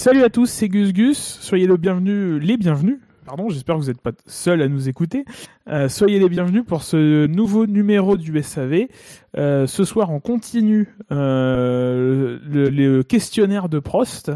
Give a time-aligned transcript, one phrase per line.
[0.00, 1.18] Salut à tous, c'est Gus Gus.
[1.18, 3.00] Soyez le bienvenu, les bienvenus.
[3.26, 5.26] Pardon, j'espère que vous n'êtes pas seuls à nous écouter.
[5.68, 8.86] Euh, soyez les bienvenus pour ce nouveau numéro du SAV.
[9.36, 14.32] Euh, ce soir, on continue euh, le, le questionnaire de Prost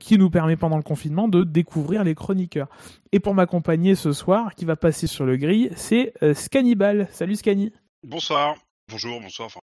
[0.00, 2.66] qui nous permet pendant le confinement de découvrir les chroniqueurs.
[3.12, 7.06] Et pour m'accompagner ce soir, qui va passer sur le grill, c'est Scannibal.
[7.12, 7.72] Salut Scanny.
[8.02, 8.56] Bonsoir.
[8.88, 9.46] Bonjour, bonsoir.
[9.46, 9.60] Enfin,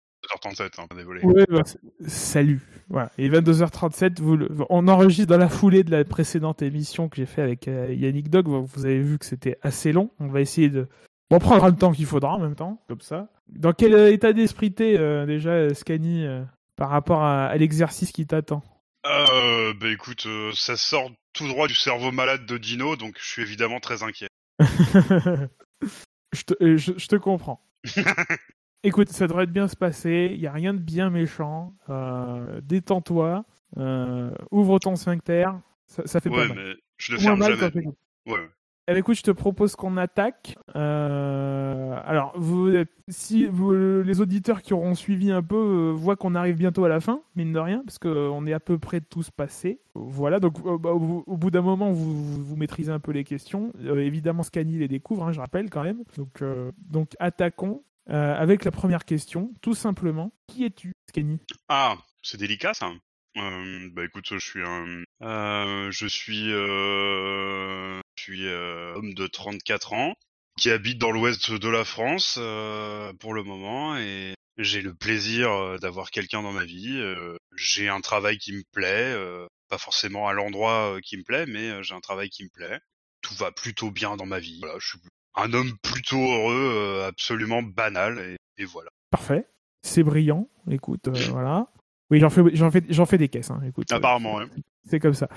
[0.49, 1.21] 2h37, hein, désolé.
[1.25, 1.63] Ouais, bah,
[2.07, 2.61] salut.
[2.89, 3.11] Voilà.
[3.17, 7.25] Et 22h37, vous le- on enregistre dans la foulée de la précédente émission que j'ai
[7.27, 8.47] fait avec euh, Yannick Dog.
[8.47, 10.09] Vous avez vu que c'était assez long.
[10.19, 10.87] On va essayer de.
[11.29, 13.27] On prendra le temps qu'il faudra en même temps, comme ça.
[13.49, 16.43] Dans quel euh, état d'esprit t'es euh, déjà, Scani, euh,
[16.75, 18.63] par rapport à, à l'exercice qui t'attend?
[19.05, 23.41] Euh, bah écoute, ça sort tout droit du cerveau malade de Dino, donc je suis
[23.43, 24.27] évidemment très inquiet.
[24.59, 27.61] je, te, je- je te comprends.
[28.83, 30.29] Écoute, ça devrait bien se passer.
[30.33, 31.73] Il y a rien de bien méchant.
[31.89, 33.43] Euh, Détends-toi.
[33.77, 35.47] Euh, ouvre ton sphincter.
[35.87, 36.57] Ça, ça fait pas Ouais, mal.
[36.57, 37.71] mais je le ferme mal jamais.
[37.71, 37.85] t'es-
[38.31, 38.49] Ouais.
[38.87, 40.55] Eh bien, écoute, je te propose qu'on attaque.
[40.75, 42.71] Euh, alors, vous,
[43.07, 46.99] si vous- les auditeurs qui auront suivi un peu voient qu'on arrive bientôt à la
[46.99, 49.79] fin, mine de rien, parce qu'on est à peu près tous passés.
[49.93, 53.23] Voilà, donc bah, au, au bout d'un moment, vous, vous, vous maîtrisez un peu les
[53.23, 53.71] questions.
[53.83, 56.03] Euh, évidemment, Scani les découvre, hein, je rappelle quand même.
[56.17, 60.31] Donc, euh, donc attaquons euh, avec la première question, tout simplement.
[60.47, 62.91] Qui es-tu, Scani Ah, c'est délicat ça.
[63.37, 70.15] Euh, bah écoute, je suis un, euh, je suis, je suis homme de 34 ans
[70.57, 72.39] qui habite dans l'ouest de la France
[73.19, 77.01] pour le moment et j'ai le plaisir d'avoir quelqu'un dans ma vie.
[77.55, 79.15] j'ai un travail qui me plaît,
[79.69, 82.79] pas forcément à l'endroit qui me plaît, mais j'ai un travail qui me plaît.
[83.21, 84.59] Tout va plutôt bien dans ma vie.
[84.61, 84.99] Voilà, je suis
[85.35, 88.89] un homme plutôt heureux, euh, absolument banal et, et voilà.
[89.11, 89.47] Parfait.
[89.81, 90.49] C'est brillant.
[90.69, 91.67] Écoute, euh, voilà.
[92.11, 93.51] Oui, j'en fais, j'en fais, j'en fais des caisses.
[93.51, 94.45] Hein, écoute, euh, Apparemment, ouais.
[94.85, 95.29] C'est comme ça.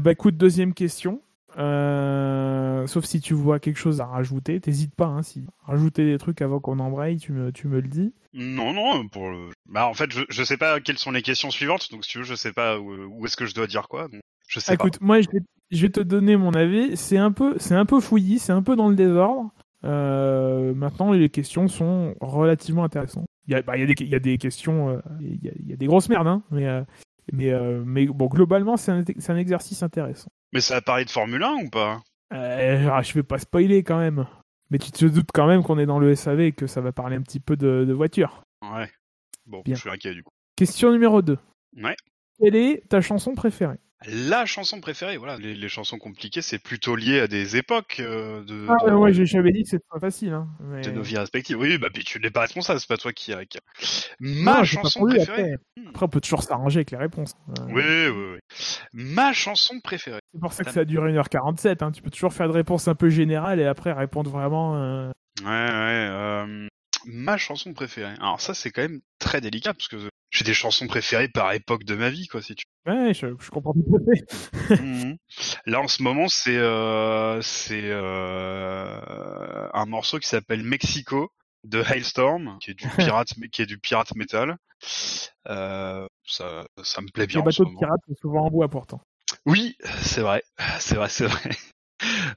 [0.00, 1.20] Bah écoute, deuxième question.
[1.56, 5.06] Euh, sauf si tu vois quelque chose à rajouter, t'hésites pas.
[5.06, 8.12] Hein, si rajouter des trucs avant qu'on embraye, tu me, tu me le dis.
[8.32, 9.50] Non, non, pour le...
[9.68, 12.18] Bah, en fait, je, je sais pas quelles sont les questions suivantes, donc si tu
[12.18, 14.08] veux, je sais pas où, où est-ce que je dois dire quoi.
[14.08, 15.20] donc je sais Écoute, moi,
[15.70, 16.96] je vais, te donner mon avis.
[16.96, 19.50] C'est un peu, c'est un peu fouillis, c'est un peu dans le désordre.
[19.84, 23.26] Euh, maintenant, les questions sont relativement intéressantes.
[23.46, 25.44] Il y a, bah, il y a, des, il y a des questions, euh, il,
[25.44, 26.82] y a, il y a des grosses merdes, hein, mais, euh,
[27.32, 27.52] mais,
[27.84, 30.30] mais bon, globalement, c'est un, exercice intéressant.
[30.52, 32.02] Mais ça a parlé de Formule 1 ou pas?
[32.30, 34.26] Ah, je vais pas spoiler quand même.
[34.70, 36.92] Mais tu te doutes quand même qu'on est dans le SAV et que ça va
[36.92, 38.42] parler un petit peu de, de voiture.
[38.62, 38.90] Ouais.
[39.46, 39.74] Bon, Bien.
[39.74, 40.32] je suis inquiet du coup.
[40.56, 41.36] Question numéro 2.
[41.82, 41.96] Ouais.
[42.38, 43.78] Quelle est ta chanson préférée?
[44.06, 45.36] La chanson préférée, voilà.
[45.38, 49.12] Les, les chansons compliquées, c'est plutôt lié à des époques euh, de, Ah de, ouais,
[49.12, 50.32] j'ai- j'avais dit que c'était pas facile.
[50.32, 50.82] Hein, mais...
[50.82, 51.56] de nos vies respectives.
[51.58, 53.32] Oui, bah puis tu n'es pas responsable, c'est pas toi qui
[54.20, 55.52] Ma chanson préférée.
[55.54, 55.88] Après.
[55.88, 57.34] Après, on peut toujours s'arranger avec les réponses.
[57.58, 58.38] Euh, Oui, oui, oui.
[58.92, 60.20] Ma chanson préférée.
[60.32, 61.82] C'est pour ça que ça a duré 1h47.
[61.82, 61.92] Hein.
[61.92, 64.76] Tu peux toujours faire des réponses un peu générales et après répondre vraiment.
[64.76, 65.10] euh,
[65.42, 66.08] Ouais, ouais.
[66.10, 66.68] Euh,
[67.06, 68.14] ma chanson préférée.
[68.20, 69.96] Alors ça, c'est quand même très délicat parce que
[70.34, 72.64] j'ai des chansons préférées par époque de ma vie, quoi, si tu.
[72.86, 74.82] Ouais, je, je comprends tout à fait.
[74.82, 75.16] Mhm.
[75.66, 81.30] Là, en ce moment, c'est euh, c'est euh, un morceau qui s'appelle Mexico
[81.62, 84.56] de Hailstorm, qui est du pirate, qui est du pirate metal.
[85.48, 87.40] Euh, ça, ça me plaît bien.
[87.40, 89.00] Les en ce bateaux de pirates sont souvent en bois pourtant.
[89.46, 90.42] Oui, c'est vrai,
[90.80, 91.50] c'est vrai, c'est vrai.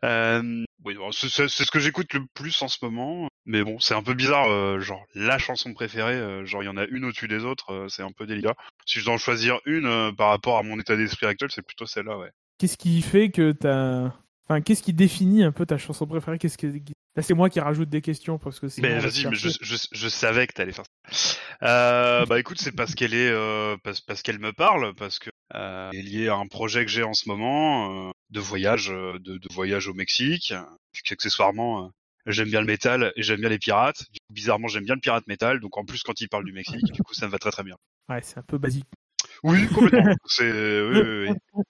[0.04, 3.30] Euh, oui, c'est ce que j'écoute le plus en ce moment.
[3.46, 6.70] Mais bon, c'est un peu bizarre, euh, genre la chanson préférée, euh, genre il y
[6.70, 8.56] en a une au-dessus des autres, euh, c'est un peu délicat.
[8.86, 11.86] Si je dois en choisir une par rapport à mon état d'esprit actuel, c'est plutôt
[11.86, 12.30] celle-là, ouais.
[12.58, 14.12] Qu'est-ce qui fait que t'as.
[14.50, 16.38] Enfin, qu'est-ce qui définit un peu ta chanson préférée?
[16.38, 16.68] Qu'est-ce que...
[17.18, 19.58] Là, c'est moi qui rajoute des questions parce que sinon, Mais vas-y, mais je, chercher.
[19.62, 21.38] je, je savais que t'allais faire ça.
[21.64, 25.32] Euh, bah écoute, c'est parce qu'elle est, euh, parce, parce qu'elle me parle, parce que
[25.56, 29.48] euh, est liée à un projet que j'ai en ce moment de voyage, de, de
[29.52, 30.54] voyage au Mexique.
[30.94, 31.90] Puis qu'accessoirement,
[32.28, 34.04] j'aime bien le métal et j'aime bien les pirates.
[34.12, 35.60] Du coup, bizarrement, j'aime bien le pirate métal.
[35.60, 37.64] Donc en plus, quand il parle du Mexique, du coup, ça me va très très
[37.64, 37.78] bien.
[38.10, 38.86] Ouais, c'est un peu basique.
[39.42, 40.14] Oui, complètement.
[40.28, 41.62] c'est, oui, oui, oui.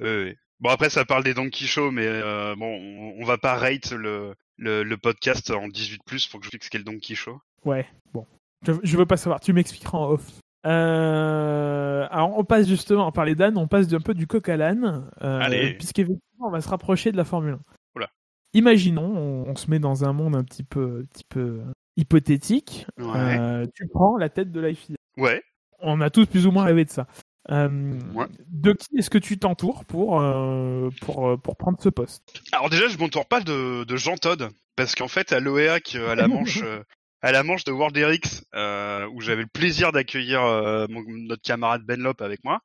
[0.00, 0.34] Oui, oui.
[0.60, 3.90] Bon après, ça parle des Don Quichotte, mais euh, bon, on, on va pas rate
[3.92, 7.36] le, le, le podcast en 18 plus pour que je qu'est le Don Quichotte.
[7.64, 8.26] Ouais, bon.
[8.66, 10.40] Je, je veux pas savoir, tu m'expliqueras en off.
[10.66, 14.56] Euh, alors, on passe justement, on parlait d'âne, on passe un peu du coq à
[14.56, 17.60] l'âne, euh, puisqu'effectivement, on va se rapprocher de la Formule 1.
[17.96, 18.08] Oula.
[18.54, 21.60] Imaginons, on, on se met dans un monde un petit peu, un petit peu
[21.96, 22.86] hypothétique.
[22.98, 23.38] Ouais.
[23.38, 24.96] Euh, tu prends la tête de la FIA.
[25.16, 25.42] Ouais.
[25.80, 27.06] On a tous plus ou moins rêvé de ça.
[27.50, 28.26] Euh, Ouais.
[28.48, 32.42] De qui est-ce que tu t'entoures pour, euh, pour, euh, pour prendre ce poste?
[32.52, 36.14] Alors déjà, je m'entoure pas de, de Jean Todd, parce qu'en fait, à l'OEAC, à
[36.14, 36.62] la Manche,
[37.24, 41.82] à la manche de World RX euh, où j'avais le plaisir d'accueillir euh, notre camarade
[41.82, 42.60] Ben Lop avec moi.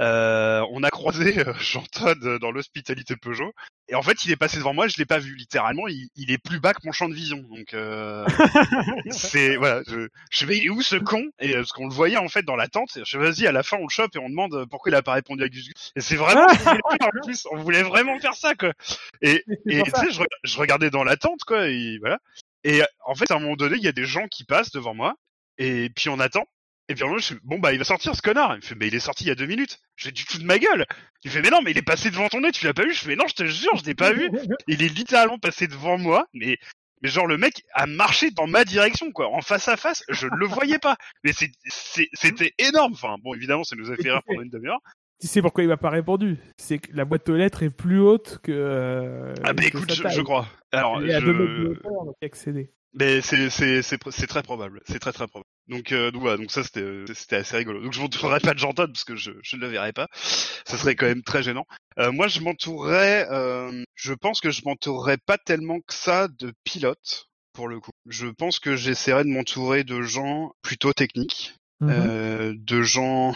[0.00, 3.52] Euh, on a croisé euh, Jean Todd dans l'hospitalité Peugeot
[3.88, 6.32] et en fait il est passé devant moi, je l'ai pas vu littéralement, il, il,
[6.32, 7.36] est plus bas que mon champ de vision.
[7.36, 8.24] Donc euh,
[9.10, 11.22] c'est voilà, je, je vais où ce con?
[11.38, 13.76] Et parce qu'on le voyait en fait dans la tente, je vas-y à la fin
[13.76, 15.92] on le chope et on demande pourquoi il a pas répondu à Gus Gus.
[15.94, 16.46] Et c'est vraiment
[17.02, 18.72] en plus, on voulait vraiment faire ça quoi.
[19.20, 22.18] Et et tu sais je, je regardais dans la tente quoi et voilà.
[22.64, 24.94] Et en fait, à un moment donné, il y a des gens qui passent devant
[24.94, 25.14] moi,
[25.58, 26.46] et puis on attend.
[26.88, 28.54] Et puis moi, je bon bah il va sortir ce connard.
[28.54, 29.78] Il me fait mais il est sorti il y a deux minutes.
[29.96, 30.84] J'ai du tout de ma gueule.
[31.24, 32.92] Il fait mais non mais il est passé devant ton nez, tu l'as pas vu
[32.92, 34.30] Je fais mais non je te jure je l'ai pas vu.
[34.68, 36.58] Il est littéralement passé devant moi, mais
[37.02, 40.26] mais genre le mec a marché dans ma direction quoi, en face à face, je
[40.26, 40.96] ne le voyais pas.
[41.22, 42.92] Mais c'était énorme.
[42.92, 44.80] Enfin bon évidemment ça nous a fait rire pendant une demi-heure.
[45.20, 46.36] Tu sais pourquoi il m'a pas répondu?
[46.58, 48.52] C'est que la boîte aux lettres est plus haute que.
[48.52, 50.46] Euh, ah, bah écoute, je, crois.
[50.78, 52.70] Alors, il y a deux mètres de hauteur, donc accéder.
[52.96, 55.48] Mais c'est c'est c'est très probable, c'est très très probable.
[55.66, 57.82] Donc euh, donc, voilà, donc ça c'était c'était assez rigolo.
[57.82, 60.06] Donc je m'entourerai pas de Jordan parce que je je ne le verrai pas.
[60.12, 61.66] Ça serait quand même très gênant.
[61.98, 66.52] Euh, moi je m'entourerais, euh, je pense que je m'entourerais pas tellement que ça de
[66.62, 67.90] pilotes pour le coup.
[68.06, 72.54] Je pense que j'essaierais de m'entourer de gens plutôt techniques, -hmm.
[72.56, 73.34] de gens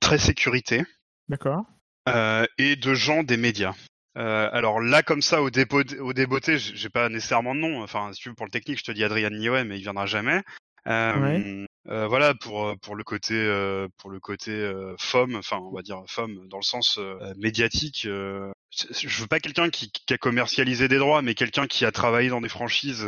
[0.00, 0.84] très sécurité.
[1.30, 1.64] D'accord.
[2.08, 3.74] Euh, et de gens des médias.
[4.16, 7.82] Euh, alors là, comme ça, au, dépôt, au débeauté, j'ai pas nécessairement de nom.
[7.82, 10.06] Enfin, si tu veux, pour le technique, je te dis Adrien Niouet, mais il viendra
[10.06, 10.42] jamais.
[10.86, 11.66] Euh, ouais.
[11.90, 15.82] euh, voilà pour pour le côté euh, pour le côté euh, femme, enfin on va
[15.82, 18.04] dire femme dans le sens euh, médiatique.
[18.04, 18.50] je
[19.20, 22.40] veux pas quelqu'un qui, qui, a commercialisé des droits, mais quelqu'un qui a travaillé dans
[22.40, 23.06] des franchises.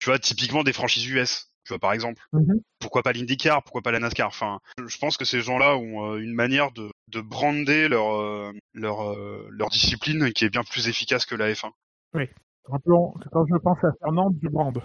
[0.00, 2.20] tu vois, typiquement des franchises US tu vois par exemple.
[2.32, 4.26] Mmh pourquoi pas l'IndyCar, pourquoi pas la NASCAR.
[4.26, 8.52] Enfin, je pense que ces gens-là ont euh, une manière de, de brander leur euh,
[8.74, 11.70] leur euh, leur discipline qui est bien plus efficace que la F1.
[12.14, 12.24] Oui.
[12.64, 14.82] Rappelons que quand je pense à Fernand, je brande.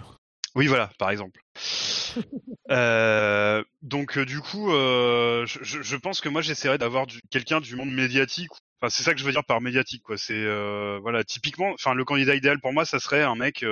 [0.54, 1.40] Oui, voilà, par exemple.
[2.70, 7.92] euh, donc du coup, euh, je, je, pense que moi j'essaierais d'avoir quelqu'un du monde
[7.92, 8.50] médiatique.
[8.80, 10.16] Enfin, c'est ça que je veux dire par médiatique, quoi.
[10.16, 13.64] C'est euh, voilà, typiquement, enfin le candidat idéal pour moi, ça serait un mec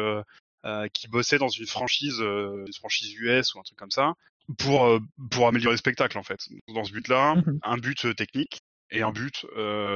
[0.67, 4.14] euh, qui bossait dans une franchise, euh, une franchise US ou un truc comme ça,
[4.59, 5.01] pour euh,
[5.31, 6.39] pour améliorer le spectacle en fait.
[6.69, 7.59] Dans ce but-là, Mhm.
[7.63, 8.61] un but technique
[8.91, 9.47] et un but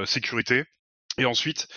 [0.06, 0.64] sécurité.
[1.19, 1.69] Et ensuite,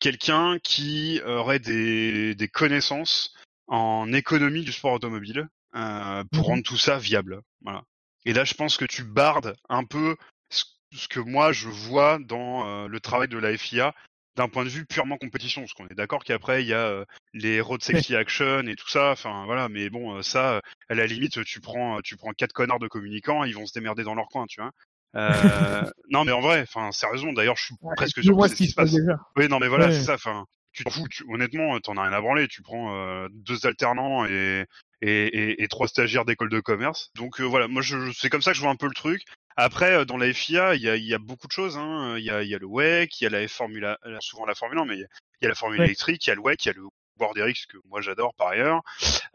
[0.00, 3.32] quelqu'un qui aurait des, des connaissances
[3.66, 6.50] en économie du sport automobile euh, pour Mhm.
[6.50, 7.42] rendre tout ça viable.
[7.62, 7.82] Voilà.
[8.24, 10.16] Et là, je pense que tu bardes un peu
[10.50, 10.64] ce,
[10.94, 13.94] ce que moi je vois dans euh, le travail de la FIA
[14.38, 17.04] d'un point de vue purement compétition, parce qu'on est d'accord qu'après il y a euh,
[17.34, 21.06] les de sexy action et tout ça, enfin voilà, mais bon euh, ça, à la
[21.06, 24.28] limite, tu prends tu prends quatre connards de communicants, ils vont se démerder dans leur
[24.28, 24.70] coin, tu vois.
[25.16, 28.54] Euh, non mais en vrai, enfin sérieusement, d'ailleurs je suis Ouais, presque sûr que c'est
[28.54, 29.14] ce qui se passe déjà.
[29.36, 29.92] oui, non, mais voilà, Ouais.
[29.92, 30.14] c'est ça.
[30.14, 31.08] Enfin, tu t'en fous.
[31.10, 32.46] Tu, honnêtement, t'en as rien à branler.
[32.46, 34.66] Tu prends euh, deux alternants et,
[35.02, 37.10] et, et, et trois stagiaires d'école de commerce.
[37.16, 39.22] Donc euh, voilà, moi, je, c'est comme ça que je vois un peu le truc.
[39.60, 41.76] Après, euh, dans la FIA, il y a, il y a beaucoup de choses.
[41.76, 42.16] hein.
[42.16, 44.46] Il y, a, il y a le WEC, il y a la Formula, euh, souvent
[44.46, 45.08] la Formule 1, mais il y a,
[45.40, 45.86] il y a la Formule Ouais.
[45.86, 46.82] électrique, il y a le WEC, il y a le
[47.18, 48.82] World RX que moi j'adore par ailleurs.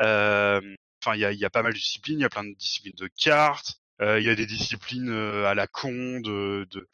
[0.02, 0.62] Euh,
[1.06, 2.18] Enfin, il y a, il y a pas mal de disciplines.
[2.20, 3.74] Il y a plein de disciplines de cartes.
[4.02, 6.88] Euh, il y a des disciplines euh, à la con de, de,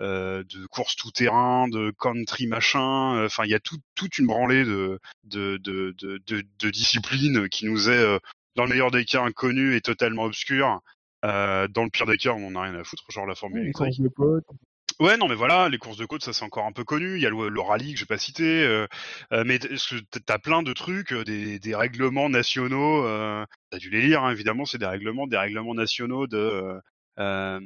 [0.00, 3.24] euh, de course tout terrain, de country machin.
[3.24, 7.48] Enfin, il y a tout, toute une branlée de, de, de, de, de, de disciplines
[7.48, 8.20] qui nous est, euh,
[8.54, 10.80] dans le meilleur des cas, inconnue et totalement obscure.
[11.24, 13.58] Euh, dans le pire des cas, on en a rien à foutre, genre la Formule
[13.58, 13.96] Les électrique.
[13.96, 14.44] courses de potes.
[14.98, 17.16] Ouais, non, mais voilà, les courses de côte, ça c'est encore un peu connu.
[17.16, 18.86] Il y a le, le rallye que j'ai pas cité, euh,
[19.32, 23.04] euh, mais t'as plein de trucs, euh, des, des règlements nationaux.
[23.04, 26.80] Euh, t'as dû les lire, hein, évidemment, c'est des règlements, des règlements nationaux de
[27.18, 27.60] euh,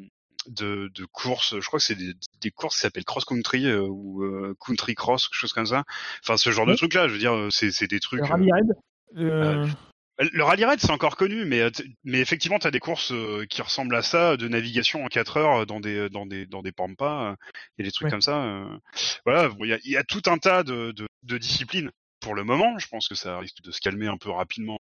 [0.48, 1.60] de, de courses.
[1.60, 4.96] Je crois que c'est des, des courses qui s'appellent cross country euh, ou euh, country
[4.96, 5.84] cross, quelque chose comme ça.
[6.24, 8.20] Enfin, ce genre de trucs là, je veux dire, c'est des trucs.
[8.20, 8.74] Le euh, rallye raid.
[10.20, 11.70] Euh, le rallye raid, c'est encore connu, mais, euh,
[12.04, 15.36] mais effectivement, tu as des courses euh, qui ressemblent à ça, de navigation en 4
[15.36, 17.30] heures dans des, dans des, dans des pampas.
[17.32, 18.10] a des trucs Ouais.
[18.10, 18.64] comme ça.
[19.24, 21.90] Voilà, bon, il y, a, il y a tout un tas de, de, de disciplines.
[22.20, 24.78] Pour le moment, je pense que ça risque de se calmer un peu rapidement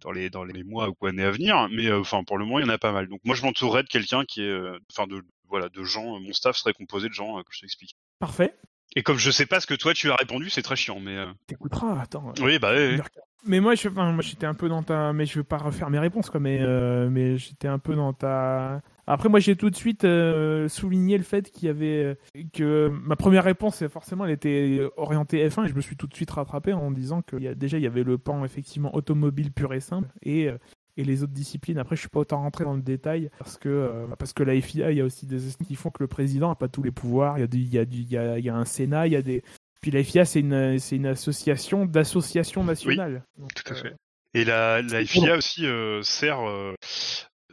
[0.00, 2.58] dans les, dans les mois ou années à venir, mais euh, enfin, pour le moment,
[2.58, 3.08] il y en a pas mal.
[3.08, 6.32] Donc moi, je m'entourerais de quelqu'un qui est, euh, enfin, de, voilà, de gens, mon
[6.32, 7.94] staff serait composé de gens euh, que je t'explique.
[8.18, 8.54] Parfait.
[8.96, 11.16] Et comme je sais pas ce que toi tu as répondu, c'est très chiant, mais
[11.16, 12.32] euh, T'écouteras, attends.
[12.38, 12.96] euh, oui, bah, oui, oui.
[12.98, 13.02] 1h15.
[13.44, 15.90] Mais moi, je, enfin, moi, j'étais un peu dans ta, mais je veux pas refaire
[15.90, 16.38] mes réponses, quoi.
[16.38, 18.82] Mais, euh, mais j'étais un peu dans ta.
[19.08, 22.14] Après, moi, j'ai tout de suite euh, souligné le fait qu'il y avait euh,
[22.52, 26.14] que ma première réponse, forcément, elle était orientée F1, et je me suis tout de
[26.14, 28.94] suite rattrapé en disant que il y a, déjà, il y avait le pan effectivement
[28.94, 30.48] automobile pur et simple, et
[30.96, 31.78] et les autres disciplines.
[31.78, 34.60] Après, je suis pas autant rentré dans le détail parce que euh, parce que la
[34.60, 36.90] FIA, il y a aussi des qui font que le président a pas tous les
[36.90, 37.38] pouvoirs.
[37.38, 38.64] Il y a du, il y a du, il y a, il y a un
[38.64, 39.42] Sénat, il y a des
[39.82, 43.24] puis la FIA, c'est une, c'est une association d'associations nationales.
[43.36, 43.94] Donc, tout à fait.
[44.32, 46.74] Et la, la FIA aussi euh, sert euh,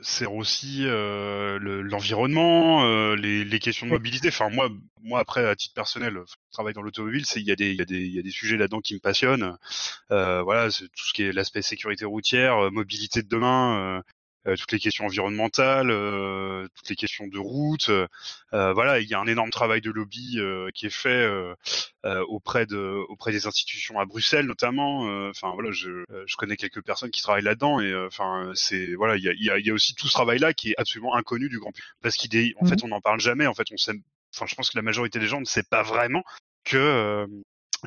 [0.02, 4.28] sert aussi euh, le- l'environnement, euh, les, les questions de mobilité.
[4.30, 4.70] Enfin moi,
[5.02, 7.78] moi après à titre personnel, je travaille dans l'automobile, c'est il y a des il
[7.78, 9.58] y a des il y a des sujets là-dedans qui me passionnent.
[10.12, 14.02] Euh, voilà, c'est tout ce qui est l'aspect sécurité routière, euh, mobilité de demain.
[14.50, 18.08] Euh, toutes les questions environnementales, euh, toutes les questions de route, euh,
[18.52, 20.40] voilà, il y a un énorme travail de lobby
[20.74, 21.30] qui est fait
[22.28, 25.02] auprès de auprès des institutions à Bruxelles notamment.
[25.30, 29.24] Enfin voilà, je, je connais quelques personnes qui travaillent là-dedans et enfin c'est voilà, il
[29.24, 31.16] y a, il y, a, il y a aussi tout ce travail-là qui est absolument
[31.16, 33.48] inconnu du grand public parce qu'il est en fait on n'en parle jamais.
[33.48, 33.94] En fait, on sait,
[34.36, 36.24] enfin je pense que la majorité des gens ne sait pas vraiment
[36.64, 37.26] que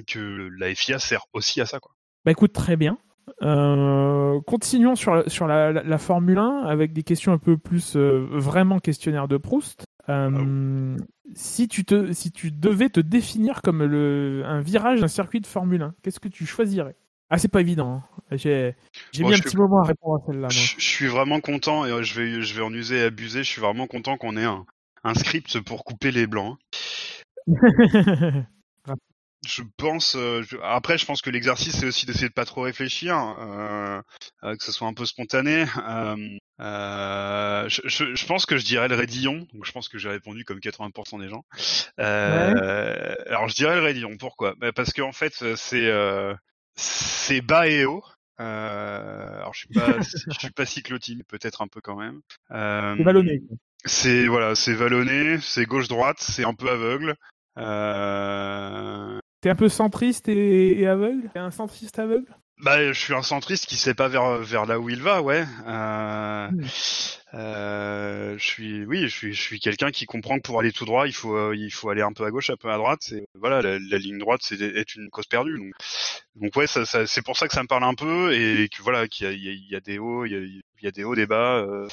[0.06, 1.92] que la FIA sert aussi à ça quoi.
[2.24, 2.98] Bah écoute, très bien.
[3.42, 7.96] Euh, continuons sur, sur la, la, la Formule 1 avec des questions un peu plus
[7.96, 9.84] euh, vraiment questionnaire de Proust.
[10.08, 10.96] Euh,
[11.34, 15.46] si, tu te, si tu devais te définir comme le, un virage d'un circuit de
[15.46, 16.96] Formule 1, qu'est-ce que tu choisirais?
[17.30, 18.02] Ah, c'est pas évident.
[18.30, 18.36] hein.
[18.36, 18.74] J'ai
[19.20, 20.48] Bon, mis un petit suis- moment à répondre à celle-là.
[20.50, 23.42] Je, je suis vraiment content et je vais je vais en user et abuser.
[23.42, 24.66] Je suis vraiment content qu'on ait un,
[25.04, 26.58] un script pour couper les blancs.
[29.46, 30.14] Je pense.
[30.16, 34.00] euh, je- Après, je pense que l'exercice c'est aussi d'essayer de pas trop réfléchir, euh,
[34.44, 35.64] euh, que ce soit un peu spontané.
[35.88, 36.16] Euh,
[36.60, 39.46] euh, je, je- je pense que je dirais le Rédillon.
[39.52, 41.44] Donc, je pense que j'ai répondu comme 80% des gens.
[41.98, 44.16] Euh, Alors, je dirais le Rédillon.
[44.16, 44.54] Pourquoi?
[44.58, 46.34] Bah, Parce qu'en fait, euh, c'est euh,
[46.76, 48.04] c'est bas et haut.
[48.40, 49.96] Euh, alors, je suis pas
[50.34, 52.20] je suis pas cyclotime, peut-être un peu quand même.
[52.48, 53.42] C'est ballonné.
[53.84, 57.16] c'est voilà, c'est vallonné, c'est gauche droite, c'est un peu aveugle.
[57.58, 59.18] Euh...
[59.42, 61.28] T'es un peu centriste et, et aveugle?
[61.34, 62.26] T'es un centriste aveugle?
[62.58, 65.44] Bah, je suis un centriste qui sait pas vers vers là où il va, ouais.
[65.66, 66.48] Euh...
[66.48, 66.60] Hmm.
[67.34, 70.84] euh, je suis, oui, je suis, je suis quelqu'un qui comprend que pour aller tout
[70.84, 73.00] droit, il faut, euh, il faut aller un peu à gauche, un peu à droite.
[73.02, 75.58] C'est voilà, la, la ligne droite, c'est est une cause perdue.
[75.58, 75.72] Donc,
[76.36, 78.80] donc ouais, ça, ça, c'est pour ça que ça me parle un peu et que
[78.80, 80.38] voilà, qu'il y a, il y a- il y a des hauts, il y a,
[80.38, 81.56] il y a des hauts, des bas.
[81.56, 81.88] euh,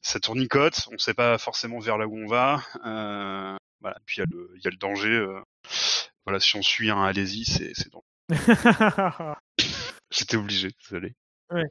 [0.00, 2.62] ça tournicote, on sait pas forcément vers là où on va.
[2.86, 5.26] Euh, voilà, puis il y a le, il y a le danger.
[6.26, 7.88] Voilà, si on suit un allez-y, c'est, c'est.
[10.10, 11.14] J'étais obligé, désolé.
[11.52, 11.64] Ouais.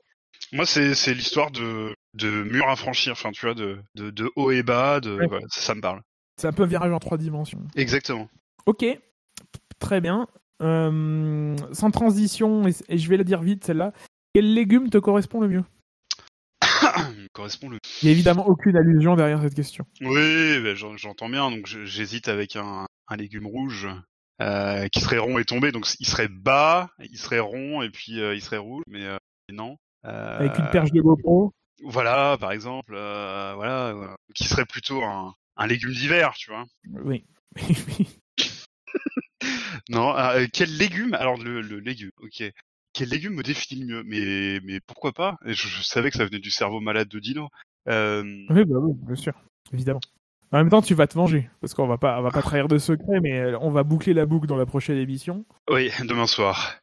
[0.51, 4.51] Moi, c'est l'histoire de de murs à franchir, enfin tu vois, de de, de haut
[4.51, 5.27] et bas, de Ouais.
[5.27, 6.01] voilà, ça, ça me parle.
[6.39, 7.61] C'est un peu virage en trois dimensions.
[7.75, 8.29] Exactement.
[8.65, 8.85] Ok,
[9.79, 10.27] très bien.
[10.61, 13.91] Euh, sans transition, et, et je vais la dire vite celle-là.
[14.33, 15.63] Quel légume te correspond le mieux?
[17.33, 17.79] Correspond le.
[18.01, 19.85] Il n'y a évidemment aucune allusion derrière cette question.
[20.01, 21.49] Oui, ben, j'en- j'entends bien.
[21.51, 23.87] Donc j'hésite avec un un légume rouge.
[24.41, 28.19] Euh, qui serait rond et tombé, donc il serait bas, il serait rond et puis
[28.19, 29.15] euh, il serait rouge, mais euh,
[29.49, 29.77] non.
[30.03, 31.53] Euh, Avec une perche de GoPro.
[31.83, 36.65] Voilà, par exemple, voilà, qui serait plutôt un, un légume d'hiver, tu vois.
[36.89, 37.25] Oui.
[39.89, 40.15] Non,
[40.51, 42.43] quel légume Alors le, le légume, ok.
[42.93, 44.03] Quel légume me définit le mieux?
[44.03, 45.37] Mais mais pourquoi pas?
[45.45, 47.49] Je, je savais que ça venait du cerveau malade de Dino.
[47.87, 49.33] Euh, oui, bah oui, bien sûr.
[49.73, 49.99] Évidemment.
[50.51, 51.49] En même temps, tu vas te venger.
[51.61, 54.13] Parce qu'on va pas, on va pas trahir de secret, mais euh, on va boucler
[54.13, 55.45] la boucle dans la prochaine émission.
[55.69, 56.75] oui, demain soir,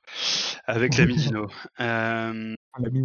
[0.66, 1.48] avec l'ami Dino.
[1.80, 3.04] Euh, On l'a mis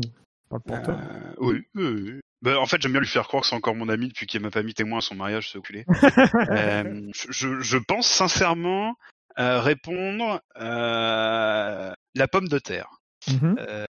[0.50, 0.98] dans le porteur.
[1.00, 2.20] euh, oui, oui, oui.
[2.42, 4.42] Bah, en fait, j'aime bien lui faire croire que c'est encore mon ami depuis qu'il
[4.42, 5.86] m'a pas mis témoin à son mariage, ce culé.
[6.52, 8.96] Euh, je- pense sincèrement
[9.40, 12.90] euh, répondre la pomme de terre.
[13.30, 13.56] Mhm.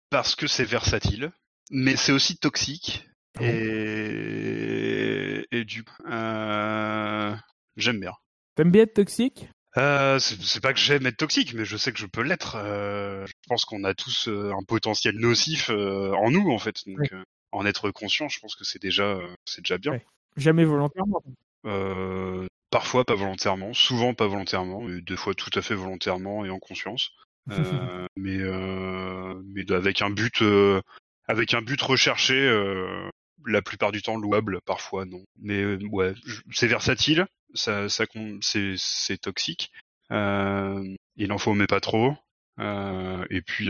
[0.09, 1.31] Parce que c'est versatile,
[1.71, 3.05] mais c'est aussi toxique.
[3.37, 3.45] Ah bon?
[3.47, 5.18] Et,
[5.51, 7.35] et du coup, euh,
[7.77, 8.13] j'aime bien.
[8.55, 9.49] T'aimes bien être toxique?
[9.77, 12.55] Euh, c'est pas que j'aime être toxique, mais je sais que je peux l'être.
[12.55, 16.87] Euh, je pense qu'on a tous euh, un potentiel nocif euh, en nous, en fait.
[16.87, 17.13] Donc, Ouais.
[17.13, 19.93] euh, en être conscient, je pense que c'est déjà, euh, c'est déjà bien.
[19.93, 20.05] Ouais.
[20.37, 21.23] Jamais volontairement.
[21.65, 26.49] Euh, parfois pas volontairement, souvent pas volontairement, et deux fois tout à fait volontairement et
[26.49, 27.11] en conscience.
[27.51, 30.81] Euh, mais euh, mais avec un but euh,
[31.27, 33.09] avec un but recherché euh,
[33.49, 35.23] la plupart du temps louable parfois non.
[35.37, 36.13] Mais euh, ouais
[36.51, 39.71] c'est versatile ça c'est toxique
[40.11, 40.83] euh,
[41.15, 42.13] il en faut mais pas trop
[42.59, 43.67] euh, et puis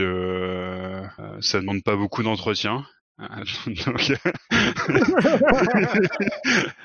[1.41, 2.85] ça demande pas beaucoup d'entretien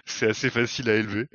[0.05, 1.27] c'est assez facile à élever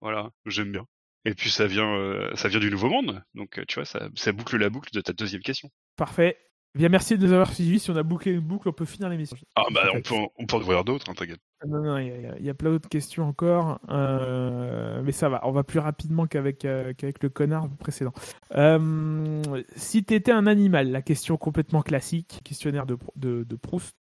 [0.00, 0.84] voilà j'aime bien.
[1.24, 4.58] Et puis ça vient ça vient du nouveau monde donc tu vois ça ça boucle
[4.58, 5.70] la boucle de ta deuxième question.
[5.96, 6.36] Parfait.
[6.76, 7.78] Bien, merci de nous avoir suivis.
[7.80, 9.36] Si on a bouclé une boucle, on peut finir l'émission.
[9.56, 12.08] ah bah on peut en- on peut en ouvrir d'autres hein, t'inquiète Non, non, il
[12.08, 16.26] y, a- y plein d'autres questions encore, euh, mais ça va, on va plus rapidement
[16.26, 18.12] qu'avec euh, qu'avec le connard précédent.
[18.56, 19.42] Euh,
[19.74, 23.94] si t'étais un animal, la question complètement classique, questionnaire de, de, de Proust.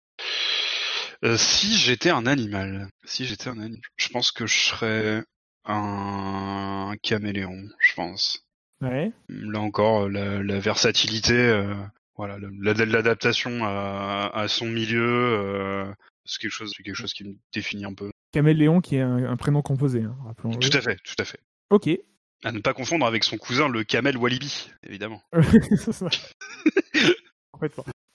[1.37, 5.23] Si j'étais un animal, si j'étais un animal, je pense que je serais
[5.65, 8.45] un caméléon, je pense.
[8.81, 9.11] Ouais.
[9.29, 11.33] Là encore, la, la versatilité,
[12.15, 15.93] voilà, l'adaptation à, à, son milieu,
[16.25, 18.09] c'est quelque chose, quelque chose qui me définit un peu.
[18.31, 20.15] Caméléon, qui est un, prénom composé, hein.
[20.41, 21.39] Tout à fait, tout à fait.
[21.69, 21.89] Ok.
[22.43, 25.21] À ne pas confondre avec son cousin, le Kamel Walibi, évidemment.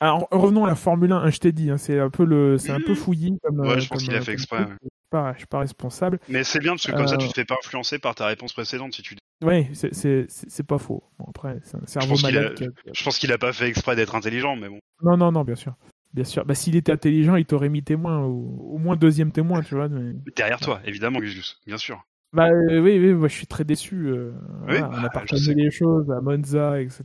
[0.01, 1.31] Alors revenons à la Formule 1.
[1.31, 3.39] Je t'ai dit, hein, c'est un peu le, c'est un peu fouillis.
[3.43, 4.67] Comme, ouais, je pense qu'il a fait exprès.
[5.11, 6.21] Pas, je suis pas responsable.
[6.29, 8.53] Mais c'est bien parce que comme ça, tu te fais pas influencer par ta réponse
[8.53, 9.17] précédente si tu.
[9.43, 11.03] Ouais, c'est pas faux.
[11.19, 12.73] Bon après, c'est un cerveau malade.
[12.93, 14.79] Je pense qu'il a pas fait exprès d'être intelligent, mais bon.
[15.03, 15.75] Non, non, non, bien sûr.
[16.13, 16.45] Bien sûr.
[16.45, 19.89] Bah, s'il était intelligent, il t'aurait mis témoin, au, au moins deuxième témoin, tu vois.
[20.37, 22.05] Derrière toi, évidemment, Gus, bien sûr.
[22.33, 24.07] Bah euh, oui, oui, moi je suis très déçu.
[24.07, 24.33] Euh,
[24.63, 27.03] on a bah, partagé les choses à Monza, etc.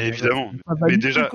[0.00, 0.52] évidemment.
[0.80, 1.30] Mais déjà,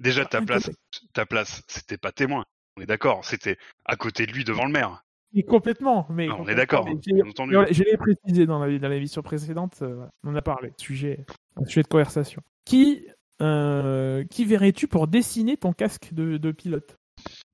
[0.00, 0.70] déjà ta place,
[1.12, 2.44] ta place, c'était pas témoin.
[2.76, 3.24] On est d'accord.
[3.24, 5.04] C'était à côté de lui devant le maire.
[5.42, 6.86] Complètement, mais on est d'accord.
[7.02, 9.78] Je l'ai précisé dans la dans l'émission précédente.
[9.82, 10.72] Euh, on en a parlé.
[10.78, 11.24] Sujet,
[11.56, 12.42] un sujet de conversation.
[12.64, 13.06] Qui
[13.38, 16.96] qui verrais-tu pour dessiner ton casque de, de pilote?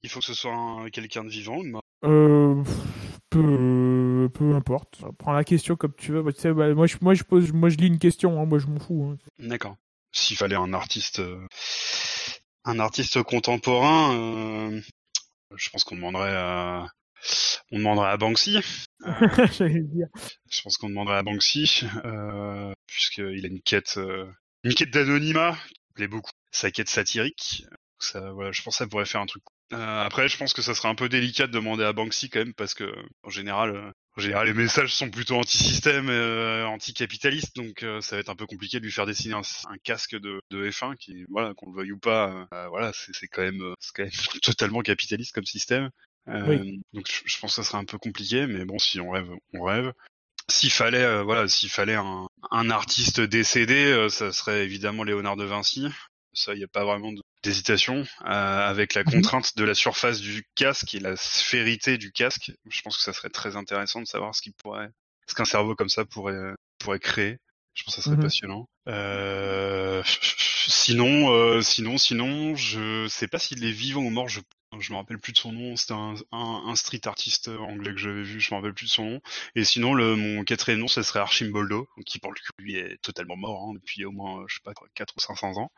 [0.03, 1.83] Il faut que ce soit quelqu'un de vivant ou de mort?
[2.05, 2.63] Euh,
[3.29, 5.03] peu, peu importe.
[5.19, 6.33] Prends la question comme tu veux.
[6.33, 8.41] Tu sais, bah, moi, je, moi, je pose, moi, je lis une question.
[8.41, 9.11] Hein, moi, je m'en fous.
[9.13, 9.19] Hein.
[9.39, 9.77] D'accord.
[10.13, 11.47] S'il fallait un artiste, euh,
[12.65, 14.81] un artiste contemporain, euh,
[15.55, 16.89] je pense qu'on demanderait à,
[17.71, 18.61] on demanderait à Banksy.
[19.01, 20.09] Dire.
[20.51, 21.85] Je pense qu'on demanderait à Banksy,
[22.87, 23.99] puisqu'il a une quête,
[24.65, 26.31] une quête d'anonymat qui plaît beaucoup.
[26.51, 27.65] Sa quête satirique.
[27.99, 29.43] Ça, voilà, je pense que ça pourrait faire un truc
[29.73, 32.41] euh, après, je pense que ça serait un peu délicat de demander à Banksy quand
[32.41, 32.93] même parce que
[33.23, 38.21] en général, euh, en général, les messages sont plutôt anti-système, euh, anti-capitaliste, donc ça va
[38.21, 39.43] être un peu compliqué de lui faire dessiner un,
[39.85, 43.63] casque de, de, F1 qui, voilà, qu'on le veuille ou pas, voilà, c'est quand même,
[43.79, 44.11] c'est quand même
[44.43, 45.91] totalement capitaliste comme système.
[46.27, 49.63] Donc, je, pense que ça serait un peu compliqué, mais bon, si on rêve, on
[49.63, 49.93] rêve.
[50.49, 55.87] S'il fallait, voilà, s'il fallait un, un, artiste décédé, ça serait évidemment Léonard de Vinci.
[56.33, 58.05] Ça, il n'y a pas vraiment d'hésitation.
[58.25, 59.13] Euh, avec la mhm.
[59.13, 63.13] contrainte de la surface du casque et la sphérité du casque, je pense que ça
[63.13, 64.91] serait très intéressant de savoir ce qu'il pourrait,
[65.27, 67.39] ce qu'un cerveau comme ça pourrait pourrait créer.
[67.75, 68.23] Je pense que ça serait mhm.
[68.23, 68.69] passionnant.
[68.89, 70.03] Euh...
[70.67, 74.29] Sinon, euh, sinon, sinon, je sais pas s'il est vivant ou mort.
[74.29, 74.41] Je
[74.79, 78.23] je me rappelle plus de son nom, c'était un, un, street artiste anglais que j'avais
[78.23, 79.21] vu, je me rappelle plus de son nom.
[79.55, 82.99] Et sinon, le, mon quatrième nom, ce serait Archimboldo, qui pour le coup, lui est
[83.03, 85.73] totalement mort hein, depuis au moins, je sais pas, 4 ou 500 ans,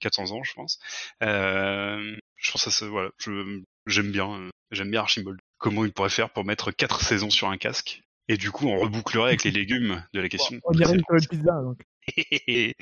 [0.00, 0.78] 400 ans, je pense.
[1.22, 3.10] Euh, je pense que ça, voilà,
[3.86, 5.40] j'aime bien, euh, j'aime bien Archimboldo.
[5.58, 8.78] Comment il pourrait faire pour mettre 4 saisons sur un casque et du coup, on
[8.78, 10.58] rebouclerait avec les légumes de la question?
[10.64, 11.78] On dirait une pizza, donc.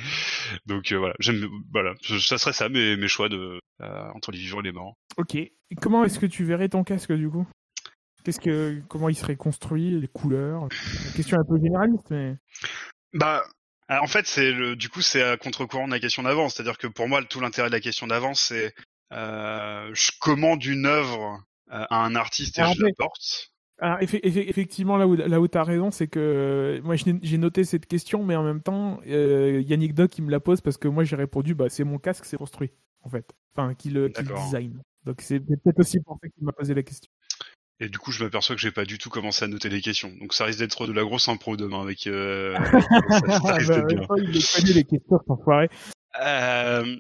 [0.67, 3.61] Donc euh, voilà, j'aime voilà, ça serait ça mes, mes choix de euh,
[4.15, 4.95] entre les vivants et les morts.
[5.17, 5.35] Ok.
[5.35, 7.47] Et comment est-ce que tu verrais ton casque du coup?
[8.25, 10.65] Qu'est-ce que comment il serait construit, les couleurs?
[10.65, 12.37] Une question un peu généraliste, mais.
[13.13, 13.43] Bah.
[13.93, 16.49] En fait, c'est le, du coup, c'est à contre-courant de la question d'avant.
[16.49, 18.73] C'est-à-dire que pour moi, tout l'intérêt de la question d'avant, c'est
[19.13, 23.51] euh, je commande une œuvre à un artiste et je la porte.
[23.81, 27.65] Alors, effectivement, là où, là où tu as raison, c'est que euh, moi j'ai noté
[27.65, 30.87] cette question, mais en même temps, euh, Yannick Doc il me la pose parce que
[30.87, 32.71] moi j'ai répondu bah, c'est mon casque, c'est construit,
[33.03, 33.27] en fait.
[33.55, 34.81] Enfin, qui le, qui design.
[35.05, 37.11] Donc c'est peut-être aussi pour ça qu'il m'a posé la question.
[37.83, 40.13] Et du coup, je m'aperçois que j'ai pas du tout commencé à noter les questions.
[40.21, 42.07] Donc ça risque d'être de la grosse impro demain avec.
[42.07, 42.55] Euh,
[43.09, 44.03] ça, risque bah, bien.
[44.19, 45.19] Il est les questions,
[46.21, 46.97] Euh,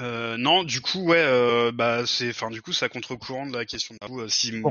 [0.00, 3.66] euh, non, du coup, ouais, euh, bah c'est, enfin, du coup, ça contre-courant de la
[3.66, 3.94] question.
[4.00, 4.62] De vous, si,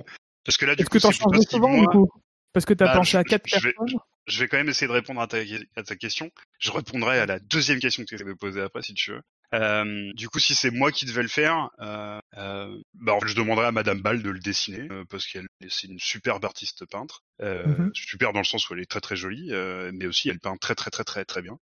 [0.43, 2.10] parce que là, du coup, c'est souvent, du coup?
[2.56, 4.70] Parce que tu as bah, pensé à quatre je personnes vais, je vais quand même
[4.70, 5.39] essayer de répondre à ta,
[5.76, 6.32] à ta question.
[6.58, 9.22] Je répondrai à la deuxième question que tu avais posée après, si tu veux.
[9.54, 13.28] Euh, du coup, si c'est moi qui devais le faire, euh, euh, bah, en fait,
[13.28, 16.86] je demanderais à Madame Ball de le dessiner euh, parce qu'elle c'est une superbe artiste
[16.86, 19.52] peintre, mm super dans le sens où elle est très très jolie,
[19.91, 21.58] mais aussi elle peint très très très très très bien.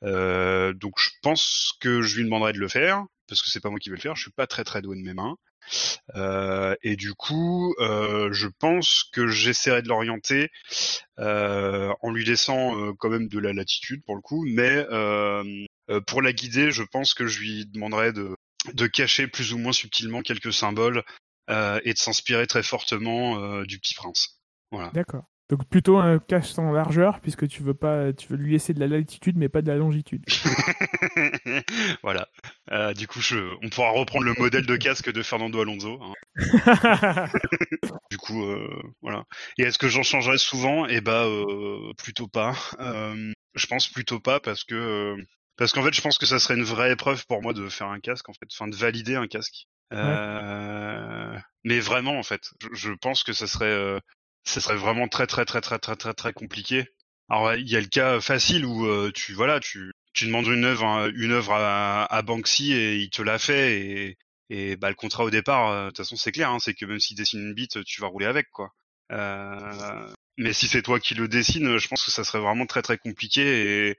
[0.00, 3.78] donc, je pense que je lui demanderais de le faire parce que c'est pas moi
[3.78, 4.16] qui vais le faire.
[4.16, 5.36] Je suis pas très très doué de mes mains.
[6.14, 10.50] Euh, et du coup, euh, je pense que j'essaierai de l'orienter
[11.18, 14.84] euh, en lui laissant quand même de la latitude pour le coup, mais
[16.06, 18.36] pour la guider, je pense que je lui demanderai de,
[18.72, 21.02] de cacher plus ou moins subtilement quelques symboles
[21.48, 24.40] et de s'inspirer très fortement du Petit Prince.
[24.70, 24.90] Voilà.
[24.94, 25.24] D'accord.
[25.50, 28.80] Donc plutôt un cache sans largeur puisque tu veux pas, tu veux lui laisser de
[28.80, 30.24] la latitude mais pas de la longitude.
[32.02, 32.26] voilà.
[32.70, 36.00] Euh, du coup, je, on pourra reprendre le modèle de casque de Fernando Alonso.
[36.02, 36.14] Hein.
[38.10, 39.24] du coup, euh, voilà.
[39.58, 40.86] Et est-ce que j'en changerai souvent?
[40.86, 42.54] Eh bah, euh, plutôt pas.
[42.78, 45.14] Je pense plutôt pas parce que
[45.56, 47.86] parce qu'en fait, je pense que ça serait une vraie épreuve pour moi de faire
[47.86, 49.66] un casque, en fait, enfin de valider un casque.
[49.92, 54.00] Euh, mais vraiment, en fait, je, je pense que ça serait
[54.44, 56.86] ça serait vraiment très très très très très très très compliqué.
[57.28, 60.64] Alors il y a le cas facile où euh, tu voilà tu tu demandes une
[60.64, 64.18] œuvre, une œuvre à, à Banksy et il te l'a fait et,
[64.50, 66.84] et bah le contrat au départ, euh, de toute façon c'est clair, hein, c'est que
[66.86, 68.70] même s'il dessine une bite, tu vas rouler avec quoi.
[69.12, 70.06] Euh,
[70.38, 72.98] mais si c'est toi qui le dessine, je pense que ça serait vraiment très très
[72.98, 73.96] compliqué et,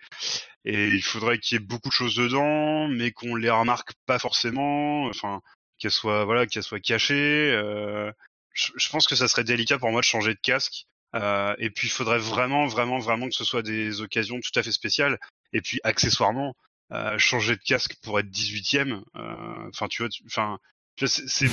[0.66, 4.20] et il faudrait qu'il y ait beaucoup de choses dedans, mais qu'on les remarque pas
[4.20, 5.06] forcément.
[5.08, 5.42] Enfin,
[5.78, 7.52] qu'elles soient voilà, qu'elles soient cachées.
[7.52, 8.12] Euh,
[8.56, 10.88] je, je, pense que ça serait délicat pour moi de changer de casque.
[11.15, 14.63] Euh, et puis il faudrait vraiment vraiment vraiment que ce soit des occasions tout à
[14.63, 15.20] fait spéciales.
[15.54, 16.56] Et puis accessoirement,
[16.91, 19.02] euh, changer de casque pour être 18ème.
[19.15, 20.58] Euh, enfin, tu vois, enfin,
[21.06, 21.48] c'est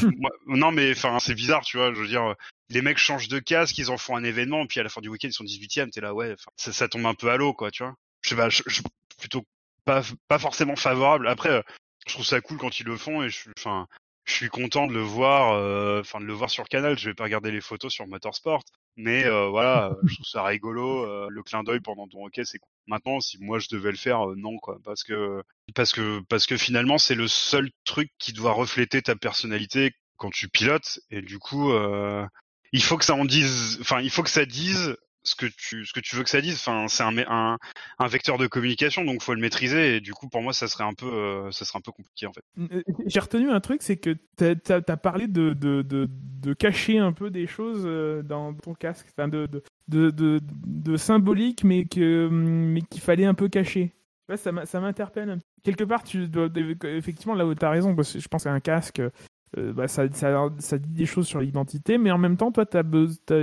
[0.46, 1.92] non mais enfin c'est bizarre, tu vois.
[1.92, 2.34] Je veux dire,
[2.70, 5.08] les mecs changent de casque, ils en font un événement, puis à la fin du
[5.08, 5.90] week-end ils sont 18ème.
[5.90, 7.94] T'es là, ouais, ça, ça, tombe un peu à l'eau, quoi, tu vois.
[8.22, 8.82] Je sais pas, je, je,
[9.18, 9.44] plutôt
[9.84, 11.28] pas pas forcément favorable.
[11.28, 11.62] Après, euh,
[12.06, 13.86] je trouve ça cool quand ils le font et je, enfin,
[14.24, 16.98] je suis content de le voir, enfin de le voir sur canal.
[16.98, 18.62] Je vais pas regarder les photos sur Motorsport,
[18.96, 21.06] mais euh, voilà, je trouve ça rigolo.
[21.06, 22.70] Euh, le clin d'œil pendant ton hockey, c'est cool.
[22.86, 25.42] Maintenant, si moi je devais le faire, euh, non quoi, parce que
[25.74, 30.30] parce que parce que finalement c'est le seul truc qui doit refléter ta personnalité quand
[30.30, 31.72] tu pilotes et du coup
[32.72, 35.84] il faut que ça en dise, enfin il faut que ça dise ce que tu
[35.84, 36.54] ce que tu veux que ça dise.
[36.54, 37.58] Enfin, c'est un, un,
[37.98, 39.96] un vecteur de communication, donc faut le maîtriser.
[39.96, 42.26] Et du coup, pour moi, ça serait un peu euh, ça serait un peu compliqué
[42.26, 42.42] en fait.
[42.58, 46.98] Euh, j'ai retenu un truc, c'est que tu as, parlé de, de, de, de, cacher
[46.98, 49.48] un peu des choses euh, dans ton casque, enfin de,
[49.88, 53.92] de, de, symbolique, mais que mais qu'il fallait un peu cacher.
[54.36, 55.38] Ça m'interpelle.
[55.62, 56.26] Quelque part, tu
[56.84, 59.02] effectivement là où tu as raison, je pense qu'un casque,
[59.56, 62.64] bah, ça, ça, ça, dit des choses sur l'identité, mais en même temps, toi,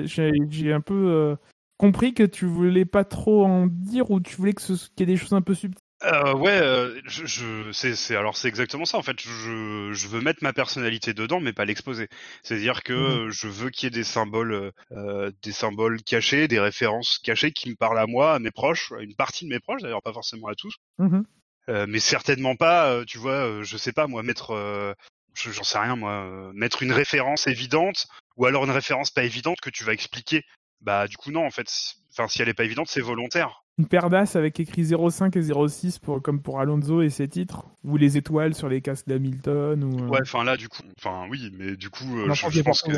[0.05, 1.37] j'ai un peu
[1.79, 5.05] compris que tu voulais pas trop en dire ou tu voulais que qu'il y ait
[5.05, 5.81] des choses un peu subtiles?
[6.03, 9.19] Euh, ouais, euh, je, je c'est, alors c'est exactement ça en fait.
[9.19, 12.07] Je, je veux mettre ma personnalité dedans, mais pas l'exposer.
[12.43, 16.59] C'est-à-dire que mmh je veux qu'il y ait des symboles, euh, des symboles cachés, des
[16.59, 19.59] références cachées qui me parlent à moi, à mes proches, à une partie de mes
[19.59, 21.21] proches d'ailleurs, pas forcément à tous, mmh
[21.69, 22.91] euh, mais certainement pas.
[22.91, 24.95] Euh, tu vois, je sais pas moi mettre,
[25.35, 29.69] j'en sais rien moi, mettre une référence évidente ou alors une référence pas évidente que
[29.69, 30.45] tu vas expliquer
[30.81, 31.67] bah du coup non en fait.
[32.11, 33.63] Enfin si elle est pas évidente, c'est volontaire.
[33.77, 37.65] Une paire d'as avec écrit 05 et 06 pour, comme pour Alonso et ses titres
[37.85, 40.03] Ou les étoiles sur les casques d'Hamilton ou...
[40.03, 42.91] Euh ouais, enfin là du coup, enfin oui, mais du coup, euh, je, pense que...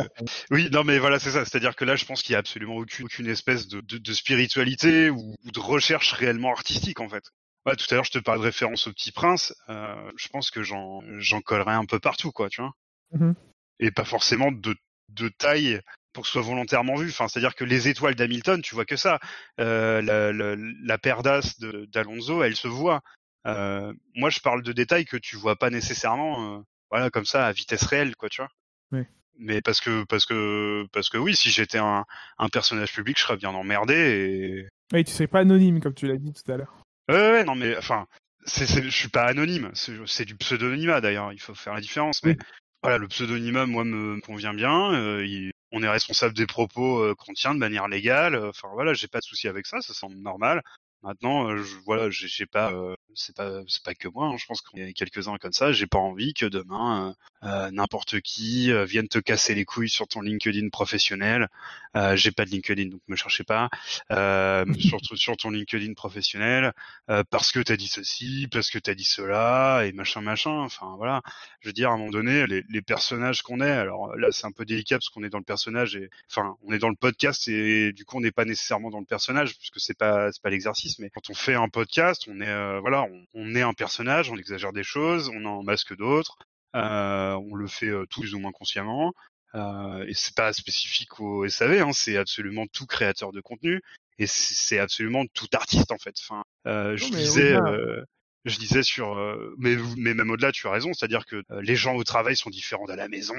[0.50, 1.46] Oui, non mais voilà, c'est ça.
[1.46, 4.14] C'est-à-dire que là, je pense qu'il y a absolument aucune, aucune espèce de, de, de
[4.14, 7.26] spiritualité ou, de recherche réellement artistique en fait.
[7.68, 9.54] Ouais, tout à l'heure, je te parlais de référence au Petit Prince.
[9.70, 12.72] Euh, je pense que j'en, j'en collerai un peu partout, quoi, tu vois.
[13.12, 13.34] Mmh
[13.82, 14.76] et pas forcément de,
[15.10, 15.82] de taille
[16.14, 17.10] pour que ce soit volontairement vu.
[17.10, 19.20] Enfin, c'est-à-dire que les étoiles d'Hamilton, tu vois que ça.
[19.60, 21.58] Euh, la, la, la, paire d'as
[21.92, 23.02] d'Alonso, elle se voit.
[23.48, 27.48] Euh, moi, je parle de détails que tu vois pas nécessairement, euh, voilà, comme ça,
[27.48, 28.52] à vitesse réelle, quoi, tu vois.
[28.92, 29.06] Oui.
[29.40, 32.06] Mais parce que, parce que, parce que oui, si j'étais un,
[32.38, 33.96] un personnage public, je serais bien emmerdé.
[33.96, 34.70] Et...
[34.94, 36.84] Oui, tu serais pas anonyme, comme tu l'as dit tout à l'heure.
[37.10, 38.06] Ouais, ouais, non, mais enfin,
[38.46, 39.72] c'est, je suis pas anonyme.
[39.74, 41.34] C'est, du pseudonymat d'ailleurs.
[41.34, 42.24] Il faut faire la différence.
[42.24, 42.38] Mais
[42.84, 44.94] voilà, le pseudonymat, moi, me convient bien.
[44.94, 48.36] Euh, il, on est responsable des propos euh, qu'on tient de manière légale.
[48.36, 50.62] Enfin voilà, j'ai pas de souci avec ça, ça semble normal.
[51.04, 54.28] Maintenant, euh, je, voilà, j'ai pas, euh, c'est pas, c'est pas que moi.
[54.28, 55.72] Hein, je pense qu'il y a quelques-uns comme ça.
[55.72, 60.22] J'ai pas envie que demain euh, n'importe qui vienne te casser les couilles sur ton
[60.22, 61.48] LinkedIn professionnel.
[62.14, 63.70] j'ai pas de LinkedIn, donc me cherchez pas.
[64.80, 66.72] sur, sur ton LinkedIn professionnel,
[67.30, 70.52] parce que t'as dit ceci, parce que t'as dit cela, et machin, machin.
[70.52, 71.22] Enfin voilà.
[71.62, 73.72] Je veux dire, à un moment donné, les, les personnages qu'on est.
[73.72, 76.74] Alors là, c'est un peu délicat parce qu'on est dans le personnage et, enfin, on
[76.74, 79.80] est dans le podcast et du coup, on n'est pas nécessairement dans le personnage puisque
[79.80, 83.06] c'est pas, c'est pas l'exercice mais quand on fait un podcast, on est euh, voilà,
[83.34, 86.38] on, est un personnage, on exagère des choses, on en masque d'autres,
[86.76, 89.14] euh, on le fait euh, tout plus ou moins consciemment.
[89.54, 93.82] Euh, et c'est pas spécifique au SAV, hein, c'est absolument tout créateur de contenu
[94.18, 96.16] et c'est absolument tout artiste en fait.
[96.22, 97.58] Enfin, je disais,
[98.46, 99.16] je disais sur,
[99.58, 102.86] mais, mais même au-delà, tu as raison, c'est-à-dire que les gens au travail sont différents
[102.86, 103.36] de la maison.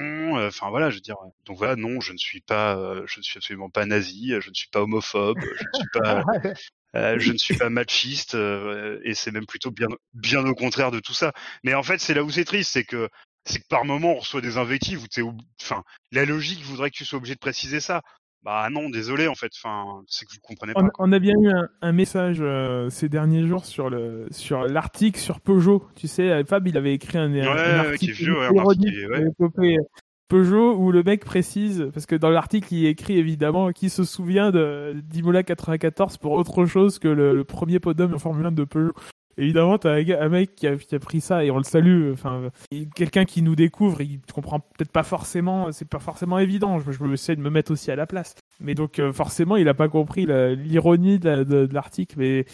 [0.46, 1.16] Enfin voilà, je veux dire.
[1.46, 4.54] Donc voilà, non, je ne suis pas, je ne suis absolument pas nazi, je ne
[4.54, 6.24] suis pas homophobe, je ne suis pas,
[6.94, 10.90] Euh, je ne suis pas machiste euh, et c'est même plutôt bien, bien au contraire
[10.90, 11.32] de tout ça.
[11.64, 13.08] Mais en fait, c'est là où c'est triste, c'est que
[13.44, 15.22] c'est que par moment on reçoit des invectives où t'es,
[15.60, 18.02] enfin, la logique voudrait que tu sois obligé de préciser ça.
[18.42, 19.52] Bah non, désolé en fait.
[19.56, 20.82] Enfin, c'est que vous comprenez pas.
[20.98, 21.50] On, a bien eu
[21.80, 25.86] un, message euh, ces derniers jours sur le sur l'article sur Peugeot.
[25.94, 29.78] Tu sais, Fab, il avait écrit un, ouais, article qui est vieux, ouais, un article,
[30.28, 34.50] Peugeot où le mec précise, parce que dans l'article il écrit évidemment qui se souvient
[34.50, 38.94] d'Imola 94 pour autre chose que le, premier podium en Formule 1 de Peugeot.
[39.38, 42.12] Évidemment, t'as un, mec qui a, pris ça et on le salue.
[42.12, 42.50] Enfin,
[42.94, 46.80] quelqu'un qui nous découvre, il comprend peut-être pas forcément, c'est pas forcément évident.
[46.80, 48.34] Je, je essayer de me mettre aussi à la place.
[48.60, 52.16] Mais donc, euh, forcément, il a pas compris l'ironie de, l'article.
[52.18, 52.44] Mais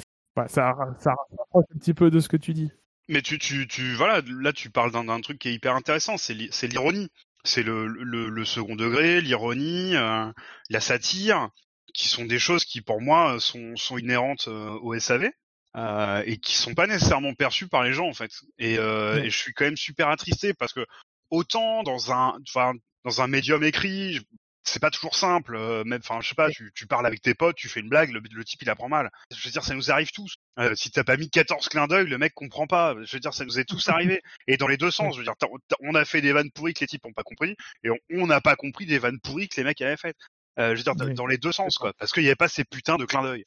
[0.46, 2.70] ça rapproche un petit peu de ce que tu dis.
[3.08, 6.34] Mais tu, tu, tu, voilà, là tu parles d'un truc qui est hyper intéressant, c'est
[6.66, 7.10] l'ironie.
[7.44, 10.30] C'est le, le, le, second degré, l'ironie, euh,
[10.70, 11.50] la satire,
[11.94, 15.30] qui sont des choses qui pour moi sont, sont inhérentes euh, au SAV.
[15.76, 18.32] Euh, et qui sont pas nécessairement perçues par les gens en fait.
[18.58, 20.84] Et, euh, et je suis quand même super attristé parce que
[21.30, 22.72] autant dans un, enfin,
[23.04, 24.20] dans un médium écrit,
[24.68, 25.56] c'est pas toujours simple.
[25.56, 27.88] Euh, même, enfin, je sais pas, tu, tu, parles avec tes potes, tu fais une
[27.88, 29.10] blague, le, type il apprend mal.
[29.34, 30.36] Je veux dire, ça nous arrive tous.
[30.58, 32.94] Euh, si t'as pas mis 14 clins d'œil, le mec comprend pas.
[33.02, 34.22] Je veux dire, ça nous est tous arrivé.
[34.46, 35.34] Et dans les deux sens, je veux dire,
[35.80, 38.40] on a fait des vannes pourries que les types ont pas compris, et on n'a
[38.40, 40.16] pas compris des vannes pourries que les mecs avaient faites.
[40.58, 42.64] Euh, je veux dire, dans les deux sens, quoi, parce qu'il n'y avait pas ces
[42.64, 43.44] putains de clins d'œil.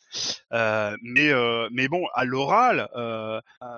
[0.54, 2.88] Euh, mais, euh, mais bon, à l'oral,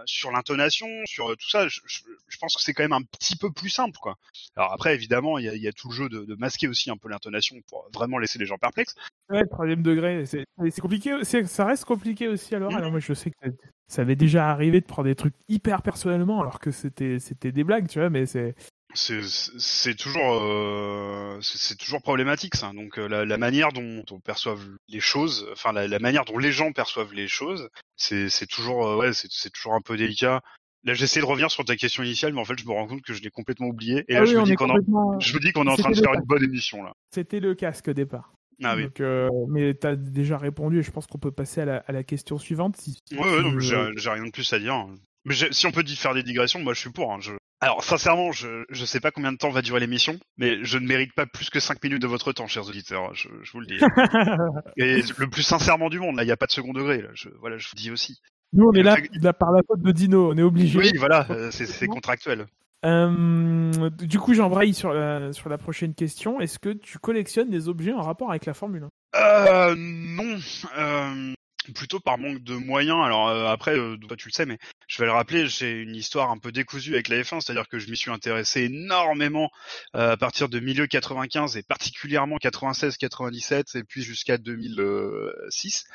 [0.06, 3.52] sur l'intonation, sur tout ça, je, je, pense que c'est quand même un petit peu
[3.52, 4.16] plus simple, quoi.
[4.56, 6.92] Alors après, évidemment, il y a, y a, tout le jeu de, de masquer aussi
[6.92, 8.96] un peu l'intonation pour vraiment laisser les gens perplexes.
[9.30, 10.46] Ouais, troisième degré, c'est
[10.82, 12.78] compliqué, ça reste compliqué aussi à l'oral.
[12.78, 13.50] Alors moi, je sais que
[13.88, 17.64] ça avait déjà arrivé de prendre des trucs hyper personnellement, alors que c'était c'était des
[17.64, 18.56] blagues, tu vois, mais c'est
[18.94, 22.72] c'est toujours euh, c'est toujours problématique ça.
[22.74, 26.38] Donc euh, la, la, manière dont on perçoit les choses, enfin la, la, manière dont
[26.38, 30.42] les gens perçoivent les choses, c'est toujours euh, ouais c'est toujours un peu délicat.
[30.84, 33.02] Là j'essaie de revenir sur ta question initiale, mais en fait je me rends compte
[33.02, 34.04] que je l'ai complètement oublié.
[34.08, 35.20] Et là ah je, me dis complètement...
[35.20, 36.94] je, me dis qu'on est en train de faire une bonne émission là.
[37.12, 38.34] C'était le casque au départ.
[38.64, 38.84] Ah oui.
[38.84, 41.78] Donc, euh, mais tu as déjà répondu et je pense qu'on peut passer à la,
[41.78, 42.78] à la, question suivante.
[42.78, 44.88] Si, ouais, ouais, j'ai rien de plus à dire.
[45.26, 47.12] Mais si on peut faire des digressions, moi je suis pour.
[47.12, 47.20] Hein.
[47.22, 47.32] Je,
[47.64, 50.86] alors, sincèrement, je ne sais pas combien de temps va durer l'émission, mais je ne
[50.86, 53.80] mérite pas plus que 5 minutes de votre temps, chers auditeurs, je, vous le dis.
[54.78, 57.08] Et le plus sincèrement du monde, là, il n'y a pas de second degré, là,
[57.14, 58.20] je, voilà, je vous dis aussi.
[58.52, 58.98] Nous, on est là,
[59.32, 60.78] par la faute de Dino, on est obligé.
[60.78, 62.48] Oui, voilà, euh, c'est contractuel.
[62.86, 66.42] Euh, du coup, j'embraye sur la, sur la prochaine question.
[66.42, 70.38] Est-ce que tu collectionnes des objets en rapport avec la Formule 1 euh, Non.
[70.78, 71.34] Euh,
[71.72, 73.00] plutôt par manque de moyens.
[73.04, 75.96] Alors euh, après, euh, toi tu le sais, mais je vais le rappeler, j'ai une
[75.96, 79.50] histoire un peu décousue avec la F1, c'est-à-dire que je m'y suis intéressé énormément
[79.96, 85.86] euh, à partir de milieu 95 et particulièrement 96-97 et puis jusqu'à 2006.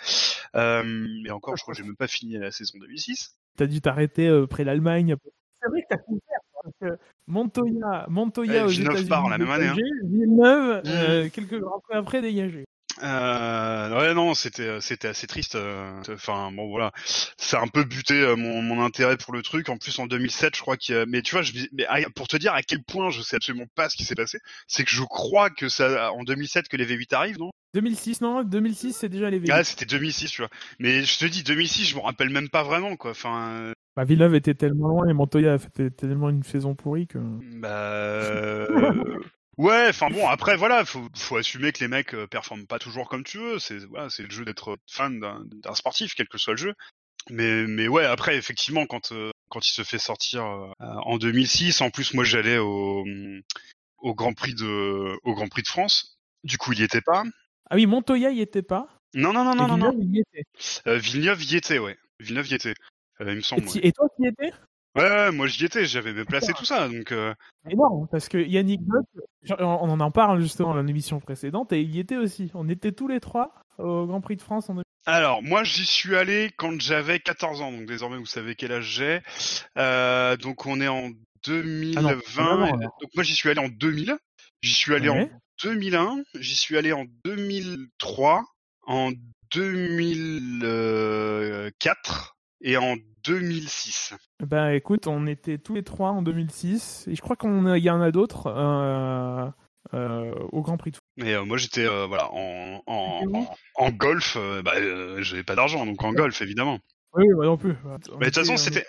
[0.54, 3.36] mais encore, je crois que j'ai même pas fini la saison 2006.
[3.56, 5.16] T'as dû t'arrêter près l'Allemagne.
[5.60, 6.22] C'est vrai que t'as couvert
[6.62, 9.66] parce que Montoya, Montoya aux États-Unis, la même année.
[9.66, 9.76] Hein.
[10.04, 11.30] Villeneuve, mmh.
[11.30, 12.64] quelques après, après dégagé.
[13.02, 16.92] Euh, ouais non c'était euh, c'était assez triste euh, enfin bon voilà.
[17.36, 19.68] C'est un peu buté euh, mon, mon, intérêt pour le truc.
[19.68, 21.06] En plus en 2007 je crois qu'il y a...
[21.06, 23.88] mais tu vois je mais pour te dire à quel point je sais absolument pas
[23.88, 27.14] ce qui s'est passé c'est que je crois que ça en 2007 que les V8
[27.14, 27.50] arrivent non?
[27.74, 30.50] 2006 non 2006 c'est déjà les V8 ah c'était 2006 tu vois.
[30.78, 33.12] Mais je te dis 2006 je me rappelle même pas vraiment quoi.
[33.12, 37.18] Enfin bah, Villeneuve était tellement loin et Montoya a fait tellement une saison pourrie que
[37.60, 38.66] bah
[39.58, 43.08] Ouais, enfin bon, après voilà, faut, faut assumer que les mecs euh, performent pas toujours
[43.08, 43.58] comme tu veux.
[43.58, 46.74] C'est voilà, c'est le jeu d'être fan d'un sportif, quel que soit le jeu.
[47.28, 51.80] Mais mais ouais, après effectivement, quand euh, quand il se fait sortir euh, en 2006,
[51.80, 53.04] en plus moi j'allais au
[53.98, 56.16] au Grand Prix de au Grand Prix de France.
[56.44, 57.24] Du coup, il y était pas.
[57.68, 58.86] Ah oui, Montoya y était pas.
[59.12, 59.90] Non non non non non.
[59.90, 60.98] Villeneuve y était.
[61.00, 61.98] Villeneuve y était, ouais.
[62.20, 62.74] Villeneuve y était.
[63.18, 63.64] il me semble.
[63.74, 64.52] Et, et toi qui y étais?
[64.98, 67.12] Ouais, moi j'y étais, j'avais même placé tout ça, donc.
[67.12, 67.32] Euh...
[67.70, 68.80] Énorme, parce que Yannick
[69.58, 72.50] on en en parle justement dans l'émission précédente, et il y était aussi.
[72.54, 76.16] On était tous les trois au Grand Prix de France en alors, moi, j'y suis
[76.16, 79.22] allé quand j'avais 14 ans, donc désormais, vous savez quel âge j'ai.
[79.78, 81.08] Euh, donc, on est en
[81.46, 82.04] 2020.
[82.04, 82.12] Ah
[82.76, 84.18] donc, moi, j'y suis allé en 2000.
[84.60, 85.26] J'y suis allé en
[85.62, 86.24] 2001.
[86.34, 88.44] J'y suis allé en 2003.
[88.86, 89.12] En
[89.54, 94.14] 2004 et en 2006.
[94.40, 98.00] Ben écoute, on était tous les trois en 2006 et je crois qu'il y en
[98.00, 99.48] a d'autres euh,
[99.94, 104.36] euh, au Grand Prix de Mais euh, moi j'étais euh, voilà en, en, en, golf,
[104.62, 104.74] bah,
[105.22, 106.78] j'avais pas d'argent donc en golf évidemment.
[107.14, 107.74] Oui, moi non plus.
[108.20, 108.86] Mais de toute façon c'était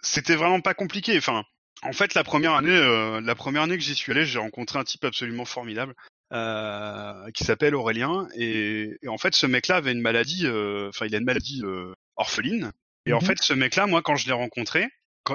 [0.00, 1.16] c'était vraiment pas compliqué.
[1.18, 1.42] Enfin,
[1.82, 4.84] en fait la première année la première année que j'y suis allé, j'ai rencontré un
[4.84, 5.94] type absolument formidable.
[7.34, 10.46] qui s'appelle Aurélien et, et, en fait ce mec-là avait une maladie,
[10.88, 11.62] enfin il a une maladie
[12.14, 12.70] orpheline
[13.08, 13.26] et en mhm.
[13.26, 14.86] fait, ce mec-là, moi, quand je l'ai rencontré,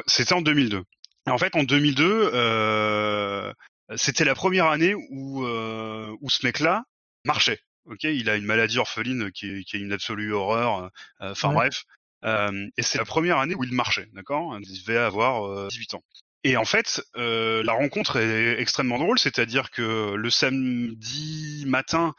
[0.05, 0.83] c'était en 2002.
[1.27, 3.53] Et en fait, en 2002, euh,
[3.95, 6.83] c'était la première année où euh, où ce mec-là
[7.25, 7.59] marchait.
[7.85, 10.89] Ok, il a une maladie orpheline qui est, qui est une absolue horreur.
[11.21, 11.83] Euh, enfin bref,
[12.23, 14.07] euh, et c'est la première année où il marchait.
[14.13, 16.03] D'accord, il devait avoir 18 ans.
[16.45, 22.13] Et en fait, euh, la rencontre est extrêmement drôle, c'est-à-dire que le samedi matin,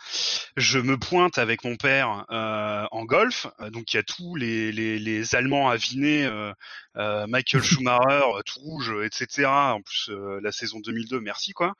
[0.57, 4.73] je me pointe avec mon père euh, en golf, donc il y a tous les,
[4.73, 6.53] les, les Allemands avinés, euh,
[6.97, 9.45] euh Michael Schumacher, tout rouge, etc.
[9.47, 11.75] En plus, euh, la saison 2002, merci quoi.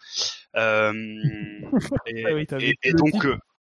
[0.55, 0.93] Euh,
[2.07, 3.27] et, ah et, et donc,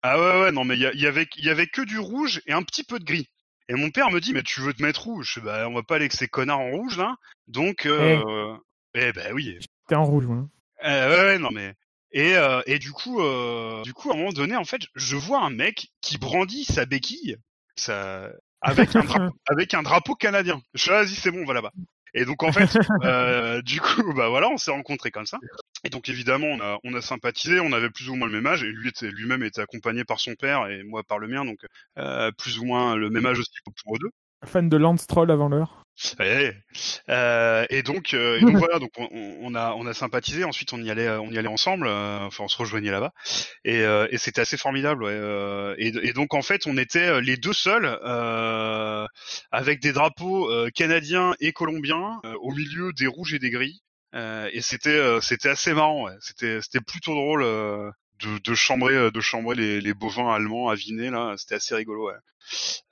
[0.02, 2.42] ah ouais ouais non mais il y, y, avait il y avait que du rouge
[2.46, 3.28] et un petit peu de gris.
[3.68, 5.82] Et mon père me dit, mais tu veux te mettre Je fais, bah, on va
[5.82, 7.16] pas aller avec ces connards en rouge, là.
[7.48, 8.56] Donc, euh...
[8.94, 9.58] eh ben oui.
[9.88, 10.46] T'es en rouge, moi.
[10.84, 11.74] Euh, ouais, ouais, non, mais.
[12.12, 15.16] Et, euh, et du coup, euh, du coup, à un moment donné, en fait, je
[15.16, 17.36] vois un mec qui brandit sa béquille,
[17.74, 20.62] ça, avec un drapeau, avec un drapeau canadien.
[20.74, 21.72] Je suis vas-y, c'est bon, on va là-bas.
[22.14, 22.70] Et donc en fait,
[23.04, 25.38] euh, du coup, bah voilà, on s'est rencontrés comme ça.
[25.86, 28.46] Et donc évidemment, on a, on a sympathisé, on avait plus ou moins le même
[28.46, 31.44] âge, et lui était lui-même était accompagné par son père et moi par le mien,
[31.44, 31.58] donc
[31.98, 33.52] euh, plus ou moins le même âge aussi
[33.84, 34.10] pour eux deux.
[34.44, 35.82] Fan de Lance Troll avant l'heure.
[36.18, 36.54] Ouais.
[37.08, 39.08] Euh, et donc, euh, et donc voilà, donc on,
[39.40, 40.44] on, a on a sympathisé.
[40.44, 41.86] Ensuite, on y allait on y allait ensemble.
[41.86, 43.12] Euh, enfin, on se rejoignait là-bas.
[43.64, 45.04] Et, euh, et c'était assez formidable.
[45.04, 45.12] Ouais.
[45.14, 47.86] Euh, et, et, donc en fait, on était les deux seuls
[49.50, 53.80] avec des drapeaux canadiens et colombiens au milieu des rouges et des gris.
[54.12, 56.04] Et c'était c'était assez marrant.
[56.04, 56.16] Ouais.
[56.20, 57.44] C'était c'était plutôt drôle.
[58.18, 62.14] De, de, chambrer de chambrer les, les bovins allemands avinés là c'était assez rigolo ouais.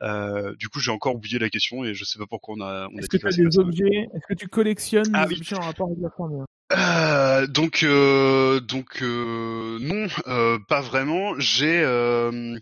[0.03, 2.88] Euh, du coup, j'ai encore oublié la question et je sais pas pourquoi on a.
[2.98, 5.40] Est-ce que tu as des objets Est-ce que tu collectionnes ah, des oui.
[5.40, 11.38] objets en rapport avec la Formule euh, donc euh, donc euh, non euh, pas vraiment
[11.38, 12.59] j'ai euh,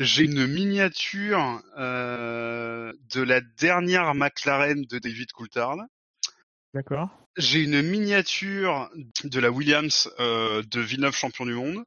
[0.00, 5.76] j'ai une miniature de la dernière McLaren de David Coulthard
[6.72, 8.90] d'accord j'ai une miniature
[9.24, 11.82] de la Williams de Villeneuve champion du monde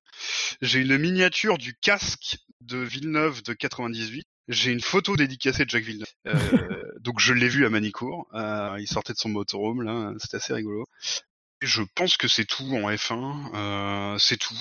[0.61, 5.83] j'ai une miniature du casque de Villeneuve de 98 j'ai une photo dédicacée de Jacques
[5.83, 6.13] Villeneuve.
[6.27, 6.35] Euh,
[6.99, 8.27] donc je l'ai vu à Manicourt.
[8.33, 10.85] Euh, il sortait de son motorhome là, c'était assez rigolo.
[11.61, 13.55] Et je pense que c'est tout en F1.
[13.55, 14.55] Euh, c'est tout.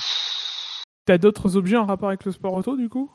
[1.04, 3.10] T'as d'autres objets en rapport avec le sport auto du coup?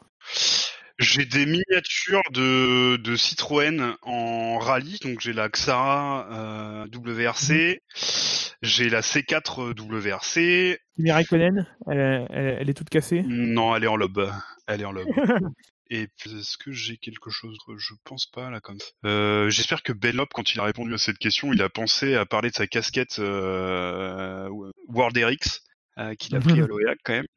[0.99, 8.55] J'ai des miniatures de, de Citroën en rallye, donc j'ai la Xara euh, WRC, mmh.
[8.61, 10.79] j'ai la C4 WRC.
[10.95, 13.23] Kimi Raikkonen, elle, elle, elle, est toute cassée?
[13.25, 14.29] Non, elle est en lobe.
[14.67, 15.07] Elle est en lobe.
[15.91, 18.85] Et est-ce que j'ai quelque chose Je pense pas là comme ça.
[19.05, 22.27] Euh, J'espère que Bellop, quand il a répondu à cette question, il a pensé à
[22.27, 24.47] parler de sa casquette euh,
[24.87, 25.63] World RX
[25.99, 27.27] euh, qu'il a pris à l'OEAC quand même.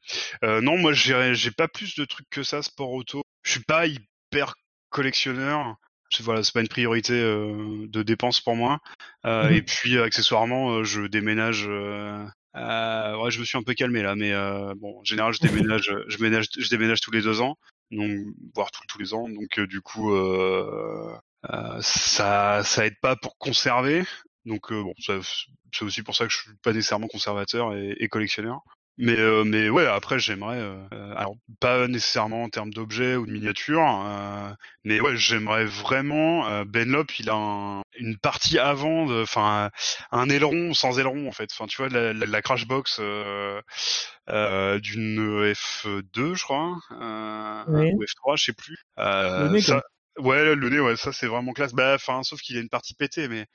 [0.45, 3.23] Euh, non, moi j'ai pas plus de trucs que ça sport auto.
[3.43, 4.55] Je suis pas hyper
[4.91, 5.77] collectionneur.
[6.21, 8.81] Voilà, c'est pas une priorité euh, de dépense pour moi.
[9.25, 9.53] Euh, mmh.
[9.55, 11.67] Et puis accessoirement, euh, je déménage.
[11.67, 14.33] Euh, ouais, je me suis un peu calmé là, mais
[14.77, 17.57] bon, en général, je déménage, je déménage, je déménage tous les deux ans
[17.93, 19.29] donc voire tous, tous les ans.
[19.29, 21.15] Donc euh, du coup, euh,
[21.51, 24.05] euh, ça ça aide pas pour conserver.
[24.45, 28.61] Donc bon, c'est aussi pour ça que je suis pas nécessairement conservateur et, et collectionneur.
[28.99, 33.33] Mais euh, mais ouais, après j'aimerais, euh, alors pas nécessairement en termes d'objets ou de
[33.33, 34.53] miniatures, euh,
[34.85, 36.63] mais ouais j'aimerais vraiment.
[36.67, 39.71] Benlop, il a un, une partie avant, enfin
[40.11, 41.49] un aileron sans aileron en fait.
[41.53, 43.63] Enfin tu vois la, la, la crash box d'une
[44.29, 46.77] F2 je crois,
[47.69, 47.93] oui.
[47.95, 48.77] ou F3 je sais plus.
[49.63, 49.83] ça,
[50.19, 51.73] Ouais, le nez, ouais, ça c'est vraiment classe.
[51.73, 53.47] Bah, enfin, sauf qu'il a une partie pétée, mais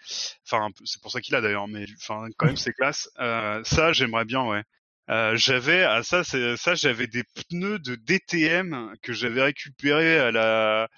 [0.46, 1.67] enfin, c'est pour ça qu'il a d'ailleurs.
[1.67, 3.10] Mais enfin, quand même, c'est classe.
[3.20, 4.63] Euh, ça, j'aimerais bien, ouais.
[5.10, 10.89] Euh, j'avais à ça ça j'avais des pneus de DTM que j'avais récupérés à la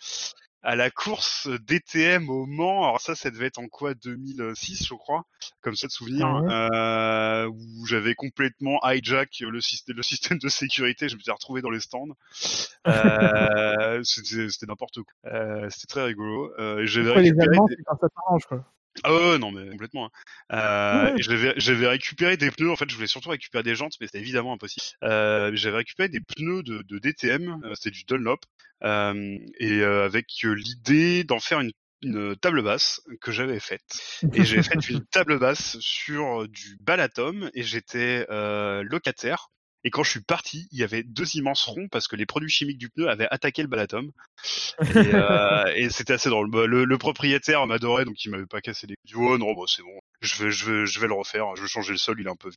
[0.61, 2.83] à la course DTM au Mans.
[2.83, 5.23] Alors ça, ça devait être en quoi 2006, je crois,
[5.61, 11.09] comme ça de souvenir, euh, où j'avais complètement hijack le système, le système de sécurité.
[11.09, 12.07] Je me suis retrouvé dans les stands.
[12.87, 15.31] Euh, c'était n'importe quoi.
[15.31, 16.51] Euh, c'était très rigolo.
[16.59, 17.75] Euh, récupéré les Allemands, des...
[17.85, 18.65] ça t'arrange, quoi.
[19.03, 20.11] Ah oh, non mais complètement.
[20.49, 20.57] Hein.
[20.57, 21.53] Euh, ouais.
[21.57, 22.71] J'avais récupéré des pneus.
[22.71, 24.85] En fait, je voulais surtout récupérer des jantes, mais c'était évidemment impossible.
[25.03, 27.61] Euh, j'avais récupéré des pneus de, de DTM.
[27.63, 28.39] Euh, c'était du Dunlop
[28.83, 31.71] euh, et euh, avec l'idée d'en faire une,
[32.01, 34.21] une, table basse que j'avais faite.
[34.33, 38.25] Et j'ai fait une table basse sur du Balatom et j'étais
[38.83, 39.49] locataire
[39.83, 42.49] et quand je suis parti, il y avait deux immenses ronds parce que les produits
[42.49, 44.11] chimiques du pneu avaient attaqué le balatum.
[44.81, 46.49] Et, euh, et c'était assez drôle.
[46.49, 48.95] Bah, le, le propriétaire m'adorait, donc il m'avait pas cassé les.
[49.05, 49.99] Du oh non, bon, c'est bon.
[50.21, 51.55] Je vais, je vais, je vais le refaire.
[51.55, 52.19] Je vais changer le sol.
[52.19, 52.49] Il est un peu.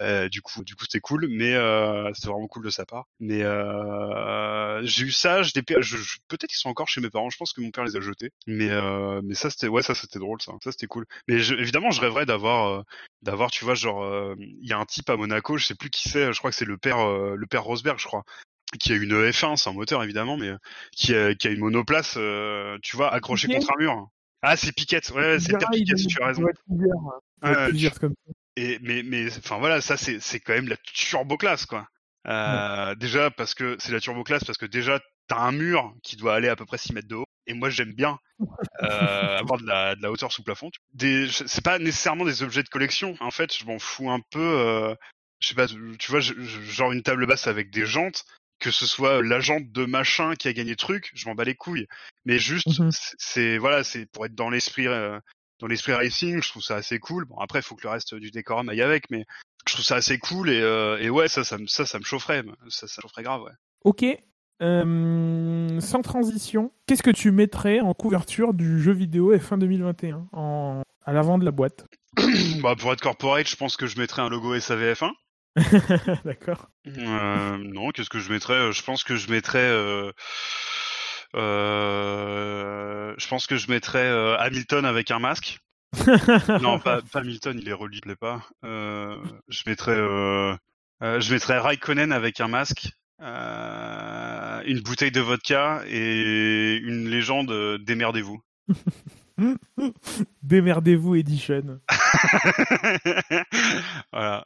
[0.00, 3.06] Euh, du coup, du coup, c'était cool, mais euh, c'était vraiment cool de sa part.
[3.18, 5.42] Mais euh, j'ai eu ça.
[5.42, 7.30] Je, je, je peut-être qu'ils sont encore chez mes parents.
[7.30, 8.30] Je pense que mon père les a jetés.
[8.46, 10.52] Mais, euh, mais ça, c'était, ouais, ça, c'était drôle, ça.
[10.62, 11.04] Ça, c'était cool.
[11.28, 12.82] Mais je, évidemment, je rêverais d'avoir, euh,
[13.22, 15.56] d'avoir, tu vois, genre, euh, il y a un type à Monaco.
[15.56, 16.32] Je sais plus qui c'est.
[16.32, 18.24] Je crois que c'est le père, le père Rosberg, je crois,
[18.78, 20.52] qui a une F1, c'est un moteur évidemment, mais
[20.92, 23.58] qui a, qui a une monoplace, euh, tu vois, accrochée okay.
[23.58, 24.08] contre un mur.
[24.42, 26.44] Ah, c'est Piquette, ouais, c'est Piquette, tu as raison.
[26.68, 28.32] Ouais, plusieurs comme ça.
[28.56, 31.88] Et mais mais enfin voilà, ça c'est c'est quand même la turbo classe quoi.
[32.26, 32.96] Euh, ouais.
[32.96, 36.34] Déjà parce que c'est la turbo classe parce que déjà t'as un mur qui doit
[36.34, 37.24] aller à peu près 6 mètres de haut.
[37.46, 38.46] Et moi j'aime bien euh,
[39.38, 40.70] avoir de la, de la hauteur sous plafond.
[40.92, 43.16] Des, c'est pas nécessairement des objets de collection.
[43.20, 44.40] En fait, je m'en fous un peu.
[44.40, 44.94] Euh,
[45.40, 48.26] je sais pas, tu vois, je, genre une table basse avec des jantes,
[48.60, 51.54] que ce soit l'agent de machin qui a gagné le truc, je m'en bats les
[51.54, 51.86] couilles.
[52.24, 52.90] Mais juste, Mhm.
[53.18, 55.18] c'est voilà, c'est pour être dans l'esprit, euh,
[55.58, 57.24] dans l'esprit racing, je trouve ça assez cool.
[57.24, 59.24] Bon après, il faut que le reste du décorum aille avec, mais
[59.66, 62.04] je trouve ça assez cool et, euh, et ouais, ça, ça, me- ça, ça me
[62.04, 63.52] chaufferait, ça, ça me chaufferait grave, ouais.
[63.84, 64.04] Ok.
[64.62, 70.82] Euh, sans transition, qu'est-ce que tu mettrais en couverture du jeu vidéo F1 2021 en...
[71.04, 71.86] à l'avant de la boîte?
[72.62, 75.10] Bah pour être corporate, je pense que je mettrais un logo SAVF1.
[76.24, 76.68] D'accord.
[76.86, 79.58] Euh, non, qu'est-ce que je mettrais Je pense que je mettrais.
[79.58, 80.12] Euh,
[81.34, 85.58] euh, je pense que je mettrais euh, Hamilton avec un masque.
[86.60, 88.42] non, pas, pas Hamilton, il est relié, il pas.
[88.64, 89.16] Euh,
[89.48, 89.96] je mettrais.
[89.96, 90.54] Euh,
[91.02, 92.90] euh, je mettrais Raikkonen avec un masque,
[93.22, 97.50] euh, une bouteille de vodka et une légende.
[97.50, 98.40] euh, Démerdez-vous.
[100.42, 101.80] Démerdez-vous Edition.
[104.12, 104.44] voilà.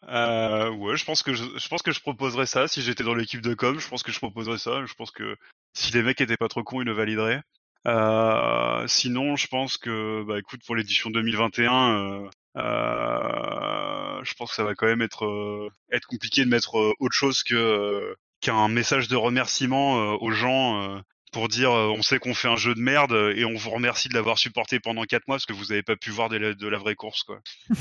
[0.96, 3.78] Je pense que je, pense que je proposerais ça si j'étais dans l'équipe de com.
[3.78, 4.84] Je pense que je proposerais ça.
[4.86, 5.36] Je pense que
[5.74, 7.42] si les mecs étaient pas trop cons, ils le valideraient.
[7.86, 14.56] Euh, sinon, je pense que, bah, écoute, pour l'édition 2021, euh, euh, je pense que
[14.56, 19.16] ça va quand même être être compliqué de mettre autre chose que qu'un message de
[19.16, 21.02] remerciement aux gens
[21.34, 23.68] pour dire euh, on sait qu'on fait un jeu de merde euh, et on vous
[23.70, 26.36] remercie de l'avoir supporté pendant quatre mois parce que vous avez pas pu voir de
[26.38, 27.40] la, de la vraie course quoi.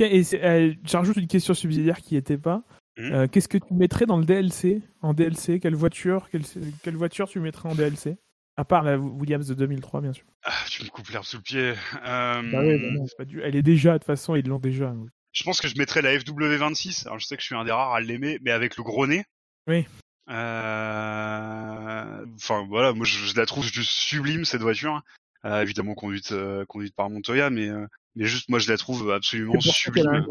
[0.00, 2.62] Et euh, je rajoute une question subsidiaire qui était pas.
[2.98, 3.12] Mhm.
[3.12, 6.42] Euh, Qu'est-ce que tu mettrais dans le DLC En DLC, quelle voiture quelle,
[6.82, 8.16] quelle voiture tu mettrais en DLC
[8.56, 10.24] À part la Williams de 2003, bien sûr.
[10.44, 11.60] Ah, tu me coupes l'herbe sous le pied.
[12.04, 14.46] Euh, Bah ouais, bah non, c'est pas du- Elle est déjà, de toute façon, ils
[14.46, 14.92] l'ont déjà.
[15.32, 17.06] Je pense que je mettrais la FW26.
[17.06, 19.06] Alors je sais que je suis un des rares à l'aimer, mais avec le gros
[19.06, 19.24] nez.
[19.68, 19.86] Oui.
[20.28, 25.02] Euh, Enfin voilà, moi je, je la trouve juste sublime cette voiture.
[25.44, 29.10] Euh, évidemment conduite euh, conduite par Montoya, mais euh, mais juste moi je la trouve
[29.10, 30.24] absolument sublime.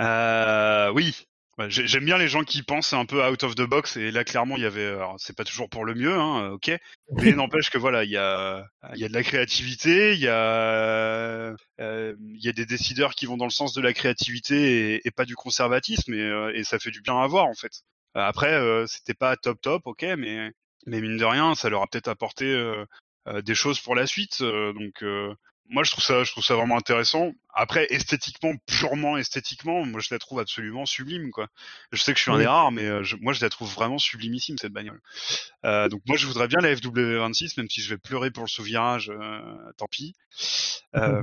[0.00, 1.14] Euh, oui.
[1.68, 4.56] J'aime bien les gens qui pensent un peu out of the box et là clairement
[4.56, 6.70] il y avait alors c'est pas toujours pour le mieux hein, ok
[7.16, 8.64] mais n'empêche que voilà il y a
[8.94, 13.14] il y a de la créativité il y a euh, il y a des décideurs
[13.14, 16.64] qui vont dans le sens de la créativité et, et pas du conservatisme et, et
[16.64, 17.82] ça fait du bien à voir en fait
[18.14, 20.52] après euh, c'était pas top top ok mais
[20.86, 22.84] mais mine de rien ça leur a peut-être apporté euh,
[23.28, 25.34] euh, des choses pour la suite euh, donc euh,
[25.72, 27.30] moi je trouve ça je trouve ça vraiment intéressant.
[27.54, 31.46] Après esthétiquement purement esthétiquement moi je la trouve absolument sublime quoi.
[31.92, 33.72] Je sais que je suis un des rares mais euh, je- moi je la trouve
[33.72, 35.00] vraiment sublimissime cette bagnole.
[35.64, 38.48] Euh, donc moi je voudrais bien la FW26 même si je vais pleurer pour le
[38.48, 40.14] sous-virage euh, tant pis.
[40.96, 41.22] Euh,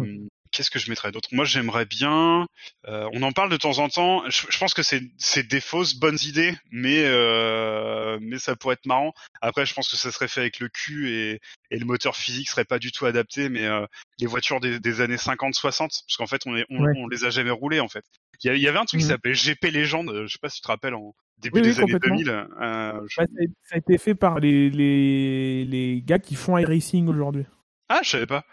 [0.58, 1.30] Qu'est-ce que je mettrais d'autre?
[1.34, 2.48] Moi, j'aimerais bien.
[2.88, 4.28] euh, on en parle de temps en temps.
[4.28, 8.88] Je, je pense que c'est des fausses bonnes idées, mais euh, mais ça pourrait être
[8.88, 9.14] marrant.
[9.42, 11.40] Après, je pense que ça serait fait avec le cul et,
[11.70, 13.50] et le moteur physique serait pas du tout adapté.
[13.50, 13.86] Mais euh,
[14.20, 16.94] les voitures des, des années 50-60, parce qu'en fait, on, est, on, Ouais.
[16.98, 18.04] on les a jamais roulées en fait.
[18.44, 19.12] Il y, avait un truc qui Mhm.
[19.12, 20.24] s'appelait GP Légende.
[20.26, 22.18] Je sais pas si tu te rappelles en début Oui, oui, des années complètement.
[22.18, 22.30] 2000.
[22.30, 26.34] euh, je- Bah, ça, a, ça a été fait par les, les, les gars qui
[26.34, 27.46] font iRacing aujourd'hui.
[27.90, 28.44] Ah, je savais pas.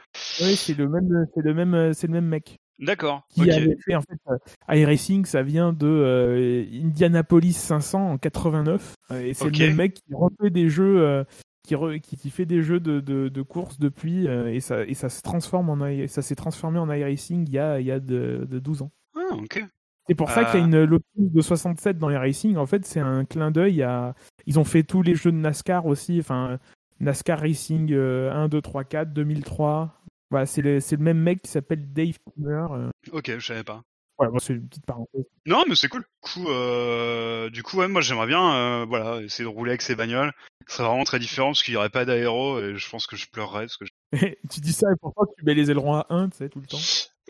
[0.40, 3.26] Oui, c'est le même, c'est le même, c'est le même mec D'accord.
[3.30, 3.48] qui ok.
[3.48, 5.24] avait fait en fait euh, iRacing.
[5.24, 10.14] Ça vient de euh, Indianapolis 500 en 89 Euh, et c'est le même mec qui
[10.14, 11.24] refait des jeux, euh,
[11.66, 14.84] qui, re- qui, qui fait des jeux de, de, de course depuis euh, et ça
[14.84, 17.90] et ça se transforme en ça s'est transformé en iRacing il y a il y
[17.92, 18.90] a de, de 12 ans.
[19.16, 19.64] Ah, ok.
[20.06, 20.68] C'est pour ça qu'il y a Euh.
[20.68, 22.56] une Lotus de 67 dans les racing.
[22.58, 24.14] En fait, c'est un clin d'œil à.
[24.44, 26.18] Ils ont fait tous les jeux de NASCAR aussi.
[26.20, 26.58] Enfin,
[27.00, 30.00] NASCAR Racing euh, 1, 2, 3, 4, 2003.
[30.30, 32.66] Voilà, c'est le, c'est le même mec qui s'appelle Dave Kummer.
[32.72, 32.90] euh.
[33.12, 33.82] Ok, je savais pas.
[34.16, 35.24] Voilà, bon, c'est une petite parenthèse.
[35.44, 36.02] Non, mais c'est cool.
[36.02, 39.82] Du coup, euh, du coup, ouais, moi j'aimerais bien, euh, voilà, essayer de rouler avec
[39.82, 40.32] ces bagnoles.
[40.68, 43.16] Ce serait vraiment très différent parce qu'il y aurait pas d'aéro et je pense que
[43.16, 43.84] je pleurerais parce que.
[43.86, 43.92] je-
[44.50, 46.66] tu dis ça et pourquoi tu mets les ailerons à 1, tu sais, tout le
[46.66, 46.78] temps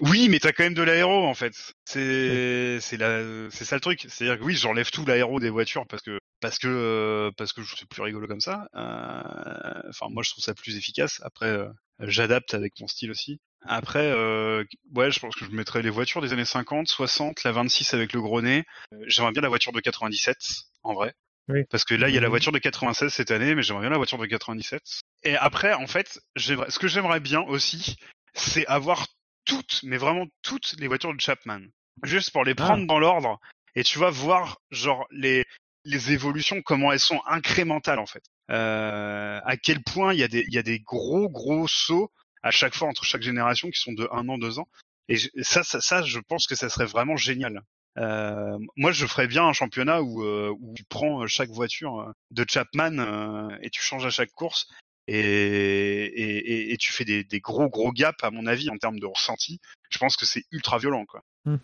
[0.01, 1.53] Oui, mais t'as quand même de l'aéro en fait.
[1.84, 4.05] C'est, c'est la, c'est ça le truc.
[4.09, 7.61] C'est-à-dire que oui, j'enlève tout l'aéro des voitures parce que, parce que, euh, parce que
[7.64, 8.66] c'est plus rigolo comme ça.
[8.74, 11.20] Euh, Enfin, moi je trouve ça plus efficace.
[11.22, 11.68] Après, euh,
[12.01, 13.38] j'adapte avec mon style aussi.
[13.66, 14.64] Après, euh,
[14.95, 18.12] ouais, je pense que je mettrais les voitures des années 50, 60, la 26 avec
[18.12, 18.64] le gros nez.
[19.07, 20.36] J'aimerais bien la voiture de 97,
[20.82, 21.14] en vrai.
[21.49, 21.61] Oui.
[21.70, 22.30] Parce que là, il y a la Mhm.
[22.30, 24.82] voiture de 96 cette année, mais j'aimerais bien la voiture de 97.
[25.22, 27.97] Et après, en fait, ce que j'aimerais bien aussi,
[28.34, 29.07] c'est avoir
[29.45, 31.61] toutes, mais vraiment toutes les voitures de Chapman.
[32.03, 33.38] Juste pour les prendre dans l'ordre.
[33.76, 35.45] Et tu vas voir, genre, les,
[35.84, 38.24] les évolutions, comment elles sont incrémentales, en fait.
[38.51, 42.11] Euh, à quel point il y a des, il y a des gros, gros sauts
[42.42, 44.68] à chaque fois entre chaque génération qui sont de un an, deux ans.
[45.09, 47.62] Et ça, ça, ça, je pense que ça serait vraiment génial.
[47.99, 52.12] Euh, moi, je ferais bien un championnat où, euh, où tu prends chaque voiture euh,
[52.30, 54.68] de Chapman euh, et tu changes à chaque course
[55.07, 58.99] et, et, et, tu fais des, des gros gros gaps à mon avis en termes
[58.99, 59.61] de ressenti.
[59.91, 61.23] Je pense que c'est ultra violent quoi.
[61.45, 61.57] Hmm.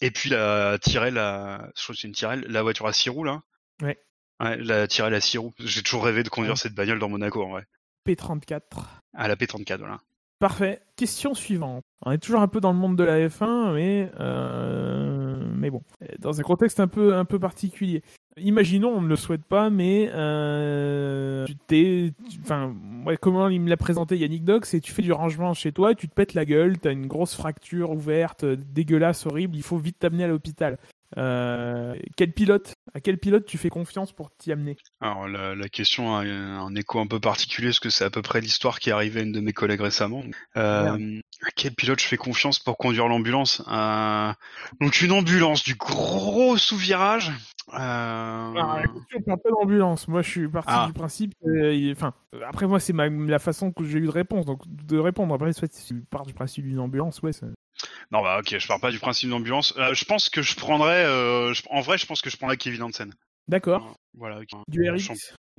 [0.00, 3.24] Et puis la Tyrrell, la, je crois que c'est une la voiture à six roues
[3.24, 3.42] là.
[3.82, 3.98] Ouais.
[4.40, 5.52] Ouais, la tirer la 6 roues.
[5.58, 7.64] J'ai toujours rêvé de conduire cette bagnole dans Monaco, en vrai.
[8.06, 8.60] P34.
[9.14, 10.00] À la P34, voilà.
[10.38, 10.80] Parfait.
[10.96, 11.82] Question suivante.
[12.02, 15.82] On est toujours un peu dans le monde de la F1, mais euh, mais bon,
[16.20, 18.02] dans un contexte un peu un peu particulier.
[18.40, 22.12] Imaginons, on ne le souhaite pas, mais euh, tu t'es,
[22.42, 22.74] enfin,
[23.06, 25.94] ouais, comment il me l'a présenté Yannick Doc, c'est tu fais du rangement chez toi,
[25.94, 29.98] tu te pètes la gueule, t'as une grosse fracture ouverte, dégueulasse, horrible, il faut vite
[29.98, 30.78] t'amener à l'hôpital.
[31.16, 34.76] Euh, quel pilote À quel pilote tu fais confiance pour t'y amener?
[35.00, 38.20] Alors la, la, question a un écho un peu particulier parce que c'est à peu
[38.20, 40.22] près l'histoire qui est arrivée à une de mes collègues récemment.
[40.56, 43.62] Euh, à quel pilote je fais confiance pour conduire l'ambulance?
[43.68, 44.32] Euh,
[44.80, 47.32] Donc une ambulance du gros sous-virage.
[47.74, 47.76] Euh...
[47.76, 50.08] Ah, je parle pas d'ambulance.
[50.08, 50.86] Moi, je suis parti ah.
[50.86, 51.34] du principe.
[51.92, 52.14] Enfin,
[52.46, 55.34] après moi, c'est la façon que j'ai eu de réponse, donc de répondre.
[55.34, 57.32] Après, soit tu pars du principe d'une ambulance, ouais.
[58.10, 59.74] Non bah ok, je pars pas du principe d'ambulance.
[59.76, 62.82] Euh, je pense que je prendrais, euh, en vrai, je pense que je prendrais Kevin
[62.82, 63.12] Hansen.
[63.48, 63.94] D'accord.
[64.14, 64.40] voilà.
[64.68, 65.08] Du RX.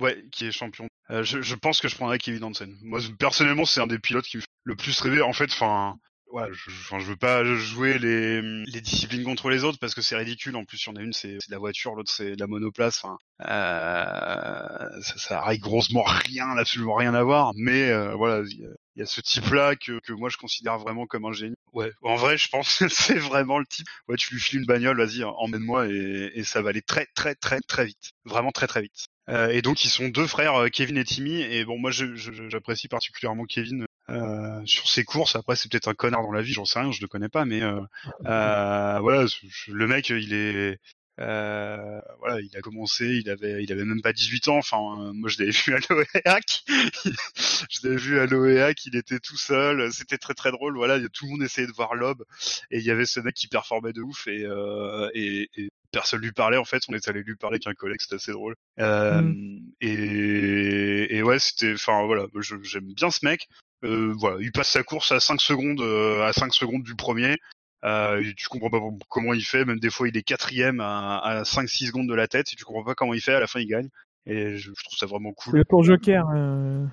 [0.00, 0.86] Ouais, qui est champion.
[1.10, 2.76] Euh, je, je, pense que je prendrais Kevin Hansen.
[2.82, 5.22] Moi, personnellement, c'est un des pilotes qui me fait le plus rêver.
[5.22, 5.96] En fait, enfin,
[6.32, 10.16] ouais, je, je, veux pas jouer les, les disciplines contre les autres parce que c'est
[10.16, 10.56] ridicule.
[10.56, 13.02] En plus, il y en a une, c'est la voiture, l'autre, c'est la monoplace.
[13.02, 17.52] Enfin, euh, ça, ça a grossement rien, absolument rien à voir.
[17.56, 21.24] Mais euh, voilà, il y, a ce type-là que, que moi je considère vraiment comme
[21.24, 21.54] un génie.
[21.72, 23.86] Ouais, en vrai, je pense que c'est vraiment le type.
[24.08, 27.34] Ouais, tu lui files une bagnole, vas-y, emmène-moi et, et ça va aller très, très,
[27.34, 28.10] très, très vite.
[28.24, 29.06] Vraiment très, très vite.
[29.28, 31.40] Euh, et donc ils sont deux frères, euh, Kevin et Timmy.
[31.40, 35.36] Et bon, moi j'apprécie particulièrement Kevin euh, sur ses courses.
[35.36, 37.44] Après, c'est peut-être un connard dans la vie, j'en sais rien, je le connais pas,
[37.44, 37.80] mais euh,
[38.26, 39.26] euh, voilà,
[39.68, 40.78] le mec, il est,
[41.20, 44.56] euh, voilà, il a commencé, il avait, il avait même pas 18 ans.
[44.56, 46.64] Enfin, moi, je l'avais vu à l'OEAC.
[47.70, 48.86] je l'avais vu à l'OEAC.
[48.86, 49.92] Il était tout seul.
[49.92, 50.76] C'était très très drôle.
[50.76, 52.24] Voilà, tout le monde essayait de voir Lob
[52.70, 56.20] et il y avait ce mec qui performait de ouf et, euh, et, et personne
[56.20, 56.56] lui parlait.
[56.56, 58.00] En fait, on est allé lui parler qu'un collègue.
[58.00, 58.54] C'était assez drôle.
[58.78, 59.72] Euh, mm.
[59.80, 62.26] et, et ouais, c'était, enfin voilà,
[62.62, 63.48] j'aime bien ce mec.
[63.84, 67.36] Euh, voilà, il passe sa course à 5 secondes, euh, à 5 secondes du premier.
[67.84, 71.42] Euh, tu comprends pas comment il fait, même des fois il est quatrième à, à
[71.42, 73.60] 5-6 secondes de la tête, et tu comprends pas comment il fait, à la fin
[73.60, 73.88] il gagne.
[74.26, 75.56] Et je, je trouve ça vraiment cool.
[75.56, 76.26] Le tour Joker.
[76.34, 76.84] Euh...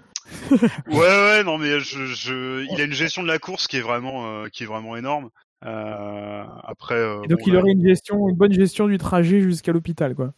[0.51, 3.81] ouais ouais non mais je, je, il a une gestion de la course qui est
[3.81, 5.29] vraiment euh, qui est vraiment énorme.
[5.65, 6.95] Euh, après.
[6.95, 10.33] Euh, donc il aurait une gestion, une bonne gestion du trajet jusqu'à l'hôpital quoi.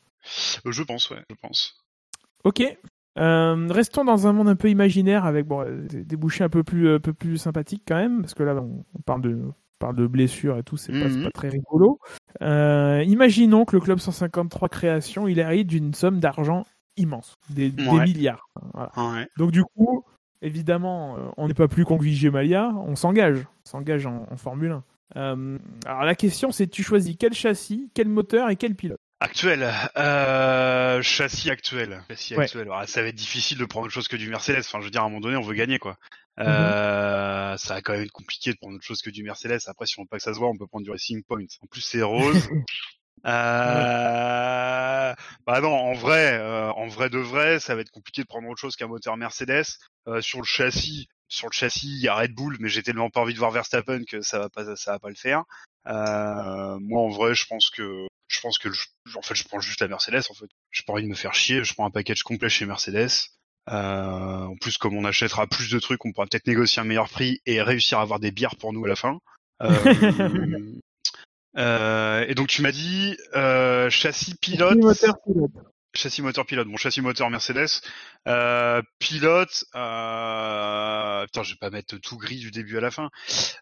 [0.66, 1.86] je pense ouais, je pense.
[2.44, 2.64] Ok.
[3.18, 6.96] Euh, restons dans un monde un peu imaginaire avec bon, des débouchés un peu plus,
[6.96, 9.42] un peu plus sympathiques quand même, parce que là on, parle de,
[9.80, 11.24] parle de blessures et tout, c'est pas, Mhm.
[11.24, 12.00] pas très rigolo.
[12.42, 16.66] Euh, imaginons que le club 153 création, il hérite d'une somme d'argent
[16.98, 18.50] immense, des, milliards.
[18.74, 18.92] Voilà.
[18.98, 19.28] Ouais.
[19.38, 20.04] Donc du coup,
[20.42, 24.38] évidemment, euh, on n'est pas plus con que Malia, on s'engage, on s'engage en, en
[24.38, 24.84] Formule 1.
[25.16, 29.00] Euh, alors la question c'est tu choisis quel châssis, quel moteur et quel pilote?
[29.22, 29.68] Actuel,
[29.98, 32.44] euh, châssis actuel, châssis Ouais.
[32.44, 32.62] actuel.
[32.64, 34.60] Alors, ça va être difficile de prendre autre chose que du Mercedes.
[34.60, 35.98] Enfin, je veux dire, à un moment donné, on veut gagner, quoi.
[36.40, 39.60] Euh, ça va quand même être compliqué de prendre autre chose que du Mercedes.
[39.68, 41.46] Après, si on veut pas que ça se voit, on peut prendre du Racing Point.
[41.62, 42.48] En plus, c'est rose.
[43.26, 45.14] Euh...
[45.46, 48.48] Bah non, en vrai, euh, en vrai de vrai, ça va être compliqué de prendre
[48.48, 49.66] autre chose qu'un moteur Mercedes.
[50.08, 53.10] Euh, sur le châssis, sur le châssis, il y a Red Bull, mais j'ai tellement
[53.10, 55.44] pas envie de voir Verstappen que ça va pas, ça va pas le faire.
[55.88, 58.88] Euh, moi, en vrai, je pense que, je pense que, je-
[59.18, 60.24] en fait, je prends juste la Mercedes.
[60.30, 61.64] En fait, j'ai pas envie de me faire chier.
[61.64, 63.10] Je prends un package complet chez Mercedes.
[63.70, 67.10] Euh, en plus, comme on achètera plus de trucs, on pourra peut-être négocier un meilleur
[67.10, 69.20] prix et réussir à avoir des bières pour nous à la fin.
[69.62, 69.70] Euh,
[71.58, 75.52] euh, et donc tu m'as dit euh, châssis pilote, Châssis, moteur, pilote.
[75.96, 76.68] châssis moteur pilote.
[76.68, 77.82] Bon châssis moteur Mercedes,
[78.28, 79.66] euh, pilote.
[79.76, 81.26] Euh...
[81.26, 83.10] Putain, je vais pas mettre tout gris du début à la fin.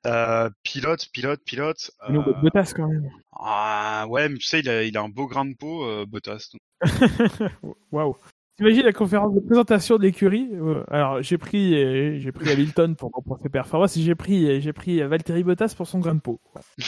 [0.06, 1.92] Euh, pilote, pilote, pilote.
[2.08, 3.10] euh, Non, Bottas quand même.
[3.34, 6.06] Ah ouais, mais tu sais, il a, il a un beau grain de peau, euh,
[6.06, 6.52] Bottas.
[7.92, 8.16] Waouh.
[8.58, 12.96] T'imagines la conférence de présentation de l'écurie Euh, Alors j'ai pris euh, j'ai pris Hamilton
[12.96, 16.22] pour, pour ses performances et j'ai pris j'ai pris Valtteri Bottas pour son grain de
[16.22, 16.42] peau.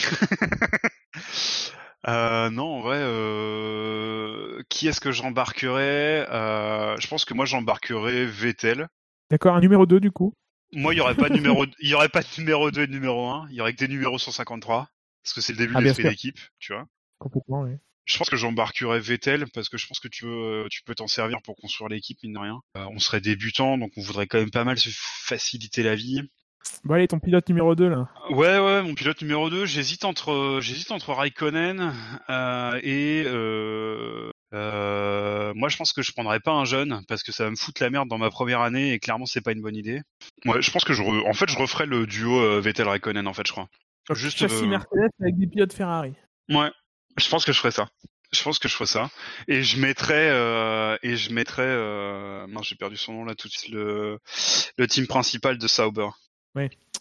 [2.08, 8.24] Euh, non, en vrai, euh, qui est-ce que j'embarquerais euh, Je pense que moi j'embarquerais
[8.24, 8.88] Vettel.
[9.30, 10.32] D'accord, un numéro 2 du coup?
[10.72, 12.86] Moi, il y aurait pas de numéro, il y aurait pas de numéro 2 et
[12.86, 13.48] de numéro 1.
[13.50, 14.88] Il y aurait que des numéros 153
[15.22, 16.10] parce que c'est le début Ah, de bien l'esprit sûr.
[16.10, 16.86] d'équipe, tu vois.
[17.18, 17.72] Complètement, oui.
[18.10, 21.06] Je pense que j'embarquerais Vettel parce que je pense que tu peux, tu peux t'en
[21.06, 22.60] servir pour construire l'équipe mine de rien.
[22.76, 26.22] Euh, on serait débutant, donc on voudrait quand même pas mal se faciliter la vie.
[26.84, 28.08] Bon allez, ton pilote numéro 2 là.
[28.30, 31.94] Ouais, ouais, mon pilote numéro 2, j'hésite entre, j'hésite entre Raikkonen
[32.28, 37.32] euh, et euh, euh, moi je pense que je prendrais pas un jeune parce que
[37.32, 39.62] ça va me foutre la merde dans ma première année et clairement c'est pas une
[39.62, 40.02] bonne idée.
[40.44, 43.26] Ouais, je pense que je, re- en fait, je referais le duo euh, Vettel Raikkonen
[43.26, 43.68] en fait, je crois.
[44.08, 46.12] Donc, Juste, châssis euh, Mercedes avec des pilotes Ferrari.
[46.50, 46.70] Ouais,
[47.16, 47.88] je pense que je ferais ça.
[48.32, 49.10] Je pense que je ferais ça.
[49.48, 52.46] Et je mettrais, euh, et je mettrais, euh...
[52.62, 54.18] j'ai perdu son nom là tout de suite, le,
[54.76, 56.08] le team principal de Sauber.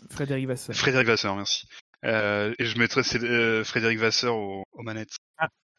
[0.10, 0.76] Frédéric Vasseur.
[0.76, 1.68] Frédéric Vasseur, merci.
[2.06, 5.18] Euh, et je mettrais euh, Frédéric Vasseur aux, aux manettes.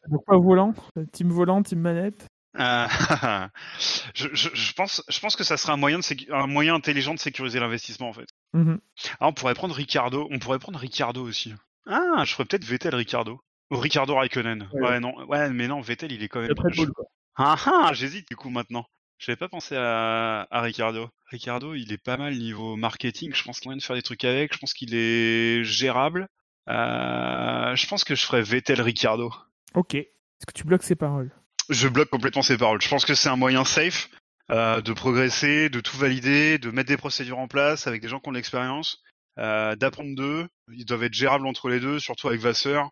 [0.09, 0.73] Donc pas volant,
[1.11, 2.27] team volant, team manette?
[2.59, 2.87] Euh,
[4.13, 6.75] je, je, je pense, je pense que ça serait un moyen, de sécu- un moyen
[6.75, 8.27] intelligent de sécuriser l'investissement en fait.
[8.53, 8.79] Mhm.
[9.19, 10.27] Ah, on pourrait prendre Ricardo.
[10.31, 11.53] On pourrait prendre Ricardo aussi.
[11.87, 13.39] Ah, je ferais peut-être Vettel Ricardo.
[13.71, 14.69] Ricardo Raikkonen.
[14.73, 14.81] Ouais.
[14.81, 14.99] Ouais.
[14.99, 16.51] non, ouais, mais non, Vettel il est quand même.
[16.57, 17.05] Red Bull, quoi.
[17.35, 18.85] Ah ah, j'hésite du coup maintenant.
[19.17, 21.09] J'avais pas pensé à, à Ricardo.
[21.27, 23.33] Ricardo, il est pas mal niveau marketing.
[23.33, 24.53] Je pense qu'il a moyen de faire des trucs avec.
[24.53, 26.27] Je pense qu'il est gérable.
[26.69, 29.31] Euh, je pense que je ferais Vettel Ricardo.
[29.75, 29.95] Ok.
[29.95, 31.31] Est-ce que tu bloques ses paroles?
[31.69, 32.81] Je bloque complètement ses paroles.
[32.81, 34.09] Je pense que c'est un moyen safe
[34.49, 38.19] euh, de progresser, de tout valider, de mettre des procédures en place avec des gens
[38.19, 39.01] qui ont de l'expérience,
[39.37, 40.47] euh, d'apprendre d'eux.
[40.73, 42.89] Ils doivent être gérables entre les deux, surtout avec Vasseur.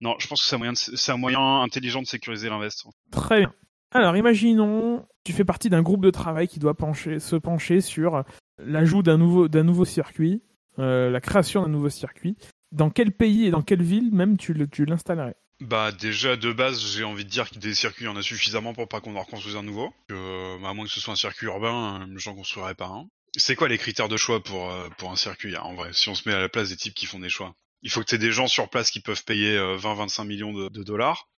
[0.00, 2.92] Non, je pense que c'est un moyen, de- c'est un moyen intelligent de sécuriser l'investissement.
[3.10, 3.52] Très bien.
[3.92, 8.22] Alors, imaginons, tu fais partie d'un groupe de travail qui doit pencher, se pencher sur
[8.58, 10.42] l'ajout d'un nouveau, d'un nouveau circuit,
[10.78, 12.36] euh, la création d'un nouveau circuit.
[12.70, 15.36] Dans quel pays et dans quelle ville même tu, le- tu l'installerais?
[15.60, 18.22] Bah déjà de base, j'ai envie de dire que des circuits, il y en a
[18.22, 19.92] suffisamment pour pas qu'on en reconstruise un nouveau.
[20.08, 23.06] Que, bah, à moins que ce soit un circuit urbain, euh, j'en construirais pas un.
[23.36, 25.90] C'est quoi les critères de choix pour euh, pour un circuit hein, en vrai?
[25.92, 28.00] Si on se met à la place des types qui font des choix, il faut
[28.00, 31.28] que tu des gens sur place qui peuvent payer 20-25 millions de, de dollars.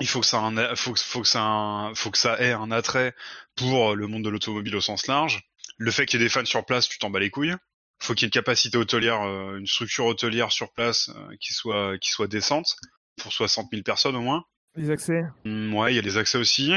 [0.00, 2.18] Il faut que ça ait un, faut que, faut que ça ait un- faut que
[2.18, 3.14] ça ait un attrait
[3.56, 5.42] pour le monde de l'automobile au sens large.
[5.76, 7.54] Le fait qu'il y ait des fans sur place, tu t'en bats les couilles.
[8.00, 11.52] Faut qu'il y ait une capacité hôtelière, euh, une structure hôtelière sur place euh, qui
[11.52, 12.76] soit qui soit décente
[13.16, 14.44] pour 60 000 personnes au moins.
[14.74, 16.72] Les accès Hmm, ouais, il y a les accès aussi.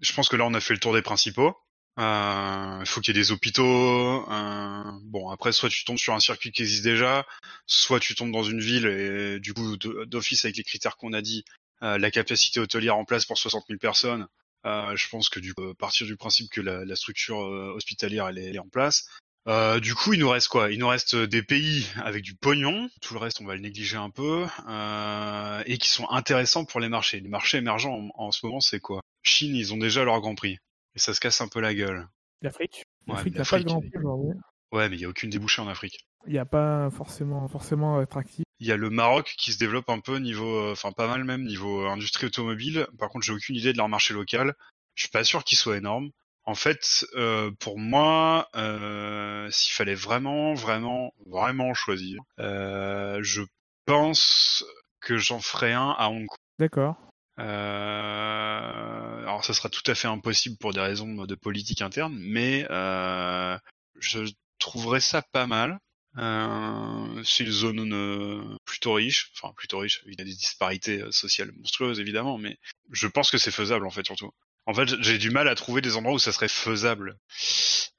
[0.00, 1.56] Je pense que là, on a fait le tour des principaux.
[1.98, 4.30] Euh, Il faut qu'il y ait des hôpitaux.
[4.30, 7.26] euh, Bon, après, soit tu tombes sur un circuit qui existe déjà,
[7.66, 11.22] soit tu tombes dans une ville et du coup, d'office avec les critères qu'on a
[11.22, 11.44] dit,
[11.82, 14.26] euh, la capacité hôtelière en place pour 60 000 personnes.
[14.66, 18.28] euh, je pense que du coup, partir du principe que la, la structure euh, hospitalière
[18.28, 19.08] elle est, elle est en place.
[19.46, 20.70] Euh, du coup, il nous reste quoi?
[20.70, 22.90] Il nous reste des pays avec du pognon.
[23.00, 26.80] Tout le reste, on va le négliger un peu, euh, et qui sont intéressants pour
[26.80, 27.20] les marchés.
[27.20, 29.00] Les marchés émergents en, en ce moment, c'est quoi?
[29.22, 30.58] Chine, ils ont déjà leur Grand Prix,
[30.98, 32.08] et ça se casse un peu la gueule.
[32.42, 32.84] L'Afrique?
[33.06, 34.40] Ouais, L'Afrique mais n'a pas de l'Afrique, grand prix aujourd'hui.
[34.72, 36.00] Ouais, mais il y a aucune débouchée en Afrique.
[36.26, 38.44] Il n'y a pas forcément, forcément attractif.
[38.58, 41.22] Il y a le Maroc qui se développe un peu niveau, euh, enfin pas mal
[41.22, 42.88] même niveau euh, industrie automobile.
[42.98, 44.54] Par contre, j'ai aucune idée de leur marché local.
[44.96, 46.10] Je suis pas sûr qu'il soit énorme.
[46.44, 53.42] En fait, euh, pour moi, euh, s'il fallait vraiment, vraiment, vraiment choisir, euh, je
[53.84, 54.64] pense
[55.00, 56.38] que j'en ferais un à Hong Kong.
[56.58, 56.96] D'accord.
[57.38, 62.66] Euh, alors, ça sera tout à fait impossible pour des raisons de politique interne, mais
[62.70, 63.56] euh,
[64.00, 64.20] je
[64.58, 65.78] trouverais ça pas mal.
[66.16, 70.02] Euh, c'est une zone euh, plutôt riche, enfin plutôt riche.
[70.06, 72.58] Il y a des disparités euh, sociales monstrueuses évidemment, mais
[72.90, 74.30] je pense que c'est faisable en fait surtout.
[74.66, 77.16] En fait, j'ai du mal à trouver des endroits où ça serait faisable,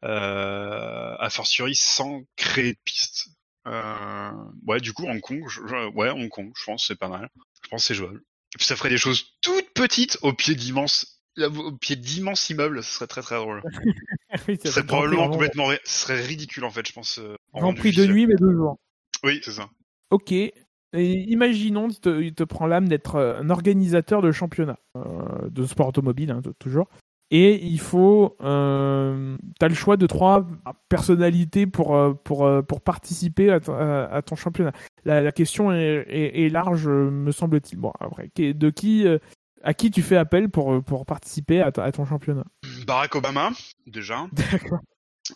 [0.02, 3.30] a fortiori sans créer de pistes.
[3.68, 4.32] Euh,
[4.66, 7.30] ouais, du coup, Hong Kong, je- ouais, Hong Kong, je pense c'est pas mal.
[7.64, 8.22] Je pense c'est jouable.
[8.54, 12.84] Et puis ça ferait des choses toutes petites au pied d'immenses, au pied d'immenses immeubles.
[12.84, 13.62] Ce serait très très drôle.
[14.47, 17.18] Oui, Ce serait probablement complètement, ce serait ridicule en fait, je pense.
[17.18, 17.36] euh,
[17.74, 18.78] prix de nuit, mais deux jours.
[19.24, 19.70] Oui, c'est ça.
[20.12, 20.32] Ok.
[20.32, 20.54] Et
[20.93, 25.66] imaginons, il te, il te prend l'âme d'être euh, un organisateur de championnat, euh, de
[25.66, 26.88] sport automobile, hein, toujours.
[27.32, 28.36] Et il faut.
[28.42, 30.48] Euh, tu as le choix de trois
[30.90, 34.72] personnalités pour, euh, pour, euh, pour participer à, ton- à- à ton championnat.
[35.06, 37.78] La, la question est, est- est large, euh, me semble-t-il.
[37.78, 39.20] Bon, après, de qui, euh,
[39.64, 42.46] à qui tu fais appel pour, euh, pour participer à, ton championnat?
[42.88, 43.52] Barack Obama,
[43.86, 44.26] déjà.
[44.34, 44.80] D'accord.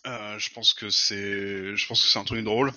[0.07, 2.71] Euh, je pense que c'est, je pense que c'est un truc drôle.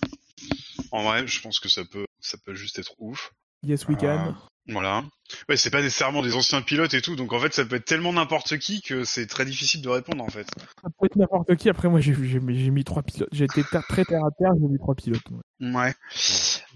[0.93, 3.33] En vrai, je pense que ça peut, ça peut juste être ouf.
[3.63, 4.35] Yes, we can.
[4.69, 5.05] Voilà.
[5.49, 7.85] Ouais, c'est pas nécessairement des anciens pilotes et tout, donc en fait, ça peut être
[7.85, 10.47] tellement n'importe qui que c'est très difficile de répondre en fait.
[10.83, 11.69] Ça peut être n'importe qui.
[11.69, 13.29] Après, moi, j'ai mis trois pilotes.
[13.33, 15.23] J'ai été ter- très terre à terre, j'ai mis trois pilotes.
[15.61, 15.95] ouais.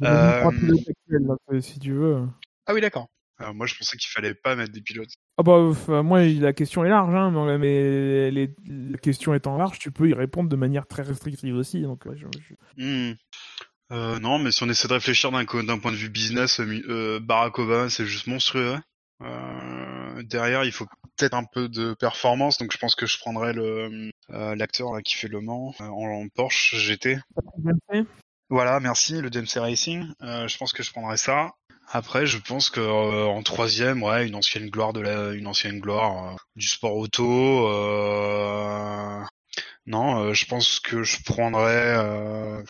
[0.01, 2.27] Mis Euh, trois pilotes actuels, là, euh, si tu veux.
[2.67, 3.09] Ah oui, d'accord.
[3.39, 5.13] Alors, moi, je pensais qu'il fallait pas mettre des pilotes.
[5.39, 9.79] Ah bah, enfin, moi, la question est large, hein, mais les, la question étant large,
[9.79, 11.81] tu peux y répondre de manière très restrictive aussi.
[11.83, 12.55] Donc, ouais, je- je-
[13.11, 13.15] Hmm.
[13.93, 16.81] Euh, non, mais si on essaie de réfléchir d'un d'un point de vue business, euh,
[16.89, 18.79] euh, c'est juste monstrueux.
[19.23, 20.87] Euh, derrière, il faut
[21.17, 25.17] peut-être un peu de performance, donc je pense que je prendrais euh, l'acteur là, qui
[25.17, 27.19] fait Le Mans en, Porsche GT.
[28.49, 30.07] Voilà, merci, le DMC Racing.
[30.21, 31.51] Je pense que je prendrais ça.
[31.93, 36.37] Après, je pense que en troisième, ouais, une ancienne gloire de la, une ancienne gloire
[36.55, 37.67] du sport auto.
[39.87, 41.97] Euh, Non, euh, je pense que je prendrais.
[41.99, 42.63] euh,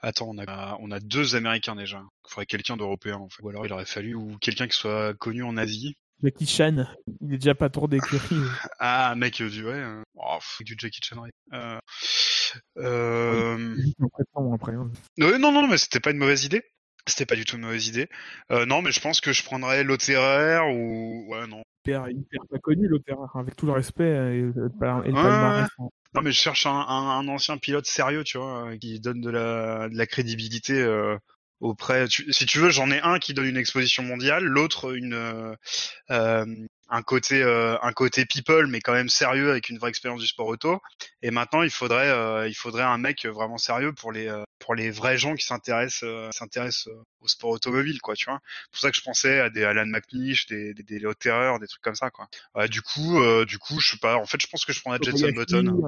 [0.00, 2.02] Attends, on a, on a deux Américains déjà.
[2.26, 3.42] Il faudrait quelqu'un d'européen, en fait.
[3.42, 5.96] Ou alors il aurait fallu ou quelqu'un qui soit connu en Asie.
[6.22, 6.86] Jackie Chan,
[7.20, 8.20] il est déjà pas tour d'écurie.
[8.78, 11.22] Ah, mec, du ouais, euh, oh, du Jackie Chan.
[11.52, 11.78] Euh,
[12.78, 13.76] euh...
[14.00, 14.90] hein.
[15.18, 16.62] non, non, non, mais c'était pas une mauvaise idée.
[17.06, 18.08] C'était pas du tout une mauvaise idée.
[18.50, 21.62] Euh, non, mais je pense que je prendrais l'OTR ou ouais non.
[21.86, 25.68] Hyper, hyper pas connu l'OTR, avec tout le respect et, le palmarès.
[25.78, 29.30] Non, mais je cherche un, un, un, ancien pilote sérieux, tu vois, qui donne de
[29.30, 31.18] la, de la crédibilité euh,
[31.60, 32.06] auprès.
[32.08, 35.54] si tu veux, j'en ai un qui donne une exposition mondiale, l'autre une euh,
[36.10, 36.46] euh
[36.88, 40.26] un côté euh, un côté people, mais quand même sérieux avec une vraie expérience du
[40.26, 40.80] sport auto.
[41.22, 44.90] Et maintenant, il faudrait euh, il faudrait un mec vraiment sérieux pour les pour les
[44.90, 46.88] vrais gens qui s'intéressent s'intéressent
[47.20, 48.40] au sport automobile, quoi, tu vois.
[48.44, 51.58] C'est pour ça que je pensais à des Alan McNish, des des, des Léo Terreur,
[51.58, 52.28] des trucs comme ça, quoi.
[52.68, 54.16] du coup, du coup, je sais pas.
[54.16, 55.82] En fait, je pense que je prendrais Jenson Button.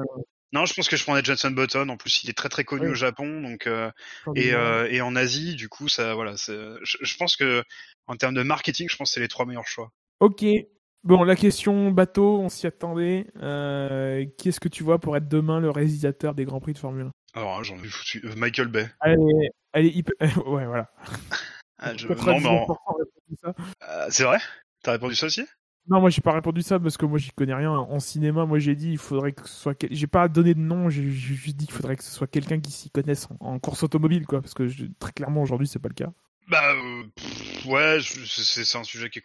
[0.53, 1.89] Non, je pense que je prendrais Jenson Button.
[1.89, 3.91] En plus, il est très très connu au Japon, donc euh,
[4.35, 6.35] et, euh, et en Asie, du coup, ça, voilà.
[6.37, 7.63] Je, je, pense que
[8.07, 9.93] en termes de marketing, je pense que c'est les trois meilleurs choix.
[10.21, 10.45] Ok.
[11.05, 13.27] Bon, la question bateau, on s'y attendait.
[13.41, 16.79] Euh, qui est-ce que tu vois pour être demain le réalisateur des grands prix de
[16.79, 18.89] Formule 1 Alors, j'en ai foutu euh, Michael Bay.
[19.01, 20.15] Allez, allez, hyper...
[20.49, 20.91] ouais, voilà.
[21.79, 22.09] Ah, je...
[22.09, 22.67] Non, mais en...
[23.45, 24.39] Euh, c'est vrai?
[24.83, 25.45] T'as répondu ça aussi?
[25.89, 28.45] Non, moi j'ai pas répondu ça parce que moi j'y connais rien en cinéma.
[28.45, 29.87] Moi j'ai dit il faudrait que ce soit.
[29.91, 30.91] J'ai pas donné de nom.
[30.91, 34.27] J'ai juste dit qu'il faudrait que ce soit quelqu'un qui s'y connaisse en, course automobile,
[34.27, 34.43] quoi.
[34.43, 34.69] Parce que
[34.99, 36.13] très clairement aujourd'hui c'est pas le cas.
[36.49, 37.05] Bah euh,
[37.71, 39.23] ouais, c'est un sujet qui est.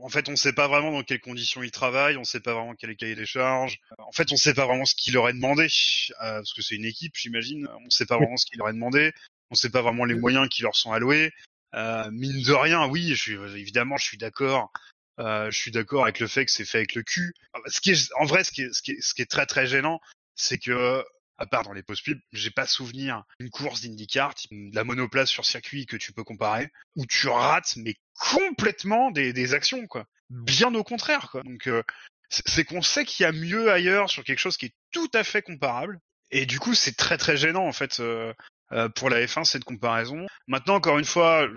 [0.00, 2.16] en fait, on sait pas vraiment dans quelles conditions il travaille.
[2.16, 3.78] On sait pas vraiment quel est le cahier des charges.
[3.98, 6.84] En fait, on sait pas vraiment ce qu'il aurait demandé euh, parce que c'est une
[6.84, 7.68] équipe, j'imagine.
[7.84, 9.12] On sait pas vraiment ce qu'il aurait demandé.
[9.50, 11.32] On sait pas vraiment les moyens qui leur sont alloués.
[11.74, 14.72] Euh, mine de rien, oui, je suis évidemment, je suis d'accord.
[15.18, 17.34] Euh, je suis d'accord avec le fait que c'est fait avec le cul.
[17.66, 19.46] Ce qui est, en vrai, ce qui est, ce qui est, ce qui est très
[19.46, 20.00] très gênant,
[20.34, 21.04] c'est que
[21.40, 25.30] à part dans les post pubs, j'ai pas souvenir d'une course d'IndyCar, de la monoplace
[25.30, 30.04] sur circuit que tu peux comparer, où tu rates mais complètement des, des actions quoi.
[30.28, 31.42] Bien au contraire quoi.
[31.42, 31.82] Donc euh,
[32.28, 35.24] c'est qu'on sait qu'il y a mieux ailleurs sur quelque chose qui est tout à
[35.24, 35.98] fait comparable.
[36.30, 38.32] Et du coup, c'est très très gênant en fait euh,
[38.72, 40.26] euh pour la F1 cette comparaison.
[40.46, 41.48] Maintenant, encore une fois,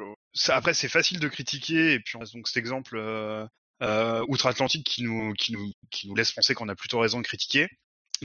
[0.48, 3.46] après c'est facile de critiquer et puis on a donc cet exemple euh,
[3.84, 7.28] euh, outre-Atlantique qui nous qui nous qui nous laisse penser qu'on a plutôt raison de
[7.28, 7.68] critiquer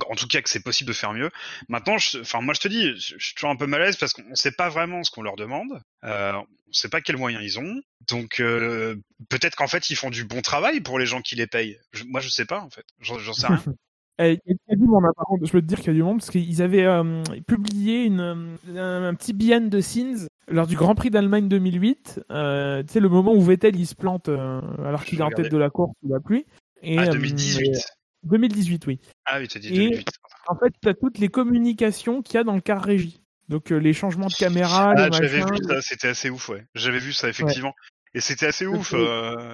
[0.08, 1.30] en tout cas que c'est possible de faire mieux.
[1.68, 4.34] Maintenant, enfin moi je te dis, je, suis toujours un peu malaise parce qu'on ne
[4.34, 7.58] sait pas vraiment ce qu'on leur demande, euh, on ne sait pas quels moyens ils
[7.58, 8.96] ont, donc euh,
[9.28, 11.78] peut-être qu'en fait ils font du bon travail pour les gens qui les payent.
[12.06, 13.62] moi je sais pas en fait, j'en sais rien.
[14.20, 15.94] Eh, il y a du monde, par contre, je peux te dire qu'il y a
[15.94, 20.74] du monde, parce qu'ils avaient euh, publié une, un, petit behind de scenes lors du
[20.74, 22.22] Grand Prix d'Allemagne 2008.
[22.30, 25.30] Euh, tu sais, le moment où Vettel il se plante euh, alors qu'il est en
[25.30, 26.46] tête de la course sous la pluie.
[26.82, 27.97] Et, ah, 2018
[28.28, 29.00] 2018, oui.
[29.24, 30.08] Ah oui, tu dit 2008.
[30.48, 33.22] en fait, tu as toutes les communications qu'il y a dans le car régie.
[33.48, 36.64] Donc les changements de caméra, ah, j'avais vu ça, c'était assez ouf, ouais.
[36.74, 37.74] J'avais vu ça, effectivement.
[38.14, 38.92] Et c'était assez ouf.
[38.92, 39.02] Il y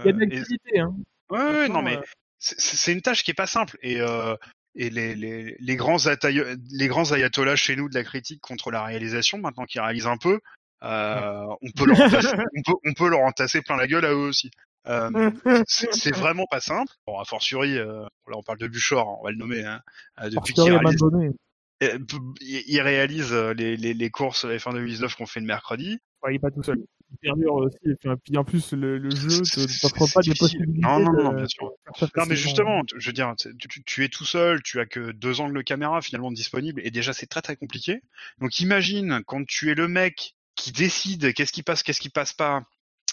[0.09, 0.95] a de l'activité, hein.
[1.31, 1.99] Ouais, ouais, non, mais
[2.39, 4.37] c'est une tâche qui est pas simple et euh,
[4.75, 5.97] et les, les, les grands
[6.71, 10.17] les grands ayatollahs chez nous de la critique contre la réalisation maintenant qu'ils réalisent un
[10.17, 10.41] peu
[10.83, 14.11] euh, on peut leur entasser, on peut on peut leur entasser plein la gueule à
[14.11, 14.51] eux aussi
[14.87, 15.31] euh,
[15.67, 19.31] c'est vraiment pas simple bon a fortiori euh, là on parle de Buchor on va
[19.31, 19.81] le nommer hein,
[20.23, 21.01] euh, depuis qu'il réalise
[22.41, 26.39] il réalise euh, les, les, les courses F1 2019 qu'on fait le mercredi il est
[26.39, 26.85] pas tout seul
[27.23, 27.79] aussi.
[27.85, 30.81] Et puis, en plus, le, le jeu ne t'offre pas des possibilités.
[30.81, 31.73] Non, non, non, bien sûr.
[32.17, 35.41] Non, mais justement, je veux dire, tu, tu, es tout seul, tu as que deux
[35.41, 38.03] angles de caméra finalement disponibles, et déjà c'est très très compliqué.
[38.41, 42.33] Donc imagine quand tu es le mec qui décide qu'est-ce qui passe, qu'est-ce qui passe
[42.33, 42.61] pas, euh,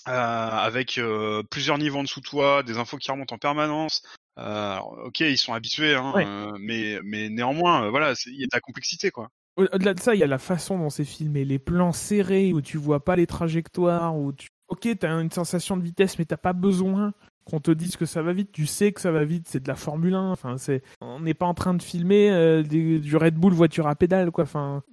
[0.06, 4.04] avec euh, plusieurs niveaux en dessous de toi, des infos qui remontent en permanence.
[4.38, 8.46] Euh, ok, ils sont habitués, hein, euh, mais mais néanmoins, euh, voilà, il y a
[8.46, 9.30] de la complexité, quoi.
[9.58, 12.62] Au-delà de ça, il y a la façon dont c'est filmé, les plans serrés où
[12.62, 14.48] tu vois pas les trajectoires, où tu...
[14.70, 17.14] Ok, t'as une sensation de vitesse, mais t'as pas besoin
[17.44, 18.54] qu'on te dise que ça va vite.
[18.54, 20.32] Tu sais que ça va vite, c'est de la Formule 1.
[20.32, 23.96] Enfin, c'est, on n'est pas en train de filmer euh, du Red Bull voiture à
[23.96, 24.46] pédale, quoi.
[24.46, 24.84] Enfin,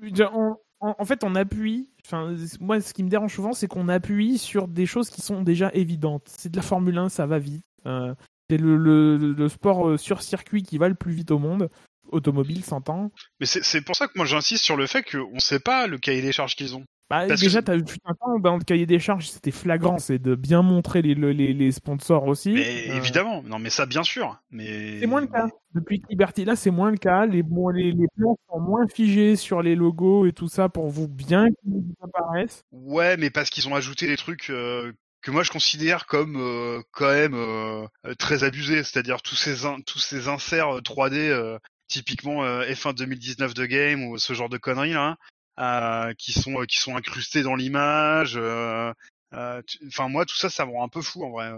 [0.80, 1.88] en, fait, on appuie.
[2.60, 5.70] Moi, ce qui me dérange souvent, c'est qu'on appuie sur des choses qui sont déjà
[5.74, 6.28] évidentes.
[6.36, 7.64] C'est de la Formule 1, ça va vite.
[7.86, 8.14] Euh,
[8.48, 8.76] c'est le,
[9.16, 11.68] le, sport euh, sur circuit qui va le plus vite au monde
[12.10, 13.10] automobile s'entend.
[13.40, 15.98] Mais c'est pour ça que moi j'insiste sur le fait qu'on ne sait pas le
[15.98, 16.84] cahier des charges qu'ils ont.
[17.10, 20.34] Bah, déjà, t'as eu un temps dans le cahier des charges, c'était flagrant, c'est de
[20.34, 22.52] bien montrer les, les, les sponsors aussi.
[22.52, 24.38] Mais euh, évidemment, non, mais ça, bien sûr.
[24.50, 25.48] Mais c'est moins le cas.
[25.74, 27.24] Depuis Liberty, là, c'est moins le cas.
[27.24, 27.42] Les,
[27.74, 31.46] les, les plans sont moins figés sur les logos et tout ça pour vous bien
[31.46, 32.64] qu'ils apparaissent.
[32.72, 34.92] Ouais, mais parce qu'ils ont ajouté des trucs euh,
[35.22, 37.88] que moi je considère comme euh, quand même
[38.18, 44.04] très abusés, c'est-à-dire tous ces tous ces inserts 3D typiquement euh, F1 2019 de game
[44.04, 45.14] ou ce genre de conneries là, euh,
[46.18, 48.38] qui sont euh, qui sont incrustés dans l'image.
[49.30, 51.52] Enfin moi tout ça ça me rend un peu fou en vrai.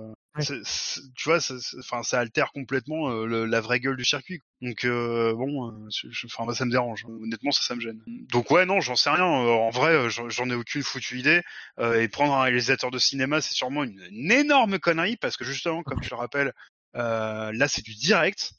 [1.14, 1.38] tu vois,
[1.78, 4.40] enfin ça, altère complètement la vraie gueule du circuit.
[4.61, 5.88] Donc bon,
[6.24, 7.05] enfin ça me dérange.
[7.07, 8.01] Honnêtement ça ça me gêne.
[8.32, 9.24] Donc ouais non j'en sais rien.
[9.24, 11.42] en vrai j'en ai aucune foutue idée.
[11.80, 15.82] et prendre un réalisateur de cinéma c'est sûrement une, une, énorme connerie parce que justement
[15.82, 16.53] comme je le rappelle
[16.94, 18.53] là c'est du direct.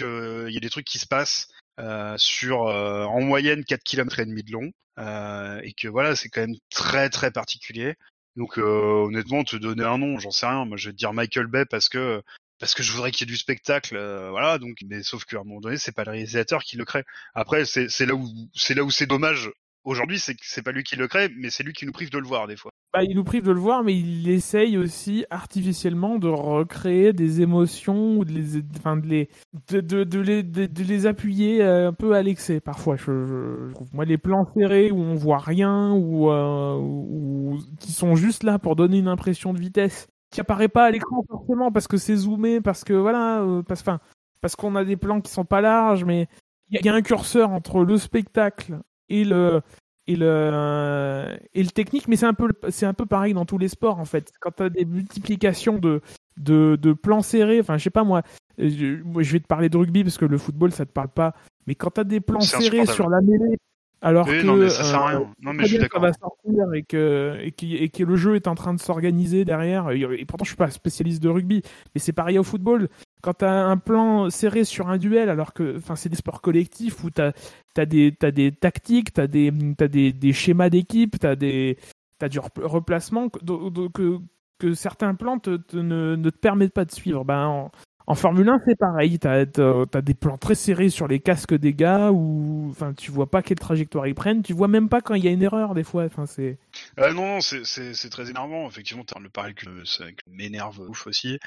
[0.00, 1.48] Il y a des trucs qui se passent
[1.80, 6.14] euh, sur euh, en moyenne 4 km et demi de long euh, et que voilà
[6.14, 7.94] c'est quand même très très particulier.
[8.36, 10.64] Donc honnêtement te donner un nom j'en sais rien.
[10.64, 12.22] Moi je vais te dire Michael Bay parce que
[12.60, 13.96] parce que je voudrais qu'il y ait du spectacle
[14.30, 17.04] voilà donc mais sauf qu'à un moment donné c'est pas le réalisateur qui le crée.
[17.34, 19.50] Après c'est c'est là où c'est là où c'est dommage
[19.84, 22.18] aujourd'hui c'est c'est pas lui qui le crée mais c'est lui qui nous prive de
[22.18, 25.26] le voir des fois bah, il nous prive de le voir, mais il essaye aussi
[25.28, 29.28] artificiellement de recréer des émotions ou de les, enfin, de les,
[29.68, 32.94] de, de, de les, de, les appuyer euh, un peu à l'excès parfois.
[32.94, 37.90] Je, je, trouve moi les plans serrés où on voit rien ou, euh, ou qui
[37.90, 41.72] sont juste là pour donner une impression de vitesse qui apparaît pas à l'écran forcément
[41.72, 43.98] parce que c'est zoomé, parce que voilà, euh, parce, enfin,
[44.40, 46.28] parce qu'on a des plans qui sont pas larges, mais
[46.70, 48.78] il y a un curseur entre le spectacle
[49.08, 49.62] et le
[50.06, 53.58] et le et le technique mais c'est un peu c'est un peu pareil dans tous
[53.58, 56.02] les sports en fait quand tu as des multiplications de,
[56.36, 58.22] de de plans serrés enfin je sais pas moi
[58.58, 61.34] je, je vais te parler de rugby parce que le football ça te parle pas
[61.66, 63.58] mais quand tu as des plans serrés sur la mêlée
[64.04, 65.20] alors que non, mais ça sert à rien.
[65.20, 66.02] Euh, non, mais je suis d'accord.
[66.02, 69.46] va sortir et que, et, que, et que le jeu est en train de s'organiser
[69.46, 69.90] derrière.
[69.92, 71.62] Et, pourtant, je suis pas spécialiste de rugby,
[71.94, 72.90] mais c'est pareil au football.
[73.24, 76.42] Quand tu as un plan serré sur un duel, alors que enfin, c'est des sports
[76.42, 77.32] collectifs où tu as,
[77.78, 79.50] as, des, as des tactiques, tu as, des,
[79.80, 81.78] as des, des schémas d'équipe, tu as, des,
[82.20, 84.18] as du replacement que,
[84.58, 87.24] que, certains plans te, ne, ne, te permettent pas de suivre.
[87.24, 87.70] Ben,
[88.06, 89.18] en Formule 1, c'est pareil.
[89.18, 93.30] Tu as, des plans très serrés sur les casques des gars où enfin, tu vois
[93.30, 94.42] pas quelle trajectoire ils prennent.
[94.42, 96.04] Tu vois même pas quand il y a une erreur, des fois.
[96.04, 96.58] Enfin, c'est...
[97.00, 98.68] Euh, non, c'est très énervant.
[98.68, 101.38] Effectivement, le parallèle que ça m'énerve ouf aussi.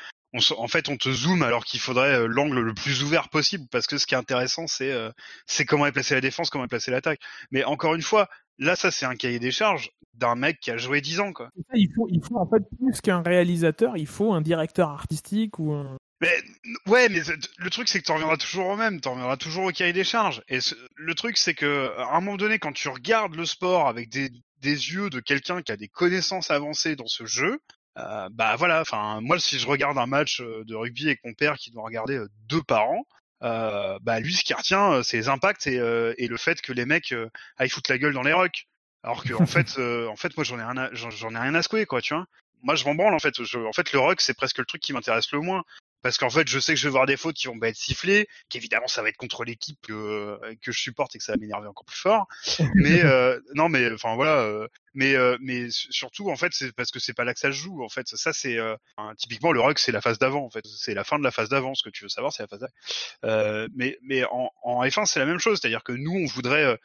[0.57, 3.88] En fait, on te zoome alors qu'il faudrait euh, l'angle le plus ouvert possible parce
[3.88, 5.11] que ce qui est intéressant, c'est euh,
[5.45, 7.19] c'est comment est placée la défense, comment est placée l'attaque.
[7.51, 10.77] Mais encore une fois, là, ça, c'est un cahier des charges d'un mec qui a
[10.77, 11.49] joué 10 ans, quoi.
[11.73, 15.73] Il faut, il faut en fait plus qu'un réalisateur, il faut un directeur artistique ou
[15.73, 16.35] un mais
[16.88, 17.21] ouais, mais
[17.59, 20.03] le truc c'est que tu reviendras toujours au même, tu reviendras toujours au cahier des
[20.03, 20.41] charges.
[20.47, 20.57] Et
[20.95, 24.31] le truc c'est que à un moment donné, quand tu regardes le sport avec des,
[24.61, 27.59] des yeux de quelqu'un qui a des connaissances avancées dans ce jeu,
[27.97, 28.81] euh, bah voilà.
[28.81, 31.83] Enfin, moi si je regarde un match euh, de rugby avec mon père qui doit
[31.83, 33.05] regarder euh, deux par an,
[33.43, 35.75] euh, bah lui ce qui retient c'est les impacts et,
[36.17, 37.13] et, le fait que les mecs
[37.57, 38.67] aillent foutre la gueule dans les rocks.
[39.03, 39.77] Alors que en fait,
[40.09, 42.25] en fait moi j'en ai rien, j'en ai rien à secouer quoi, tu vois
[42.63, 43.35] moi je m'en branle en fait.
[43.39, 45.63] en fait, le rock c'est presque le truc qui m'intéresse le moins
[46.07, 47.75] parce qu'en fait je sais que je vais voir des fautes qui vont pas être
[47.75, 51.37] sifflées, qu'évidemment ça va être contre l'équipe que, que je supporte et que ça va
[51.37, 52.27] m'énerver encore plus fort.
[52.75, 56.91] mais euh, non mais enfin voilà, euh, mais euh, mais surtout en fait c'est parce
[56.91, 58.07] que c'est pas là que ça se joue en fait.
[58.07, 58.57] Ça c'est
[59.17, 61.49] typiquement le rock c'est la phase d'avant en fait, c'est la fin de la phase
[61.49, 61.75] d'avant.
[61.75, 63.67] Ce que tu veux savoir c'est la phase d'avant.
[63.75, 66.79] mais mais en, en F1 c'est la même chose, c'est-à-dire que nous on voudrait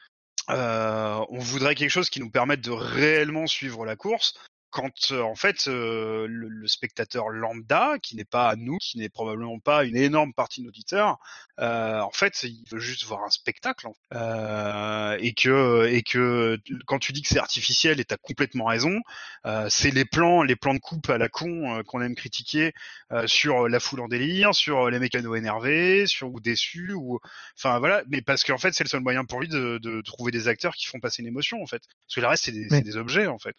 [0.48, 4.34] on voudrait quelque chose qui nous permette de réellement suivre la course
[4.72, 9.58] quand euh, en fait euh, le, spectateur lambda, qui n'est pas nous, qui n'est probablement
[9.58, 11.18] pas une énorme partie de auditeurs,
[11.60, 16.98] euh, en fait il veut juste voir un spectacle euh, et que et que quand
[16.98, 18.98] tu dis que c'est artificiel et t'as complètement raison,
[19.46, 22.72] euh, c'est les plans les plans de coupe à la con qu'on aime critiquer
[23.26, 27.20] sur la foule en délire, sur les mécanos énervés, sur ou déçus ou
[27.58, 30.32] enfin voilà, mais parce qu'en fait c'est le seul moyen pour lui de, de, trouver
[30.32, 32.80] des acteurs qui font passer une émotion en fait, parce que le reste c'est des,
[32.80, 33.54] des, objets en fait.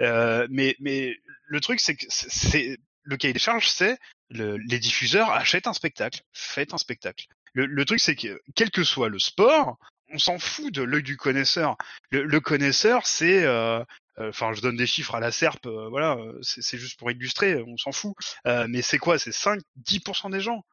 [0.00, 1.14] Euh, mais, mais
[1.46, 3.98] le truc, c'est que c'est le cahier des charges, c'est
[4.30, 7.26] le, les diffuseurs achètent un spectacle, faites un spectacle.
[7.52, 9.78] Le, le truc, c'est que quel que soit le sport,
[10.12, 11.76] on s'en fout de l'œil du connaisseur.
[12.10, 13.84] Le, le connaisseur, c'est, euh,
[14.18, 17.62] euh, enfin, je donne des chiffres à la serpe, euh, voilà, c'est juste pour illustrer,
[17.66, 18.14] on s'en fout.
[18.44, 19.18] mais c'est quoi?
[19.18, 20.64] C'est 5-10% des gens.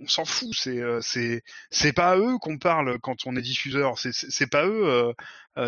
[0.00, 4.66] on s'en fout, c'est pas à eux qu'on parle quand on est diffuseur, c'est pas
[4.66, 5.14] eux.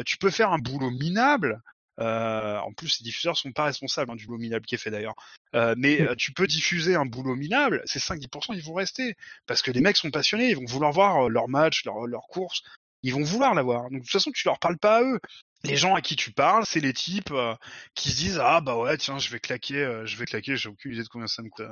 [0.05, 4.17] tu peux faire un boulot minable, euh, en plus, les diffuseurs sont pas responsables hein,
[4.17, 5.15] du boulot minable qui est fait d'ailleurs.
[5.55, 9.17] Euh, mais euh, tu peux diffuser un boulot minable, ces 5-10% ils vont rester
[9.47, 12.63] parce que les mecs sont passionnés, ils vont vouloir voir leur match, leur, leur course,
[13.03, 13.85] ils vont vouloir l'avoir.
[13.85, 15.21] Donc de toute façon, tu leur parles pas à eux.
[15.65, 17.33] Les gens à qui tu parles, c'est les types
[17.95, 20.93] qui se disent ah bah ouais tiens je vais claquer, je vais claquer, j'ai aucune
[20.93, 21.67] idée de combien ça me coûte.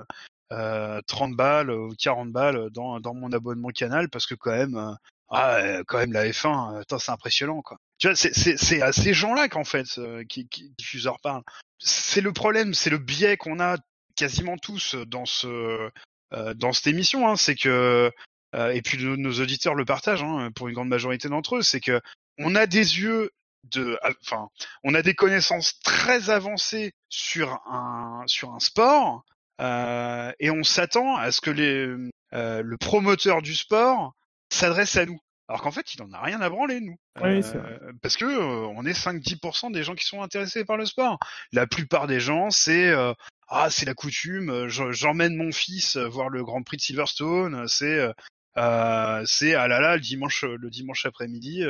[1.06, 4.96] 30 balles ou 40 balles dans, dans mon abonnement canal parce que quand même
[5.30, 7.78] ah, quand même la F1, c'est impressionnant quoi.
[7.98, 11.44] Tu vois, c'est à ces gens-là qu'en fait, euh, qui, qui diffuseurs parlent.
[11.78, 13.76] C'est le problème, c'est le biais qu'on a
[14.16, 15.90] quasiment tous dans ce
[16.32, 18.10] euh, dans cette émission, hein, c'est que
[18.54, 21.80] euh, et puis nos, auditeurs le partagent hein, pour une grande majorité d'entre eux, c'est
[21.80, 22.00] que
[22.38, 23.30] on a des yeux
[23.64, 24.48] de, enfin,
[24.82, 29.24] on a des connaissances très avancées sur un sur un sport
[29.60, 31.86] euh, et on s'attend à ce que les
[32.32, 34.14] euh, le promoteur du sport
[34.54, 35.18] s'adresse à nous.
[35.48, 36.96] Alors qu'en fait, il en a rien à branler, nous.
[37.22, 40.86] Oui, euh, parce que euh, on est 5-10% des gens qui sont intéressés par le
[40.86, 41.18] sport.
[41.52, 43.12] La plupart des gens, c'est euh,
[43.48, 44.68] ah, c'est la coutume.
[44.68, 47.68] J'emmène mon fils voir le Grand Prix de Silverstone.
[47.68, 48.08] C'est
[48.56, 51.62] c'est ah là là le dimanche le dimanche après-midi.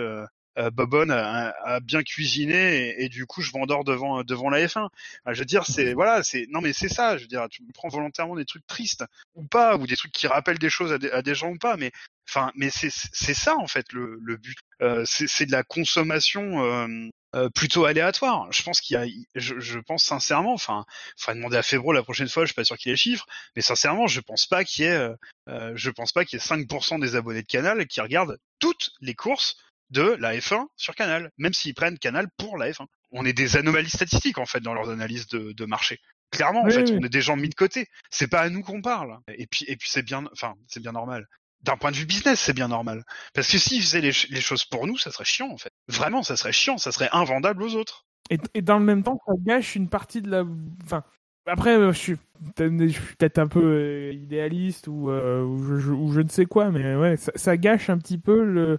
[0.72, 4.88] Bobon a, a, bien cuisiné et, et, du coup je m'endors devant devant la F1.
[5.26, 7.16] je veux dire c'est voilà c'est non mais c'est ça.
[7.16, 10.26] Je veux dire tu prends volontairement des trucs tristes ou pas ou des trucs qui
[10.26, 11.92] rappellent des choses à des, à des gens ou pas mais
[12.28, 14.58] Enfin, mais c'est c'est ça en fait le, le but.
[14.82, 18.50] Euh, c'est de la consommation euh, euh, plutôt aléatoire.
[18.50, 20.84] Je pense qu'il y a, je, je, pense sincèrement, enfin,
[21.16, 22.44] faudrait demander à Febro la prochaine fois.
[22.44, 23.26] Je suis pas sûr qu'il ait les chiffres,
[23.56, 25.10] mais sincèrement, je pense pas qu'il y ait,
[25.48, 28.90] euh, je pense pas qu'il y ait 5% des abonnés de Canal qui regardent toutes
[29.00, 29.56] les courses
[29.94, 32.86] de la F1 sur Canal, même s'ils prennent Canal pour la F1.
[33.12, 35.98] On est des anomalies statistiques en fait dans leurs analyses de, de marché.
[36.30, 37.86] Clairement, en fait, on est des gens mis de côté.
[38.10, 39.18] C'est pas à nous qu'on parle.
[39.28, 41.26] Et puis, et puis c'est bien, enfin, c'est bien normal
[41.62, 43.04] d'un point de vue business, c'est bien normal.
[43.32, 45.72] Parce que s'ils faisaient les, les, choses pour nous, ça serait chiant, en fait.
[45.88, 48.04] Vraiment, ça serait chiant, ça serait invendable aux autres.
[48.28, 50.44] Et, et dans le même temps, ça gâche une partie de la...
[50.84, 51.04] Enfin,
[51.46, 52.16] après, euh, je suis,
[52.54, 57.56] peut-être un peu euh, idéaliste ou, euh, ou, je, ne sais quoi, mais ouais, ça,
[57.56, 58.78] gâche un petit peu le...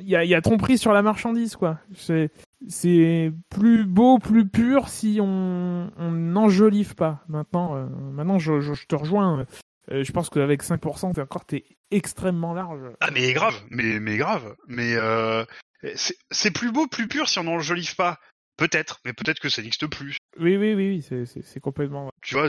[0.00, 1.78] Il y a, tromperie sur la marchandise, quoi.
[1.94, 2.30] C'est...
[3.50, 7.24] Plus beau, plus pur si on n'enjolive pas.
[7.28, 9.46] Maintenant, euh, maintenant je, te rejoins.
[9.90, 12.80] Je pense qu'avec 5%, t'es encore t'es extrêmement large.
[13.00, 15.44] Ah mais grave, mais mais grave, mais euh,
[16.30, 18.18] c'est plus beau, plus pur si on n'enjolive pas.
[18.62, 20.18] Peut-être, mais peut-être que ça n'existe plus.
[20.38, 22.12] Oui, oui, oui, oui c'est complètement.
[22.22, 22.46] Tu vois,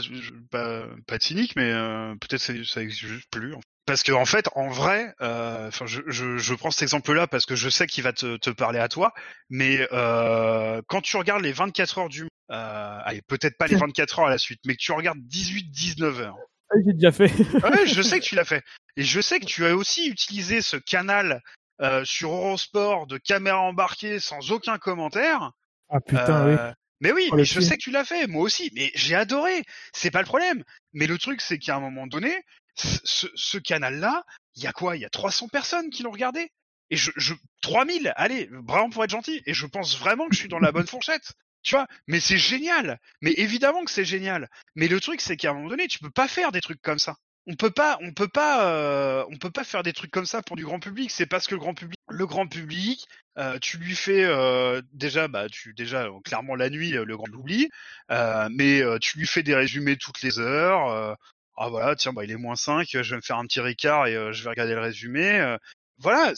[0.52, 3.56] pas, pas de cynique, mais euh, peut-être ça, ça existe juste plus.
[3.88, 7.56] Parce que en fait, en vrai, euh, je, je, je, prends cet exemple-là parce que
[7.56, 9.12] je sais qu'il va te, te, parler à toi,
[9.50, 14.28] mais euh, quand tu regardes les 24 heures du, allez, peut-être pas les 24 heures
[14.28, 16.38] à la suite, mais que tu regardes 18-19 heures,
[16.70, 17.32] ah, j'ai déjà fait.
[17.64, 18.64] ouais, je sais que tu l'as fait.
[18.98, 21.42] Et je sais que tu as aussi utilisé ce canal
[21.82, 25.52] euh, sur Eurosport de caméra embarquée sans aucun commentaire.
[25.94, 26.74] Ah putain, euh, oui.
[27.02, 28.72] Mais oui, oh, mais je sais que tu l'as fait, moi aussi.
[28.74, 29.64] Mais j'ai adoré.
[29.94, 30.64] C'est pas le problème.
[30.94, 32.34] Mais le truc, c'est qu'à un moment donné,
[32.76, 34.24] ce, ce canal-là,
[34.56, 34.96] il y a quoi?
[34.96, 36.50] Il y a 300 personnes qui l'ont regardé.
[36.90, 39.42] Et je, je 3000, allez, vraiment pour être gentil.
[39.46, 41.34] Et je pense vraiment que je suis dans la bonne fourchette.
[41.62, 43.00] Tu vois, mais c'est génial.
[43.22, 44.50] Mais évidemment que c'est génial.
[44.76, 47.00] Mais le truc, c'est qu'à un moment donné, tu peux pas faire des trucs comme
[47.00, 47.16] ça.
[47.46, 50.42] On peut pas, on peut pas, euh, on peut pas faire des trucs comme ça
[50.42, 51.12] pour du grand public.
[51.12, 53.06] C'est parce que le grand public, le grand public,
[53.38, 57.70] euh, tu lui fais euh, déjà, bah, tu déjà clairement la nuit, le grand l'oublie,
[58.10, 61.18] mais tu lui fais des résumés toutes les heures.
[61.58, 64.08] ah voilà, tiens, bah il est moins 5, je vais me faire un petit ricard
[64.08, 65.58] et je vais regarder le résumé.
[65.98, 66.34] voilà,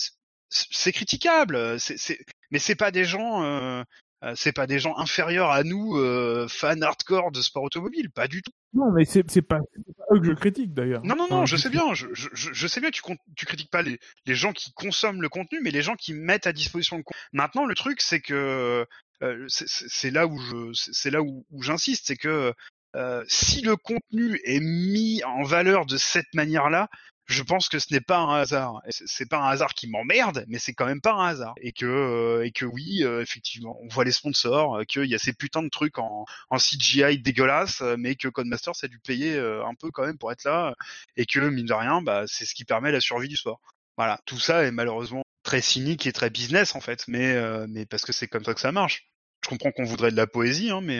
[0.49, 1.79] c'est critiquable.
[1.79, 2.19] C'est,
[2.51, 3.83] mais c'est pas des gens euh,
[4.35, 8.41] c'est pas des gens inférieurs à nous, euh, fans hardcore de sport automobile, pas du
[8.41, 8.51] tout.
[8.73, 11.03] Non, mais c'est pas, pas eux que je critique d'ailleurs.
[11.03, 13.01] Non, non, non, je sais bien, je, je, je, sais bien que tu,
[13.35, 16.47] tu critiques pas les, les gens qui consomment le contenu, mais les gens qui mettent
[16.47, 17.21] à disposition le contenu.
[17.33, 18.85] Maintenant, le truc, c'est que
[19.21, 22.53] euh, c'est là où je, c'est là où, où j'insiste, c'est que
[22.95, 26.89] euh, si le contenu est mis en valeur de cette manière-là,
[27.27, 28.81] je pense que ce n'est pas un hasard.
[28.89, 31.55] C'est pas un hasard qui m'emmerde, mais c'est quand même pas un hasard.
[31.59, 35.15] Et que euh, et que oui, euh, effectivement, on voit les sponsors, euh, qu'il y
[35.15, 39.37] a ces putains de trucs en, en CGI dégueulasses, mais que Codemasters a dû payer
[39.39, 40.75] un peu quand même pour être là,
[41.17, 43.59] et que mine de rien, bah c'est ce qui permet la survie du sport.
[43.97, 47.35] Voilà, tout ça est malheureusement très cynique et très business en fait, mais
[47.67, 49.07] mais parce que c'est comme ça que ça marche.
[49.43, 50.99] Je comprends qu'on voudrait de la poésie, hein, mais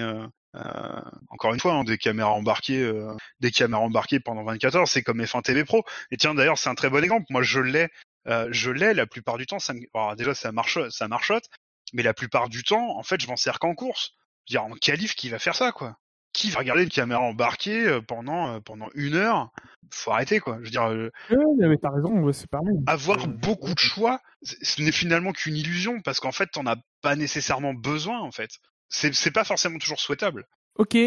[0.55, 4.87] euh, encore une fois, hein, des caméras embarquées, euh, des caméras embarquées pendant 24 heures,
[4.87, 5.83] c'est comme F1 TV Pro.
[6.11, 7.25] Et tiens, d'ailleurs, c'est un très bon exemple.
[7.29, 7.89] Moi, je l'ai,
[8.27, 9.59] euh, je l'ai la plupart du temps.
[9.59, 9.81] Ça me...
[9.93, 11.45] Alors, déjà, ça marche, ça marchote,
[11.93, 14.11] mais la plupart du temps, en fait, je m'en sers qu'en course.
[14.47, 15.97] Je veux dire, en qualif, qui va faire ça, quoi?
[16.33, 19.51] Qui va regarder une caméra embarquée pendant pendant une heure?
[19.89, 20.57] Faut arrêter, quoi.
[20.59, 21.09] Je veux dire.
[21.31, 22.75] Oui, mais t'as raison, c'est pareil.
[22.87, 27.15] Avoir beaucoup de choix, ce n'est finalement qu'une illusion parce qu'en fait, t'en as pas
[27.15, 30.47] nécessairement besoin, en fait c'est pas forcément toujours souhaitable.
[30.75, 30.97] Ok.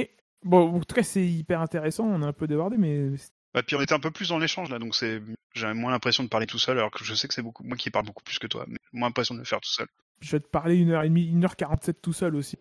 [0.45, 2.05] Bon, en tout cas, c'est hyper intéressant.
[2.05, 3.11] On a un peu débordé, mais.
[3.55, 5.23] Bah, puis on était un peu plus dans l'échange là, donc c'est
[5.55, 7.77] j'avais moins l'impression de parler tout seul, alors que je sais que c'est beaucoup moi
[7.77, 9.87] qui parle beaucoup plus que toi, mais moins l'impression de le faire tout seul.
[10.21, 12.59] Je vais te parler une heure et demie, une heure quarante-sept tout seul aussi.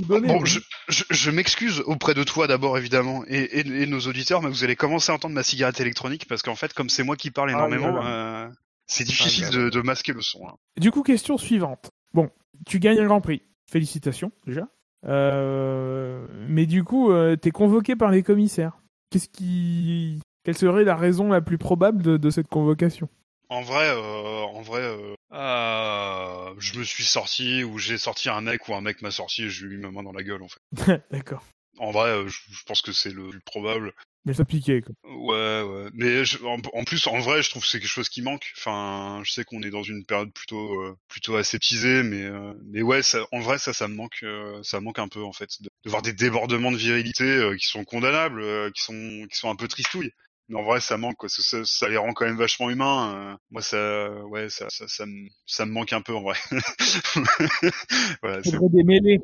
[0.00, 4.42] bon, je, je, je m'excuse auprès de toi d'abord évidemment et, et, et, nos auditeurs,
[4.42, 7.16] mais vous allez commencer à entendre ma cigarette électronique parce qu'en fait, comme c'est moi
[7.16, 8.48] qui parle ah, énormément, euh,
[8.86, 10.46] c'est difficile ah, de, de, masquer le son.
[10.48, 10.56] Hein.
[10.76, 11.90] Du coup, question suivante.
[12.12, 12.30] Bon,
[12.66, 13.42] tu gagnes un Grand Prix.
[13.70, 14.68] Félicitations déjà.
[15.06, 18.78] Euh, mais du coup, euh, t'es convoqué par les commissaires.
[19.10, 23.08] Qu'est-ce qui, quelle serait la raison la plus probable de, de cette convocation?
[23.50, 24.82] En vrai, euh, en vrai,
[26.58, 29.48] je me suis sorti ou j'ai sorti un mec ou un mec m'a sorti et
[29.48, 31.02] je lui ai mis ma main dans la gueule en fait.
[31.10, 31.44] D'accord.
[31.78, 33.94] En vrai, je, je pense que c'est le plus probable.
[34.24, 34.94] Mais ça piquait, quoi.
[35.04, 35.90] Ouais, ouais.
[35.94, 38.52] Mais je- en, en plus, en vrai, je trouve que c'est quelque chose qui manque.
[38.58, 42.82] Enfin, je sais qu'on est dans une période plutôt, euh, plutôt aseptisée, mais, euh, mais
[42.82, 45.32] ouais, ça, en vrai, ça, ça me manque, euh, ça me manque un peu en
[45.32, 49.38] fait, de, de voir des débordements de virilité euh, qui sont condamnables, qui sont, qui
[49.38, 50.12] sont un peu tristouilles.
[50.48, 51.28] Mais en vrai, ça manque, quoi.
[51.28, 53.38] Ça, ça, ça les rend quand même vachement humains.
[53.50, 56.36] moi, ça, ouais, ça, ça, ça, me, ça me manque un peu en vrai.
[58.22, 59.20] voilà, c'est des mêlées.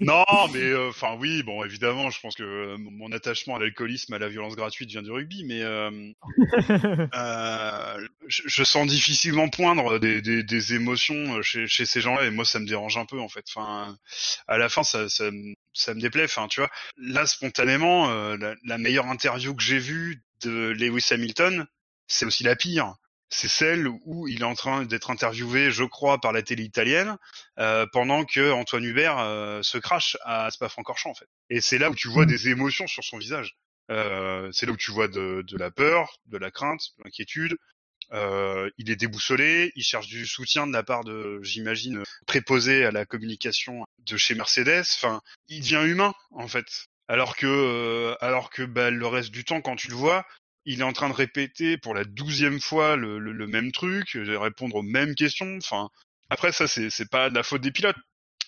[0.00, 4.12] Non, mais euh, enfin oui, bon, évidemment, je pense que euh, mon attachement à l'alcoolisme,
[4.14, 5.90] à la violence gratuite vient du rugby, mais euh,
[8.26, 12.44] je, je sens difficilement poindre des, des, des émotions chez, chez ces gens-là, et moi,
[12.44, 13.44] ça me dérange un peu, en fait.
[13.54, 13.96] Enfin,
[14.48, 16.24] à la fin, ça, ça, me- ça me déplaît.
[16.24, 21.66] Enfin, tu vois, là, spontanément, la, la meilleure interview que j'ai vue de Lewis Hamilton,
[22.08, 22.94] c'est aussi la pire.
[23.28, 27.16] C'est celle où il est en train d'être interviewé, je crois, par la télé italienne,
[27.58, 31.28] euh, pendant que Antoine Hubert euh, se crache à Spa-Francorchamps en fait.
[31.50, 32.28] Et c'est là où tu vois Mm.
[32.28, 33.56] des émotions sur son visage.
[33.90, 37.56] Euh, c'est là où tu vois de, de la peur, de la crainte, de l'inquiétude.
[38.12, 42.92] Euh, il est déboussolé, il cherche du soutien de la part de, j'imagine, préposé à
[42.92, 44.84] la communication de chez Mercedes.
[44.94, 46.66] Enfin, il devient humain en fait.
[47.08, 50.24] Alors que, euh, alors que bah, le reste du temps, quand tu le vois,
[50.66, 54.16] il est en train de répéter pour la douzième fois le, le, le même truc,
[54.16, 55.56] de répondre aux mêmes questions.
[55.56, 55.88] Enfin,
[56.28, 57.96] après ça, c'est pas de la faute des pilotes.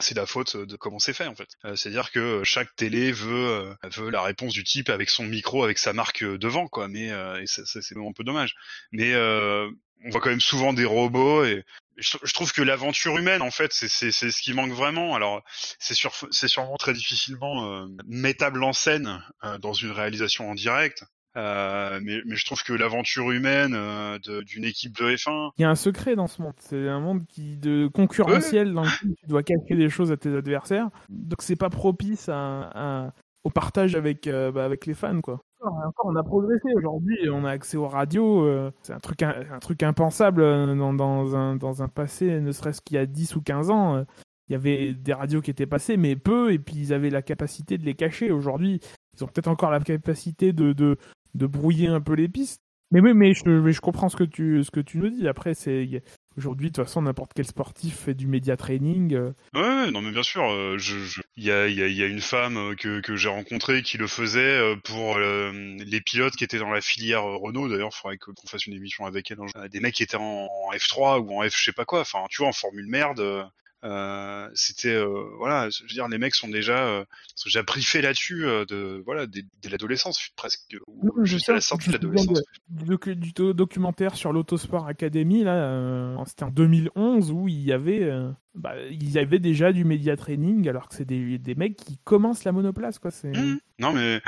[0.01, 1.49] C'est la faute de comment c'est fait en fait.
[1.65, 5.79] Euh, C'est-à-dire que chaque télé veut euh, la réponse du type avec son micro, avec
[5.79, 6.87] sa marque euh, devant quoi.
[6.87, 8.55] Mais euh, et ça, ça, c'est un peu dommage.
[8.93, 9.69] Mais euh,
[10.05, 11.65] on voit quand même souvent des robots et
[11.97, 15.15] je, trouve que l'aventure humaine en fait c'est ce qui manque vraiment.
[15.15, 15.43] Alors
[15.79, 20.55] c'est sûr c'est sûrement très difficilement euh, mettable en scène euh, dans une réalisation en
[20.55, 21.05] direct.
[21.37, 25.65] Euh, mais, mais je trouve que l'aventure humaine euh, d'une équipe de F1, Il y
[25.65, 26.55] a un secret dans ce monde.
[26.59, 30.35] C'est un monde qui de concurrentiel dans lequel tu dois cacher des choses à tes
[30.35, 30.89] adversaires.
[31.09, 32.71] Donc c'est pas propice à,
[33.07, 33.13] à-
[33.45, 35.41] au partage avec euh, bah, avec les fans quoi.
[35.61, 37.17] Encore, encore, on a progressé aujourd'hui.
[37.31, 38.45] On a accès aux radios.
[38.45, 42.51] euh, c'est un truc un, un truc impensable dans, dans un dans un passé, ne
[42.53, 44.05] serait-ce qu'il y a 10 ou 15 ans.
[44.49, 47.21] Il y avait des radios qui étaient passées, mais peu, et puis ils avaient la
[47.23, 48.31] capacité de les cacher.
[48.33, 48.81] Aujourd'hui,
[49.15, 50.97] ils ont peut-être encore la capacité de, de,
[51.35, 52.63] de brouiller un peu les pistes.
[52.91, 55.29] Mais oui, mais je, mais je comprends ce que tu, ce que tu nous dis.
[55.29, 56.03] Après, c'est
[56.39, 59.13] aujourd'hui, de toute façon, n'importe quel sportif fait du média training.
[59.15, 61.83] euh, Ouais, ouais, non mais bien sûr, euh, je, je- il y a, il y,
[61.83, 65.17] a, il y a une femme euh, que, que j'ai rencontrée qui le faisait pour
[65.19, 65.53] euh,
[65.85, 67.69] les pilotes qui étaient dans la filière Renault.
[67.69, 69.39] D'ailleurs, il faudrait que- qu'on fasse une émission avec elle.
[69.71, 72.01] Des mecs qui étaient en, en F3 ou en F je sais pas quoi.
[72.01, 73.21] Enfin, tu vois, en Formule merde.
[73.85, 77.05] Euh, c'était euh, voilà, je veux dire, les mecs sont déjà, euh,
[77.35, 81.61] sont déjà briefés là-dessus euh, de voilà dès, dès l'adolescence presque ou je jusqu'à la
[81.61, 82.43] sortie de l'adolescence.
[82.69, 87.73] du, docu- du do- documentaire sur l'Autosport Academy, là, c'était en 2011, où il y
[87.73, 88.11] avait,
[88.55, 91.99] bah, il y avait déjà du média training, alors que c'est des, des mecs qui
[92.05, 93.11] commencent la monoplace, quoi.
[93.11, 93.29] C'est...
[93.29, 93.61] Mmh.
[93.81, 94.21] Non mais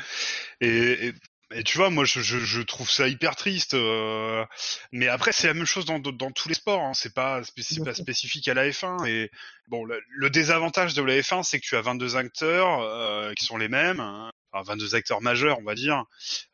[0.60, 1.12] et, et,
[1.52, 4.44] et tu vois moi je, je, je trouve ça hyper triste euh,
[4.92, 6.94] mais après c'est la même chose dans, dans, tous les sports hein.
[6.94, 9.30] c'est pas, spécifique à la F1 et
[9.68, 13.44] bon le, le désavantage de la F1 c'est que tu as 22 acteurs euh, qui
[13.44, 14.30] sont les mêmes hein.
[14.52, 16.04] Enfin 22 acteurs majeurs on va dire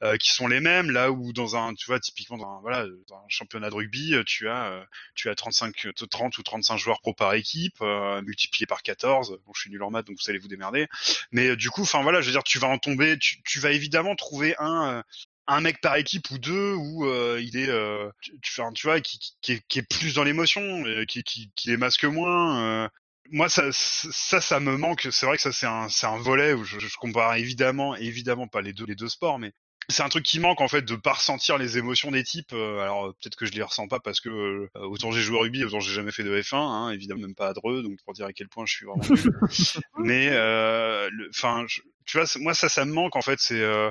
[0.02, 2.86] euh, qui sont les mêmes là où dans un tu vois typiquement dans un, voilà
[3.08, 6.76] dans un championnat de rugby euh, tu as euh, tu as 35 30 ou 35
[6.76, 10.16] joueurs pro par équipe euh, multiplié par 14 bon je suis nul en maths donc
[10.22, 10.86] vous allez vous démerder
[11.32, 13.60] mais euh, du coup, enfin voilà, je veux dire, tu vas en tomber, tu, tu
[13.60, 15.02] vas évidemment trouver un euh,
[15.48, 19.36] un mec par équipe ou deux où euh, il est, euh, tu, tu, vois, qui,
[19.40, 22.90] qui, est, qui est plus dans l'émotion, euh, qui, qui, qui les masque moins.
[23.26, 23.36] Euh.
[23.36, 25.08] Moi, ça, ça, ça me manque.
[25.10, 28.48] C'est vrai que ça, c'est un, c'est un volet où je, je compare évidemment, évidemment
[28.48, 29.52] pas les deux, les deux sports, mais
[29.88, 32.52] c'est un truc qui manque en fait de pas ressentir les émotions des types.
[32.52, 35.40] Euh, alors peut-être que je les ressens pas parce que euh, autant j'ai joué au
[35.40, 38.12] rugby, autant j'ai jamais fait de F1, hein, évidemment même pas à Dreux, donc pour
[38.12, 39.04] dire à quel point je suis vraiment.
[39.98, 41.66] Mais euh, enfin,
[42.04, 43.38] tu vois, moi ça, ça me manque en fait.
[43.38, 43.90] C'est euh,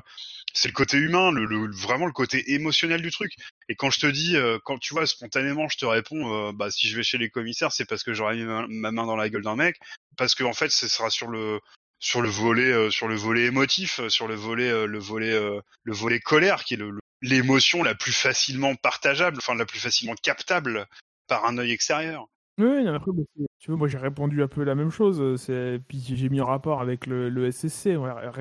[0.55, 3.33] c'est le côté humain, le, le- vraiment le côté émotionnel du truc.
[3.69, 6.71] Et quand je te dis, euh, quand tu vois spontanément, je te réponds, euh, bah
[6.71, 9.15] si je vais chez les commissaires, c'est parce que j'aurais mis ma, ma main dans
[9.17, 9.77] la gueule d'un mec,
[10.17, 11.59] parce que en fait, ce sera sur le
[11.99, 15.31] sur le volet euh, sur le volet émotif, euh, sur le volet euh, le volet
[15.33, 16.79] euh, le volet colère, qui est
[17.21, 20.87] l'émotion la plus facilement partageable, enfin la plus facilement captable
[21.27, 22.27] par un œil extérieur.
[22.57, 23.11] Oui, non, après,
[23.59, 25.19] tu vois, moi j'ai répondu un peu la même chose.
[25.19, 25.81] euh, C'est...
[25.87, 27.95] Puis j'ai mis en rapport avec le, le SSC.
[27.97, 28.31] Voilà,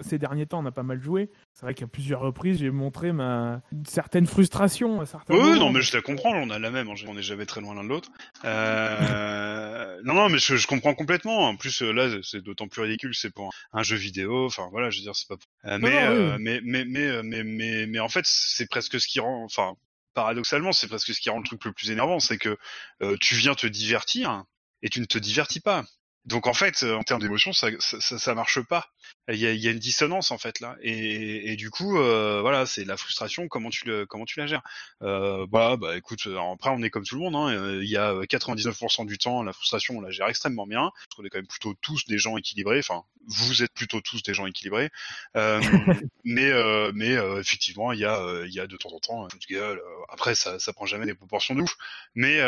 [0.00, 1.30] Ces derniers temps, on a pas mal joué.
[1.54, 5.56] C'est vrai qu'à plusieurs reprises, j'ai montré ma une certaine frustration à certains Oui, moments.
[5.56, 7.84] non, mais je la comprends, on a la même, on n'est jamais très loin l'un
[7.84, 8.10] de l'autre.
[8.44, 10.00] Euh...
[10.04, 11.48] non, non, mais je, je comprends complètement.
[11.48, 14.46] En plus, euh, là, c'est d'autant plus ridicule, c'est pour un, jeu vidéo.
[14.46, 15.36] Enfin, voilà, je veux dire, c'est pas.
[15.66, 16.22] Euh, mais, non, oui.
[16.32, 19.44] euh, mais, mais, mais, mais, mais, mais, en fait, c'est presque ce qui rend.
[19.44, 19.74] Enfin,
[20.14, 22.56] paradoxalement, c'est presque ce qui rend le truc le plus énervant, c'est que
[23.02, 24.44] euh, tu viens te divertir
[24.82, 25.84] et tu ne te divertis pas.
[26.24, 28.88] Donc en fait, en termes d'émotion, ça, ça, ça, marche pas.
[29.28, 31.98] Il y a, il y a une dissonance en fait là, et, et du coup,
[31.98, 33.46] euh, voilà, c'est la frustration.
[33.46, 34.62] Comment tu le, comment tu la gères
[35.02, 37.36] euh, Bah, bah, écoute, après on est comme tout le monde.
[37.36, 40.90] Hein, il y a 99% du temps, la frustration, on la gère extrêmement bien.
[41.18, 42.80] On est quand même plutôt tous des gens équilibrés.
[42.80, 44.90] Enfin, vous êtes plutôt tous des gens équilibrés.
[45.36, 45.60] Euh,
[46.24, 49.28] mais, euh, mais euh, effectivement, il y a, il y a de temps en temps,
[49.48, 49.80] gueule.
[50.08, 51.76] Après, ça, ça prend jamais des proportions de ouf.
[52.14, 52.40] Mais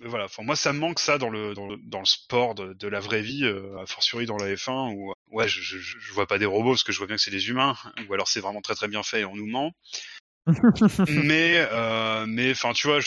[0.00, 2.72] voilà, enfin moi ça me manque ça dans le dans le, dans le sport de,
[2.72, 6.12] de, la vraie vie, euh, a fortiori dans la F1 où ouais je, je, je,
[6.12, 7.76] vois pas des robots parce que je vois bien que c'est des humains,
[8.08, 9.72] ou alors c'est vraiment très très bien fait et on nous ment.
[11.08, 13.00] mais euh, mais enfin tu vois,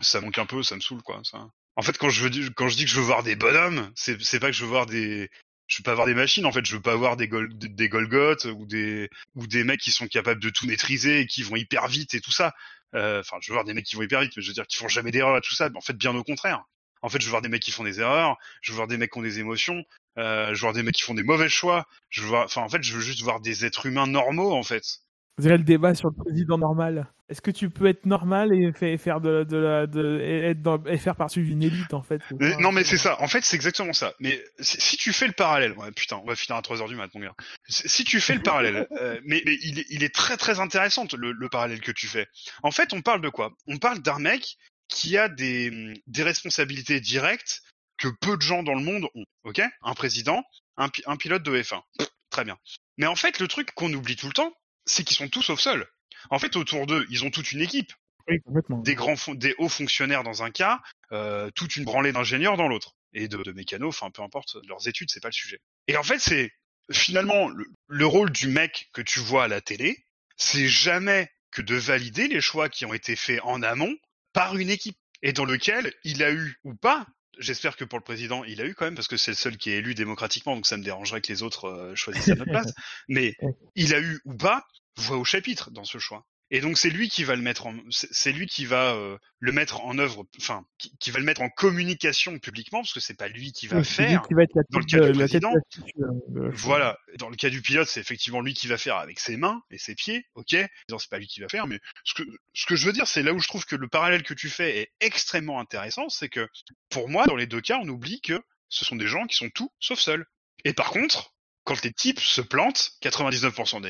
[0.00, 1.20] ça manque un peu, ça me saoule quoi.
[1.24, 1.48] Ça.
[1.76, 4.20] En fait quand je veux quand je dis que je veux voir des bonhommes, c'est
[4.22, 5.28] c'est pas que je veux voir des
[5.66, 7.88] je veux pas voir des machines en fait, je veux pas voir des gol des
[7.88, 11.56] Golgoth ou des ou des mecs qui sont capables de tout maîtriser et qui vont
[11.56, 12.54] hyper vite et tout ça.
[12.94, 14.66] Euh, enfin, je veux voir des mecs qui vont hyper vite, mais je veux dire
[14.66, 15.68] qui font jamais d'erreur et tout ça.
[15.68, 16.62] Mais en fait, bien au contraire.
[17.04, 18.38] En fait, je veux voir des mecs qui font des erreurs.
[18.62, 19.84] Je veux voir des mecs qui ont des émotions.
[20.16, 21.86] Euh, je veux voir des mecs qui font des mauvais choix.
[22.08, 24.62] Je veux voir, enfin, en fait, je veux juste voir des êtres humains normaux, en
[24.62, 25.00] fait.
[25.36, 27.12] Vous avez le débat sur le président normal.
[27.28, 30.96] Est-ce que tu peux être normal et faire de, de, la, de être dans, et
[30.96, 32.20] faire partie d'une élite en fait
[32.60, 33.20] Non mais c'est ça.
[33.20, 34.14] En fait c'est exactement ça.
[34.20, 36.94] Mais si, tu fais le parallèle, ouais, putain, on va finir à 3 heures du
[36.94, 37.34] mat mon gars.
[37.66, 41.06] Si tu fais le parallèle, euh, mais, mais il, est, il, est, très très intéressant
[41.16, 42.28] le, le, parallèle que tu fais.
[42.62, 43.52] En fait on parle de quoi?
[43.66, 44.56] On parle d'un mec
[44.88, 47.62] qui a des, des responsabilités directes
[47.98, 49.24] que peu de gens dans le monde ont.
[49.44, 49.60] Ok?
[49.82, 50.44] Un président,
[50.76, 51.82] un, un pilote de F1.
[52.30, 52.58] Très bien.
[52.96, 54.54] Mais en fait le truc qu'on oublie tout le temps
[54.86, 55.86] c'est qu'ils sont tous au sol.
[56.30, 57.92] En fait, autour d'eux, ils ont toute une équipe.
[58.26, 60.80] Des grands, des hauts fonctionnaires dans un cas,
[61.12, 64.88] euh, toute une branlée d'ingénieurs dans l'autre, et de, de mécanos, enfin peu importe leurs
[64.88, 65.60] études, c'est pas le sujet.
[65.88, 66.50] Et en fait, c'est
[66.90, 67.50] finalement
[67.86, 70.06] le, rôle du mec que tu vois à la télé,
[70.36, 73.94] c'est jamais que de valider les choix qui ont été faits en amont
[74.34, 77.06] par une équipe, et dans lequel il a eu ou pas
[77.38, 79.56] J'espère que pour le président, il a eu quand même, parce que c'est le seul
[79.56, 82.50] qui est élu démocratiquement, donc ça me dérangerait que les autres euh, choisissent à notre
[82.50, 82.72] place.
[83.08, 83.36] Mais
[83.74, 84.64] il a eu ou pas
[84.96, 86.24] voix au chapitre dans ce choix.
[86.54, 89.50] Et donc c'est lui qui va le mettre en, c'est lui qui va euh, le
[89.50, 93.26] mettre en œuvre, enfin qui, va le mettre en communication publiquement parce que c'est pas
[93.26, 94.22] lui qui va faire.
[94.22, 96.96] Qui va être dans le cas du président, euh, voilà.
[97.18, 99.78] Dans le cas du pilote, c'est effectivement lui qui va faire avec ses mains et
[99.78, 100.54] ses pieds, ok.
[100.96, 102.22] C'est pas lui qui va faire, mais ce que
[102.52, 104.48] ce que je veux dire, c'est là où je trouve que le parallèle que tu
[104.48, 106.48] fais est extrêmement intéressant, c'est que
[106.88, 109.50] pour moi, dans les deux cas, on oublie que ce sont des gens qui sont
[109.50, 110.24] tout sauf seuls.
[110.64, 113.80] Et par contre, quand les types se plantent, 99%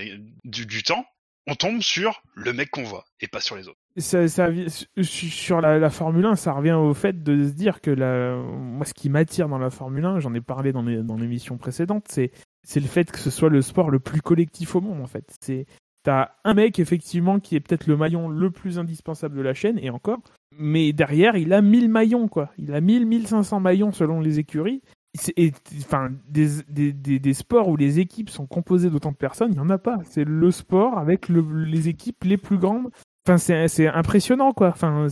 [0.44, 1.04] du, temps,
[1.46, 3.78] on tombe sur le mec qu'on voit et pas sur les autres.
[3.98, 7.90] Sur la, Formule 1, ça revient au fait de se dire que
[8.56, 12.30] moi, ce qui m'attire dans la Formule 1, j'en ai parlé dans, l'émission précédente, c'est,
[12.62, 15.24] c'est le fait que ce soit le sport le plus collectif au monde, en fait.
[15.40, 15.66] C'est,
[16.02, 19.78] t'as un mec, effectivement, qui est peut-être le maillon le plus indispensable de la chaîne,
[19.78, 20.22] et encore,
[20.58, 22.50] mais derrière, il a 1000 maillons, quoi.
[22.58, 24.82] Il a 1000, 1500 maillons selon les écuries,
[25.78, 29.54] enfin des, des, des, des, sports où les équipes sont composées d'autant de personnes, il
[29.54, 29.98] n'y en a pas.
[30.04, 32.90] C'est le sport avec le, les équipes les plus grandes.
[33.26, 33.38] Enfin,
[33.68, 34.68] c'est impressionnant, quoi.
[34.68, 35.06] Enfin,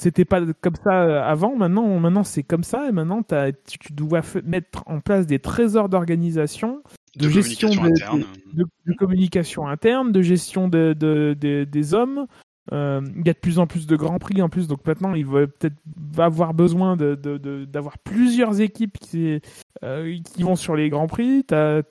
[0.00, 1.54] c'était pas comme ça avant.
[1.56, 2.88] Maintenant, maintenant c'est comme ça.
[2.88, 6.82] Et maintenant, as, tu dois mettre en place des trésors d'organisation,
[7.16, 10.94] de, gestion de, de, communication interne, de gestion de,
[11.64, 12.26] des hommes,
[12.72, 15.14] euh, il y a de plus en plus de grands prix en plus, donc maintenant
[15.14, 15.76] il va peut-être
[16.16, 19.40] avoir besoin d'avoir plusieurs équipes qui,
[19.82, 21.44] euh, qui vont sur les grands prix.
[21.44, 21.82] T'as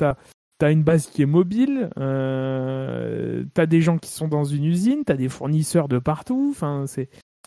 [0.61, 5.03] as, une base qui est mobile, euh, t'as des gens qui sont dans une usine,
[5.05, 6.47] t'as des fournisseurs de partout.
[6.51, 6.85] Enfin,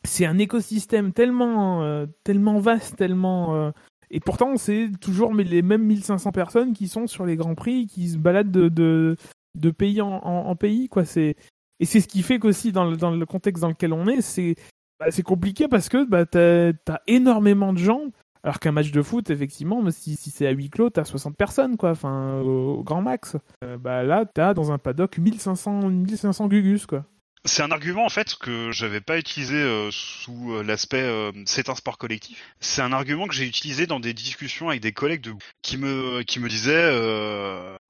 [0.04, 3.72] c'est un écosystème tellement tellement vaste, tellement
[4.10, 8.08] et pourtant c'est toujours les mêmes 1500 personnes qui sont sur les grands prix, qui
[8.08, 11.04] se baladent de pays en, en, en pays quoi.
[11.04, 11.34] C'est
[11.80, 14.20] et c'est ce qui fait qu'aussi dans le, dans le contexte dans lequel on est,
[14.20, 14.54] c'est
[14.98, 18.10] bah, compliqué parce que bah, t'as as énormément de gens.
[18.42, 21.76] Alors qu'un match de foot, effectivement, si, si c'est à huis clos, t'as 60 personnes,
[21.76, 23.36] quoi, enfin, au, grand max.
[23.64, 27.04] Euh, bah là, t'as dans un paddock 1500, 1500 gugus, quoi.
[27.44, 31.08] C'est un argument en fait que j'avais pas utilisé euh, sous euh, l'aspect
[31.44, 32.42] c'est un sport collectif.
[32.58, 35.32] C'est un argument que j'ai utilisé dans des discussions avec des collègues de
[35.62, 36.90] qui me qui me disaient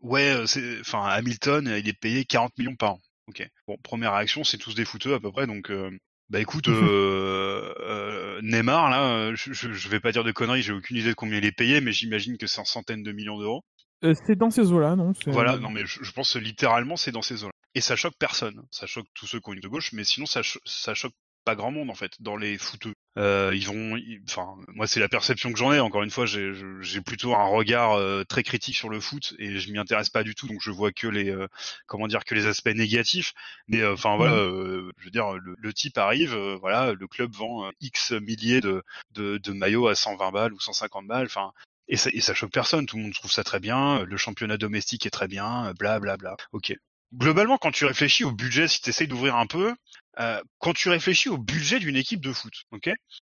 [0.03, 0.35] ouais
[0.81, 3.01] enfin Hamilton il est payé 40 millions par an.
[3.29, 3.49] Ok.
[3.67, 5.91] Bon, première réaction, c'est tous des fouteux à peu près, donc euh,
[6.31, 10.97] bah écoute, euh, euh, Neymar là, je, je, vais pas dire de conneries, j'ai aucune
[10.97, 13.65] idée de combien il est payé, mais j'imagine que c'est en centaines de millions d'euros.
[14.03, 17.53] c'est dans ces eaux-là, non Voilà, non mais je, pense littéralement c'est dans ces eaux-là.
[17.75, 20.27] Et ça choque personne, ça choque tous ceux qui ont une de gauche, mais sinon
[20.27, 22.95] ça, ça choque pas grand monde en fait dans les fouteux.
[23.19, 25.81] Euh, ils vont, ils- enfin, moi c'est la perception que j'en ai.
[25.81, 29.73] Encore une fois, j'ai plutôt un regard euh, très critique sur le foot et je
[29.73, 31.49] m'y intéresse pas du tout, donc je vois que les, euh,
[31.87, 33.33] comment dire, que les aspects négatifs.
[33.69, 37.07] Mais euh, enfin voilà, euh, je veux dire, le, le type arrive, euh, voilà, le
[37.09, 38.83] club vend X milliers de,
[39.13, 41.53] de, de maillots à 120 balles ou 150 balles, enfin.
[41.89, 44.57] Et ça, et ça choque personne, tout le monde trouve ça très bien, le championnat
[44.59, 46.37] domestique est très bien, bla bla bla.
[46.53, 46.75] Ok.
[47.17, 49.75] Globalement, quand tu réfléchis au budget, si tu essayes d'ouvrir un peu,
[50.19, 52.91] euh, quand tu réfléchis au budget d'une équipe de foot, ok,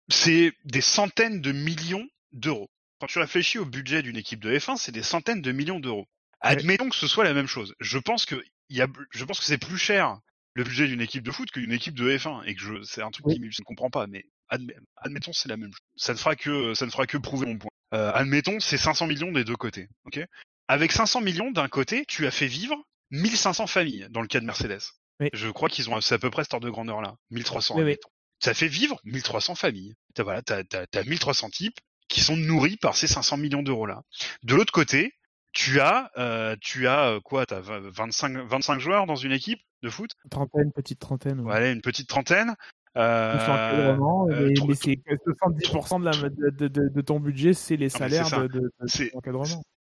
[0.08, 2.70] c'est des centaines de millions d'euros.
[3.00, 6.06] Quand tu réfléchis au budget d'une équipe de F1, c'est des centaines de millions d'euros.
[6.40, 7.74] Admettons que ce soit la même chose.
[7.80, 10.18] Je pense que il y a, je pense que c'est plus cher
[10.54, 13.10] le budget d'une équipe de foot qu'une équipe de F1 et que je, c'est un
[13.10, 13.34] truc Oui.
[13.34, 14.06] qui je ne comprends pas.
[14.06, 15.80] Mais admet- admettons c'est la même chose.
[15.96, 17.70] Ça ne fera que, ça ne fera que prouver mon point.
[17.92, 20.20] Euh, admettons c'est 500 millions des deux côtés, ok.
[20.68, 22.76] Avec 500 millions d'un côté, tu as fait vivre
[23.14, 24.80] 1500 familles dans le cas de Mercedes.
[25.20, 25.28] Oui.
[25.32, 27.74] Je crois qu'ils ont c'est à peu près cette ordre de grandeur là, 1300.
[27.74, 27.82] Oui, oui.
[27.92, 28.08] admettons.
[28.40, 29.94] Ça fait vivre 1300 familles.
[30.14, 31.78] T'as voilà, t'as, t'as, t'as 1300 types
[32.08, 34.02] qui sont nourris par ces 500 millions d'euros là.
[34.42, 35.12] De l'autre côté,
[35.52, 39.60] tu as, euh, tu as euh, quoi T'as 20 25, 25 joueurs dans une équipe
[39.82, 40.10] de foot?
[40.30, 41.38] Trentaine, petite trentaine.
[41.38, 41.44] ouais.
[41.44, 42.54] Voilà, une petite trentaine.
[42.96, 47.76] Euh, encadrement, euh, mais, c'est 70% de, la, de, de, de- de ton budget, c'est
[47.76, 48.70] les salaires de, de,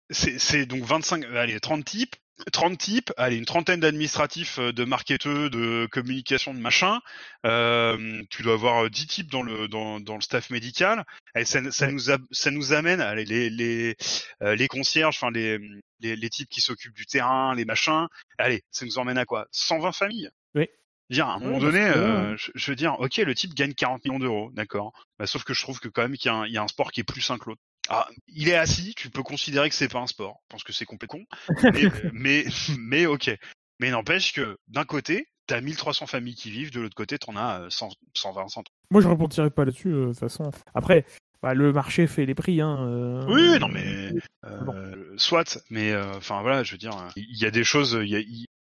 [0.09, 2.15] c'est donc 25 allez 30 types
[2.51, 6.99] 30 types allez une trentaine d'administratifs euh, de marketeurs de communication de machin.
[7.45, 11.05] Euh, tu dois avoir euh, 10 types dans le dans, dans le staff médical.
[11.35, 13.95] Et ça, nous a- ça nous amène allez les les
[14.41, 15.59] euh, les concierges enfin les,
[15.99, 18.07] les les types qui s'occupent du terrain les machins.
[18.37, 19.47] Allez ça nous emmène à quoi?
[19.51, 20.29] 120 familles.
[20.55, 20.67] Oui.
[21.09, 23.53] Dire, à un moment Ouais, donné, que euh, je, je veux dire, ok, le type
[23.53, 24.93] gagne 40 millions d'euros, d'accord.
[25.19, 26.63] Bah, sauf que je trouve que quand même qu'il y, a un- il y a
[26.63, 27.61] un sport qui est plus sain que l'autre.
[27.89, 30.39] Ah, il est assis, tu peux considérer que c'est pas un sport.
[30.43, 31.25] Je pense que c'est complètement con.
[31.73, 31.83] Mais,
[32.13, 32.45] mais,
[32.79, 33.31] mais ok.
[33.79, 37.61] Mais n'empêche que d'un côté, t'as 1300 familles qui vivent, de l'autre côté, t'en as
[37.63, 38.65] euh, 100, 120, 130.
[38.91, 40.49] Moi, je rebondirai pas là-dessus, euh, de toute façon.
[40.73, 41.05] Après,
[41.41, 42.61] bah, le marché fait les prix.
[42.61, 44.13] Hein, euh, Oui, non, mais
[44.45, 44.73] euh, Bon.
[45.17, 45.59] soit.
[45.69, 47.99] Mais euh, enfin voilà, je veux dire, il y a des choses.
[48.01, 48.19] Y a,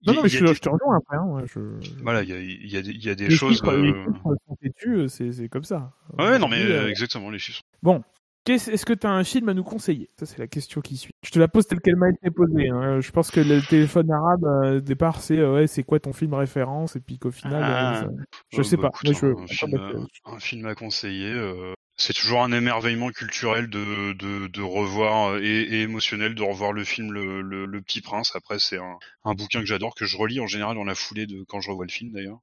[0.07, 1.19] Non, non, mais je, des- je te rejoins après.
[1.19, 1.61] Hein, ouais, je...
[2.03, 2.33] Voilà, il y
[2.79, 3.57] a, y a des, les choses.
[3.57, 5.93] chiffres, les euh, chiffres sont têtus, euh, c'est comme ça.
[6.17, 7.61] Ouais, non, mais euh, euh, exactement, les chiffres.
[7.83, 8.03] Bon,
[8.45, 10.09] Qu'est-ce- est-ce que tu as un film à nous conseiller?
[10.19, 11.13] Ça, c'est la question qui suit.
[11.23, 12.71] Je te la pose telle qu'elle m'a été posée.
[12.71, 13.01] hein.
[13.01, 16.13] Je pense que le téléphone arabe, euh, au départ, c'est euh, ouais, c'est quoi ton
[16.13, 16.97] film référence?
[16.97, 18.03] Et puis qu'au final, Ah.
[18.05, 18.09] euh,
[18.51, 18.89] je Euh, sais bah, pas.
[18.89, 19.91] écoute, Moi, je- un, film, bah,
[20.25, 21.33] à- un film à conseiller.
[21.33, 26.43] euh, c'est toujours un émerveillement culturel de, de, de revoir euh, et, et émotionnel de
[26.43, 28.33] revoir le film le, le, le Petit Prince.
[28.35, 28.97] Après, c'est un,
[29.27, 31.69] un bouquin que j'adore, que je relis en général dans la foulée de quand je
[31.71, 32.39] revois le film d'ailleurs.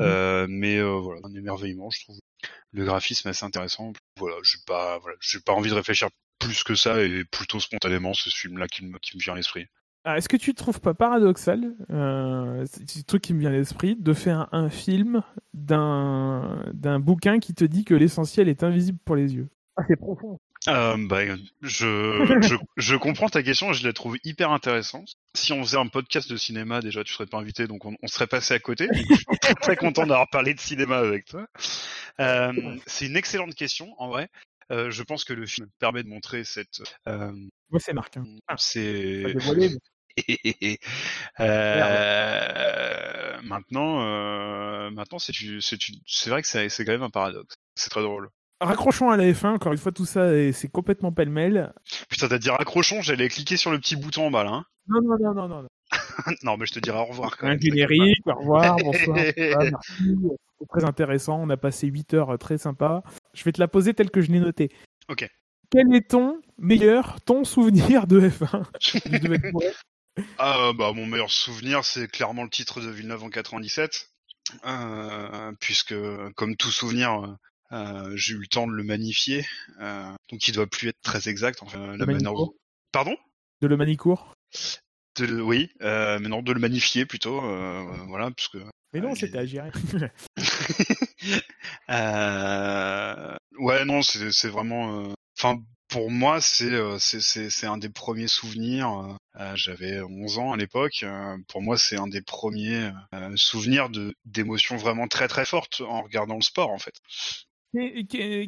[0.00, 2.16] Euh, mais euh, voilà, un émerveillement, je trouve.
[2.72, 3.92] Le graphisme est assez intéressant.
[4.18, 6.08] Voilà, j'ai pas, voilà, j'ai pas envie de réfléchir
[6.38, 9.36] plus que ça et plutôt spontanément, c'est ce film-là qui me, qui me vient à
[9.36, 9.66] l'esprit.
[10.04, 13.52] Ah, Est-ce que tu trouves pas paradoxal, euh, c'est un truc qui me vient à
[13.52, 18.98] l'esprit, de faire un film d'un d'un bouquin qui te dit que l'essentiel est invisible
[19.04, 19.48] pour les yeux?
[19.76, 20.38] Ah, c'est profond.
[20.68, 21.20] Euh, bah,
[21.62, 25.14] je, je, je comprends ta question et je la trouve hyper intéressante.
[25.34, 28.06] Si on faisait un podcast de cinéma, déjà, tu serais pas invité, donc on, on
[28.08, 28.86] serait passé à côté.
[28.88, 31.46] Donc, je suis très, très content d'avoir parlé de cinéma avec toi.
[32.20, 34.28] Euh, c'est une excellente question, en vrai.
[34.72, 36.82] Euh, je pense que le film permet de montrer cette.
[37.06, 37.30] Euh,
[37.70, 38.16] Moi, c'est Marc.
[38.16, 38.24] Hein.
[38.56, 39.22] c'est.
[39.34, 39.76] Dévoilé, mais-
[41.40, 47.54] Euh, maintenant, euh, maintenant, c'est c'est c'est vrai que c'est c'est quand même un paradoxe.
[47.74, 48.28] C'est très drôle.
[48.60, 51.72] Raccrochons à la F1, encore une fois, tout ça, c'est complètement pêle-mêle.
[52.08, 54.50] Putain, t'as dit raccrochons, j'allais cliquer sur le petit bouton en bas là.
[54.50, 54.64] hein.
[54.88, 55.62] Non, non, non, non, non.
[55.62, 55.68] non.
[56.42, 57.60] non, mais je te dirai au revoir quand Un même.
[57.60, 60.14] générique, au revoir, bonsoir, merci.
[60.70, 63.02] Très intéressant, on a passé 8 heures euh, très sympa.
[63.34, 64.70] Je vais te la poser telle que je l'ai notée.
[65.08, 65.28] Ok.
[65.70, 69.72] Quel est ton meilleur, ton souvenir de F1 Tu devais être bourré.
[70.38, 74.08] Ah bah mon meilleur souvenir c'est clairement le titre de Villeneuve en 97
[74.66, 75.94] euh, puisque
[76.36, 77.26] comme tout souvenir euh,
[78.14, 79.44] j'ai eu le temps de le magnifier.
[79.80, 82.32] Euh, donc il doit plus être très exact enfin la manière
[82.92, 83.16] pardon?
[83.60, 84.34] De Le Manicourt?
[85.18, 88.58] De oui euh, mais non de le magnifier plutôt euh, voilà puisque
[88.92, 89.38] Mais non, Ah, c'était
[91.90, 93.36] euh...
[93.58, 95.58] ouais non c'est vraiment euh, enfin
[95.88, 100.56] pour moi c'est euh, c'est un des premiers souvenirs euh, euh, j'avais 11 ans à
[100.56, 105.44] l'époque euh, pour moi c'est un des premiers euh, souvenirs de d'émotions vraiment très très
[105.46, 106.94] fortes en regardant le sport en fait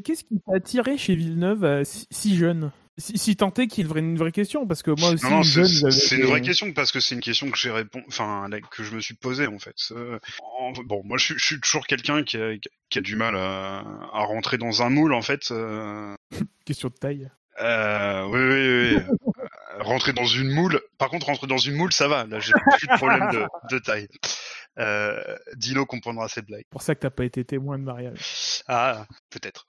[0.02, 2.72] Qu'est-ce qui t'a attiré chez Villeneuve euh, si, jeune?
[3.00, 5.30] Si, si tant est qu'il y ait une vraie- question, parce que moi aussi, non
[5.38, 8.82] non c'est une vraie question parce que c'est une question que j'ai répond enfin que
[8.82, 10.18] je me suis posée en fait Euh,
[10.58, 12.54] en- bon moi je, suis- je suis toujours quelqu'un qui a,
[12.90, 16.12] qui a du mal à, à rentrer dans un moule en fait euh,
[16.66, 17.30] question de taille.
[17.60, 19.32] Euh, oui, oui, oui.
[19.80, 20.80] Rentrer dans une moule.
[20.98, 22.26] Par contre, rentrer dans une moule, ça va.
[22.26, 24.08] Là, j'ai plus de problème de, de taille.
[25.56, 26.64] Dino comprendra cette blague.
[26.70, 28.62] Pour ça que t'as pas été témoin de mariage.
[28.68, 29.66] Ah, peut-être.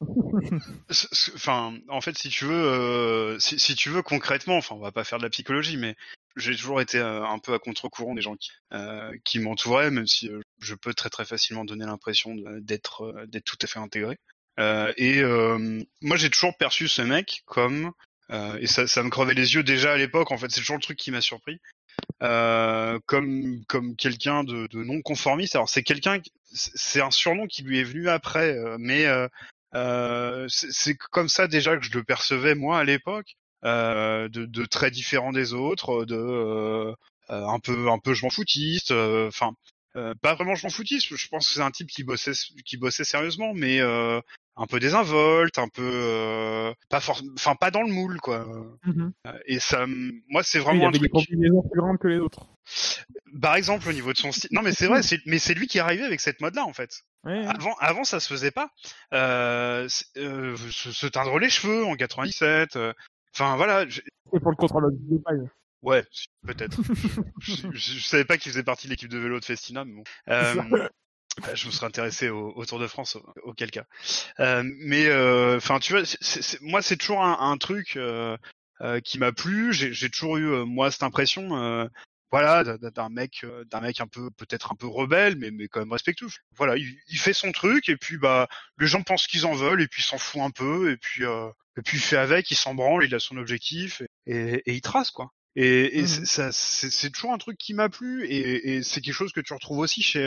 [1.34, 5.04] enfin, en fait, si tu veux, si, si, tu veux concrètement, enfin, on va pas
[5.04, 5.94] faire de la psychologie, mais
[6.36, 8.50] j'ai toujours été un peu à contre-courant des gens qui,
[9.24, 13.66] qui m'entouraient, même si je peux très très facilement donner l'impression d'être d'être tout à
[13.66, 14.16] fait intégré.
[14.58, 17.92] Euh, et euh, moi, j'ai toujours perçu ce mec comme
[18.30, 20.30] euh, et ça, ça me crevait les yeux déjà à l'époque.
[20.30, 21.60] En fait, c'est toujours le truc qui m'a surpris.
[22.20, 25.54] Comme comme quelqu'un de, de, non conformiste.
[25.54, 26.20] Alors c'est quelqu'un,
[26.52, 29.06] c'est un surnom qui lui est venu après, mais
[29.74, 34.90] euh, c'est comme ça déjà que je le percevais moi à l'époque, de, de, très
[34.90, 36.94] différent des autres, de
[37.28, 38.90] un peu un peu je m'en foutiste.
[38.92, 39.52] Enfin,
[39.94, 41.14] pas vraiment je m'en foutiste.
[41.16, 42.32] Je pense que c'est un type qui bossait
[42.64, 43.80] qui bossait sérieusement, mais
[44.56, 47.20] un peu désinvolte, un peu euh, pas for...
[47.36, 48.46] enfin pas dans le moule quoi.
[48.84, 49.10] Mmh
[49.46, 49.86] et ça,
[50.28, 50.82] moi c'est vraiment.
[50.82, 52.46] il avait des combinaisons plus grandes que les autres.
[53.40, 54.50] Par exemple au niveau de son style.
[54.52, 56.72] Non mais c'est vrai, mais c'est lui qui est arrivé avec cette mode là en
[56.72, 57.02] fait.
[57.24, 58.70] Avant, avant ça se faisait pas.
[59.12, 62.76] Euh, euh, se, teindre les cheveux en 97.
[62.76, 62.92] Euh,
[63.34, 63.84] enfin voilà.
[64.32, 65.48] C'est pour le contrôle de paille.
[65.82, 66.04] Ouais,
[66.46, 66.78] peut-être.
[67.40, 70.04] je, je, savais pas qu'il faisait partie de l'équipe de vélo de Festina, mais bon.
[70.28, 70.88] Euh,
[71.40, 73.84] bah, je me serais intéressé au, Tour de France, auquel cas.
[74.40, 76.02] Euh, mais euh, enfin, tu vois,
[76.60, 78.36] moi c'est toujours un, truc euh,
[79.04, 79.72] qui m'a plu.
[79.72, 81.88] J'ai toujours eu moi cette impression,
[82.30, 85.92] voilà, d'un mec, d'un mec un peu peut-être un peu rebelle, mais mais quand même
[85.92, 86.28] respectueux.
[86.56, 88.48] Voilà, il, fait son truc et puis bah
[88.78, 91.82] les gens pensent qu'ils en veulent et puis s'en fout un peu et puis et
[91.82, 95.10] puis il fait avec, il s'en branle, il a son objectif et, et il trace
[95.10, 95.32] quoi.
[95.56, 99.14] Et, et mmh ça, c'est toujours un truc qui m'a plu et, et c'est quelque
[99.14, 100.24] chose que tu retrouves aussi chez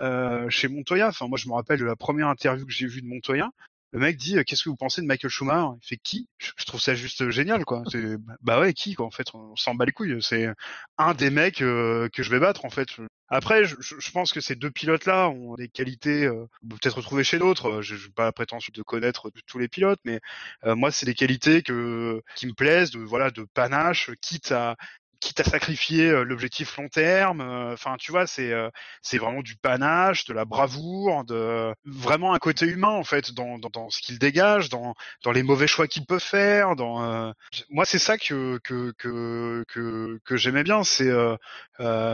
[0.00, 1.08] euh, chez Montoya.
[1.08, 3.50] Enfin, moi, je me rappelle de la première interview que j'ai vue de Montoya.
[3.92, 5.76] Le mec dit qu'est-ce que vous pensez de Michael Schumacher?
[5.80, 6.28] Il fait qui?
[6.38, 7.84] Je, trouve ça juste génial quoi.
[8.42, 9.28] Bah ouais qui quoi en fait?
[9.34, 10.20] On s'en bat les couilles.
[10.20, 10.48] C'est
[10.98, 12.88] un des mecs euh, que je vais battre en fait.
[13.28, 17.22] Après je, je pense que ces deux pilotes là ont des qualités euh, peut-être retrouvées
[17.22, 17.82] chez d'autres.
[17.82, 20.20] Je n'ai pas la prétention de connaître tous les pilotes mais
[20.64, 24.74] moi c'est des qualités que qui me plaisent de voilà de panache quitte à
[25.24, 27.40] quitte à sacrifier euh, l'objectif long terme.
[27.40, 28.68] Euh, enfin, tu vois, c'est euh,
[29.02, 33.58] c'est vraiment du panache, de la bravoure, de vraiment un côté humain en fait dans
[33.58, 36.76] dans, dans ce qu'il dégage, dans dans les mauvais choix qu'il peut faire.
[36.76, 37.32] Dans
[37.70, 40.84] moi, c'est ça que que que que, que j'aimais bien.
[40.84, 41.10] C'est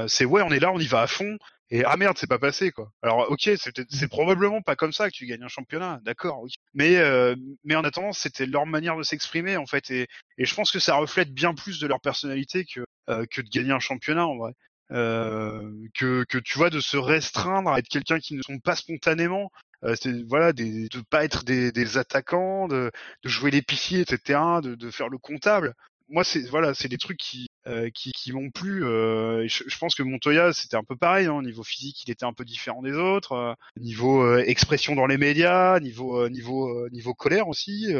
[0.09, 1.37] c'est ouais, on est là, on y va à fond.
[1.71, 2.93] Et ah merde, c'est pas passé quoi.
[3.03, 6.45] Alors ok, c'est probablement pas comme ça que tu gagnes un championnat, d'accord.
[6.75, 10.55] Mais euh, mais en attendant, c'était leur manière de s'exprimer en fait, et, et je
[10.55, 13.79] pense que ça reflète bien plus de leur personnalité que euh, que de gagner un
[13.81, 14.53] championnat en vrai.
[14.93, 18.75] Euh, que que tu vois de se restreindre à être quelqu'un qui ne sont pas
[18.75, 19.51] spontanément.
[19.85, 22.91] Euh, c'est voilà, des, de pas être des, des attaquants, de,
[23.23, 25.75] de jouer l'épicier, etc., de, de faire le comptable
[26.11, 28.85] moi c'est voilà c'est des trucs qui euh, qui, qui m'ont plu.
[28.85, 31.27] Euh, je, je, pense que Montoya c'était un peu pareil.
[31.27, 33.33] Hein, niveau physique, il était un peu différent des autres.
[33.33, 37.93] Euh, niveau euh, expression dans les médias, niveau niveau niveau colère aussi.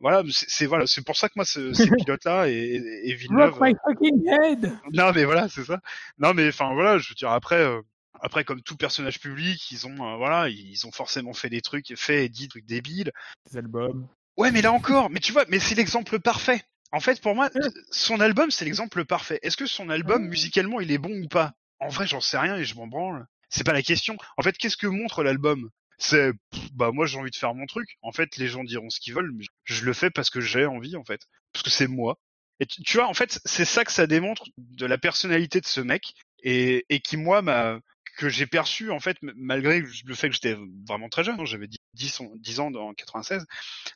[0.00, 3.58] voilà, c'est voilà, c'est pour ça que moi ce, ces pilotes là et, et Villeneuve.
[3.60, 4.72] my fucking head.
[4.92, 5.80] Non mais voilà, c'est ça.
[6.18, 7.64] Non mais enfin voilà, je veux dire après.
[8.20, 12.24] après, comme tout personnage public, ils ont, voilà, ils ont forcément fait des trucs, fait
[12.24, 13.12] et dit des trucs débiles.
[13.50, 14.08] Des albums.
[14.36, 16.62] Ouais, mais là encore, mais tu vois, mais c'est l'exemple parfait.
[16.92, 17.50] En fait, pour moi,
[17.90, 19.38] son album, c'est l'exemple parfait.
[19.42, 21.52] Est-ce que son album, musicalement, il est bon ou pas?
[21.78, 23.26] En vrai, j'en sais rien et je m'en branle.
[23.48, 24.16] C'est pas la question.
[24.36, 25.70] En fait, qu'est-ce que montre l'album?
[25.98, 26.32] C'est,
[26.72, 27.96] bah moi, j'ai envie de faire mon truc.
[28.02, 30.66] En fait, les gens diront ce qu'ils veulent, mais je le fais parce que j'ai
[30.66, 31.20] envie, en fait,
[31.52, 32.18] parce que c'est moi.
[32.58, 35.80] Et tu, vois, en fait, c'est ça que ça démontre de la personnalité de ce
[35.80, 37.80] mec et, et qui moi m'a
[38.20, 40.56] que j'ai perçu en fait malgré le fait que j'étais
[40.86, 43.46] vraiment très jeune, hein, j'avais 10, 10 ans en 96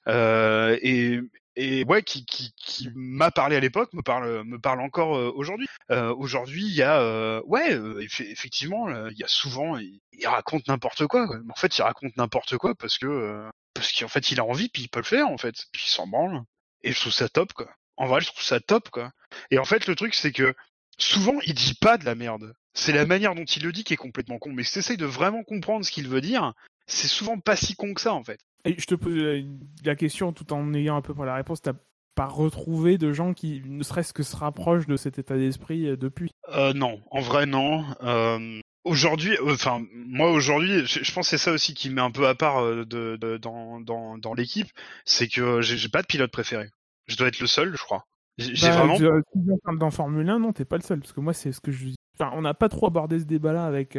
[0.08, 1.20] euh, et,
[1.56, 5.32] et ouais qui, qui, qui m'a parlé à l'époque me parle me parle encore euh,
[5.34, 5.66] aujourd'hui.
[5.90, 10.66] Euh, aujourd'hui il y a euh, ouais euh, effectivement il y a souvent il, raconte
[10.68, 14.40] n'importe quoi, quoi, en fait il raconte n'importe quoi parce que parce qu'en fait il
[14.40, 15.54] a envie puis il peut le faire en fait.
[15.72, 16.42] Puis il s'en branle.
[16.82, 17.70] Et je trouve ça top quoi.
[17.96, 19.12] En vrai je trouve ça top quoi.
[19.50, 20.54] Et en fait le truc c'est que
[20.98, 22.54] souvent il dit pas de la merde.
[22.74, 24.52] C'est la manière dont il le dit qui est complètement con.
[24.52, 26.52] Mais si t'essayes de vraiment comprendre ce qu'il veut dire
[26.86, 29.44] c'est souvent pas si con que ça en fait et je te pose
[29.84, 31.62] la question tout en ayant un peu pour la réponse.
[31.62, 31.74] T'as
[32.14, 35.96] pas retrouvé de gens qui ne serait-ce que se rapprochent de cet état d'esprit euh,
[35.96, 36.30] depuis?
[36.54, 37.84] Euh, Non, en vrai non.
[38.02, 42.10] Euh, aujourd'hui, euh, enfin moi aujourd'hui, je, pense que c'est ça aussi qui met un
[42.10, 44.68] peu à part de, de, dans, dans, dans l'équipe,
[45.04, 46.70] c'est que j'ai pas de pilote préféré.
[47.06, 48.06] Je dois être le seul, je crois.
[48.38, 49.76] J'ai bah, vraiment.
[49.78, 51.88] Dans Formule 1, non, t'es pas le seul, parce que moi c'est ce que je.
[52.18, 53.96] Enfin, on n'a pas trop abordé ce débat-là avec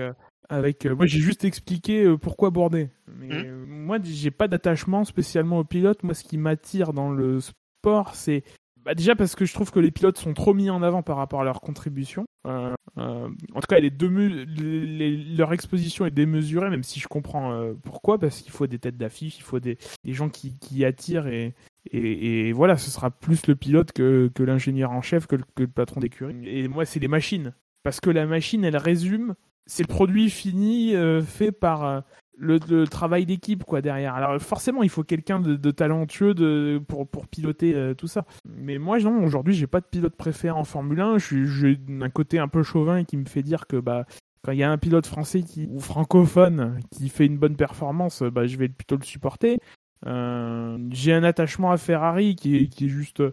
[0.49, 2.89] avec, euh, moi, j'ai juste expliqué euh, pourquoi border.
[3.07, 3.45] Mais mmh.
[3.45, 6.03] euh, moi, j'ai pas d'attachement spécialement au pilote.
[6.03, 8.43] Moi, ce qui m'attire dans le sport, c'est
[8.83, 11.17] bah déjà parce que je trouve que les pilotes sont trop mis en avant par
[11.17, 12.25] rapport à leur contribution.
[12.45, 13.89] Euh, euh, en tout cas, les
[15.35, 18.97] leur exposition est démesurée, même si je comprends euh, pourquoi, parce qu'il faut des têtes
[18.97, 21.55] d'affiche, il faut des, des gens qui, qui attirent et,
[21.91, 25.43] et, et, voilà, ce sera plus le pilote que, que l'ingénieur en chef, que le,
[25.55, 26.47] que le patron d'écurie.
[26.47, 27.53] Et moi, c'est les machines,
[27.85, 29.35] parce que la machine, elle résume,
[29.65, 30.93] c'est le produit fini
[31.25, 32.03] fait par
[32.37, 34.15] le, travail d'équipe quoi derrière.
[34.15, 38.25] Alors forcément, il faut quelqu'un de, talentueux pour, piloter euh, tout ça.
[38.45, 41.17] Mais moi, non, aujourd'hui, j'ai pas de pilote préféré en Formule 1.
[41.17, 44.05] J'ai un côté un peu chauvin qui me fait dire que bah
[44.43, 48.45] quand il y a un pilote français ou francophone qui fait une bonne performance, bah,
[48.45, 49.57] je vais plutôt le supporter.
[50.05, 53.23] Euh, j'ai un attachement à Ferrari qui est juste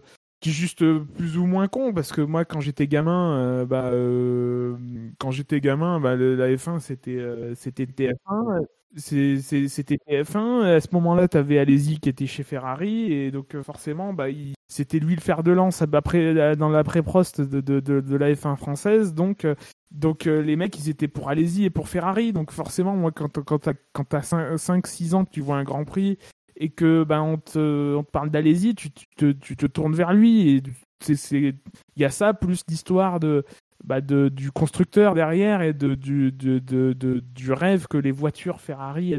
[0.43, 3.65] qui est juste euh, plus ou moins con parce que moi quand j'étais gamin euh,
[3.65, 4.75] bah euh,
[5.17, 7.17] quand j'étais gamin bah la F1 c'était
[7.55, 8.65] c'était TF1
[8.97, 14.13] c'était TF1 à ce moment-là tu avais Alési qui était chez Ferrari et donc forcément
[14.13, 14.25] bah
[14.67, 18.57] c'était lui le fer de lance après dans l'après-prost de, de, de, de, la F1
[18.57, 19.47] française donc
[19.91, 23.59] donc les mecs ils étaient pour Alési et pour Ferrari donc forcément moi quand quand
[23.59, 26.17] t'as quand t'as 5 6 ans que tu vois un Grand Prix
[26.55, 30.49] et que ben on te, on parle d'Alésie, tu, tu, tu te tournes vers lui
[30.49, 30.63] et
[31.01, 31.55] c'est
[31.95, 33.43] il y a ça plus l'histoire de
[33.83, 38.11] bah de, du constructeur derrière et de, du, de, de, de, du rêve que les
[38.11, 39.13] voitures Ferrari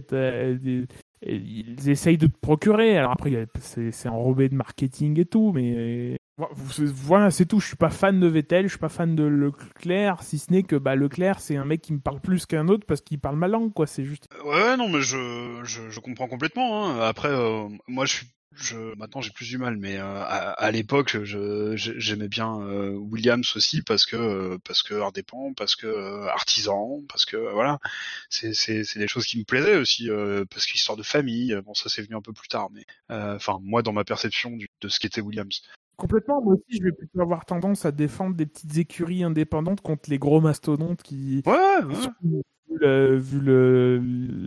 [1.26, 2.96] ils essayent de te procurer.
[2.96, 7.60] Alors après, c'est enrobé de marketing et tout, mais voilà, c'est tout.
[7.60, 10.62] Je suis pas fan de Vettel, je suis pas fan de Leclerc, si ce n'est
[10.64, 13.36] que bah, Leclerc, c'est un mec qui me parle plus qu'un autre parce qu'il parle
[13.36, 13.86] ma langue, quoi.
[13.86, 14.28] C'est juste.
[14.44, 16.88] Ouais, non, mais je, je, je comprends complètement.
[16.88, 17.00] Hein.
[17.00, 20.70] Après, euh, moi, je suis je, maintenant j'ai plus du mal, mais euh, à, à
[20.70, 27.24] l'époque, j'aimais bien euh, Williams aussi parce que parce que indépendant, parce que artisan, parce
[27.24, 27.80] que voilà,
[28.28, 28.52] c'est
[28.96, 30.08] des choses qui me plaisaient aussi
[30.50, 31.56] parce qu'histoire de famille.
[31.64, 34.88] Bon, ça c'est venu un peu plus tard, mais enfin moi dans ma perception de
[34.88, 35.60] ce qu'était Williams.
[35.96, 40.10] Complètement, moi aussi je vais plutôt avoir tendance à défendre des petites écuries indépendantes contre
[40.10, 41.42] les gros mastodontes qui.
[41.46, 44.00] Ouais, ouais vu, le,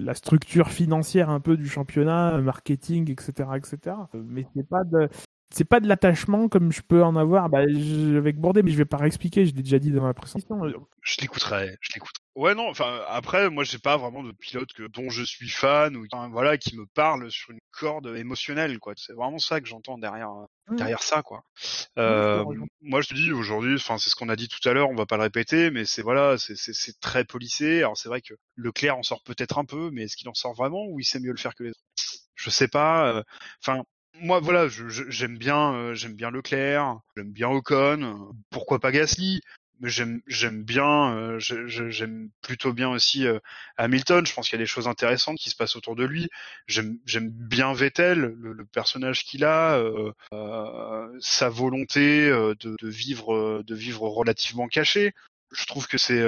[0.03, 4.09] la structure financière un peu du championnat, marketing, etc., etc.
[4.13, 5.07] Mais c'est pas de,
[5.57, 8.85] c'est pas de l'attachement comme je peux en avoir bah, avec Bourdais, mais je vais
[8.85, 10.61] pas réexpliquer, je l'ai déjà dit dans ma présentation.
[11.01, 12.23] Je l'écouterai, je l'écouterai.
[12.35, 15.97] Ouais, non, enfin, après, moi, j'ai pas vraiment de pilote que, dont je suis fan
[15.97, 18.93] ou, voilà, qui me parle sur une corde émotionnelle, quoi.
[18.95, 20.29] C'est vraiment ça que j'entends derrière,
[20.67, 20.75] mmh.
[20.75, 21.41] derrière ça, quoi.
[21.97, 22.45] Euh,
[22.81, 24.95] moi, je te dis, aujourd'hui, enfin, c'est ce qu'on a dit tout à l'heure, on
[24.95, 27.79] va pas le répéter, mais c'est, voilà, c'est très policé.
[27.79, 30.53] Alors, c'est vrai que Leclerc en sort peut-être un peu, mais est-ce qu'il en sort
[30.53, 31.79] vraiment ou il sait mieux le faire que les autres?
[32.35, 33.07] Je sais pas.
[33.07, 33.23] Euh,
[33.65, 33.81] enfin,
[34.21, 39.41] moi voilà, j'aime bien euh, j'aime bien Leclerc, j'aime bien Ocon, pourquoi pas Gasly,
[39.79, 43.39] mais j'aime j'aime bien euh, j'aime plutôt bien aussi euh,
[43.77, 46.29] Hamilton, je pense qu'il y a des choses intéressantes qui se passent autour de lui.
[46.67, 49.81] J'aime j'aime bien Vettel, le, personnage qu'il a,
[51.19, 55.13] sa volonté de, de, vivre de vivre relativement caché.
[55.51, 56.23] Je trouve que c'est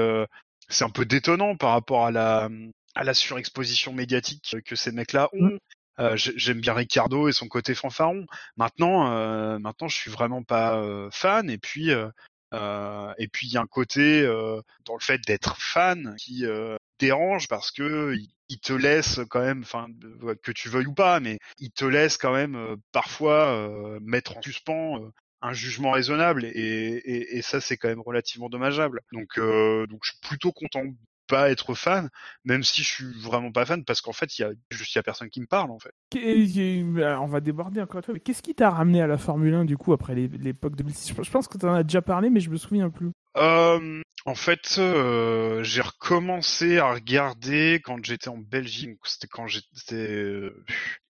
[0.69, 2.49] c'est un peu détonnant par rapport à la
[2.95, 5.57] à la surexposition médiatique que ces mecs-là ont.
[5.99, 8.25] Euh, j'aime bien Ricardo et son côté fanfaron.
[8.57, 11.49] Maintenant, euh, maintenant, je suis vraiment pas euh, fan.
[11.49, 14.23] Et puis, et puis il y a un côté
[14.85, 16.45] dans le fait d'être fan qui
[16.99, 18.15] dérange parce que
[18.51, 19.87] il te laisse quand même, enfin
[20.41, 25.11] que tu veuilles ou pas, mais il te laisse quand même parfois mettre en suspens
[25.41, 29.01] un jugement raisonnable et, et, et ça c'est quand même relativement dommageable.
[29.11, 30.83] Donc, donc je suis plutôt content
[31.29, 32.09] pas être fan,
[32.43, 34.99] même si je suis vraiment pas fan, parce qu'en fait, il y a juste y
[34.99, 35.93] a personne qui me parle, en fait.
[36.15, 39.65] on va déborder encore une fois, mais qu'est-ce qui t'a ramené à la Formule 1,
[39.65, 42.49] du coup, après l'époque 2006 Je pense que tu en as déjà parlé, mais je
[42.49, 43.11] me souviens plus.
[43.37, 48.97] Euh, en fait, euh, j'ai recommencé à regarder quand j'étais en Belgique.
[49.03, 50.49] C'était quand j'étais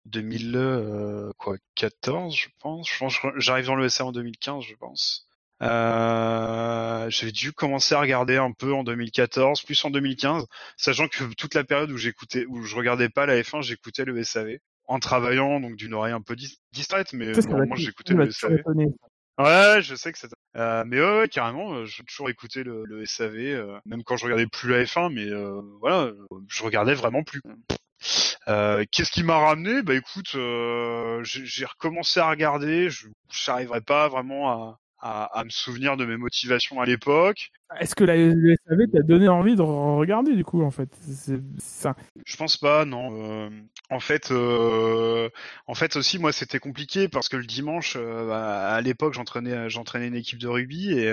[0.06, 2.92] 2014, je pense.
[2.92, 5.29] Je pense j'arrive dans le SA en 2015, je pense.
[5.62, 10.46] Euh, j'avais dû commencer à regarder un peu en 2014, plus en 2015,
[10.78, 14.24] sachant que toute la période où j'écoutais, où je regardais pas la F1, j'écoutais le
[14.24, 14.58] SAV
[14.88, 16.36] en travaillant, donc d'une oreille un peu
[16.72, 18.62] distraite, mais normalement j'écoutais le SAV.
[19.40, 20.28] Ouais, je sais que c'est.
[20.58, 24.26] Euh, mais ouais, carrément, euh, j'ai toujours écouté le, le SAV, euh, même quand je
[24.26, 26.12] regardais plus la F1, mais euh, voilà,
[26.50, 27.42] je regardais vraiment plus.
[28.92, 29.82] Qu'est-ce qui m'a ramené?
[29.82, 30.36] Bah écoute,
[31.24, 33.08] j'ai recommencé à regarder, je
[33.48, 37.52] n'arriverai pas vraiment à, à, me souvenir de mes motivations à l'époque.
[37.80, 40.90] Est-ce que la SAV t'a donné envie de regarder du coup en fait?
[41.02, 41.96] C'est ça.
[42.26, 43.46] Je pense pas, non.
[43.46, 43.50] Euh,
[43.90, 45.30] en fait, euh,
[45.68, 50.08] en fait aussi moi c'était compliqué parce que le dimanche, euh, à l'époque j'entraînais j'entraînais
[50.08, 51.12] une équipe de rugby et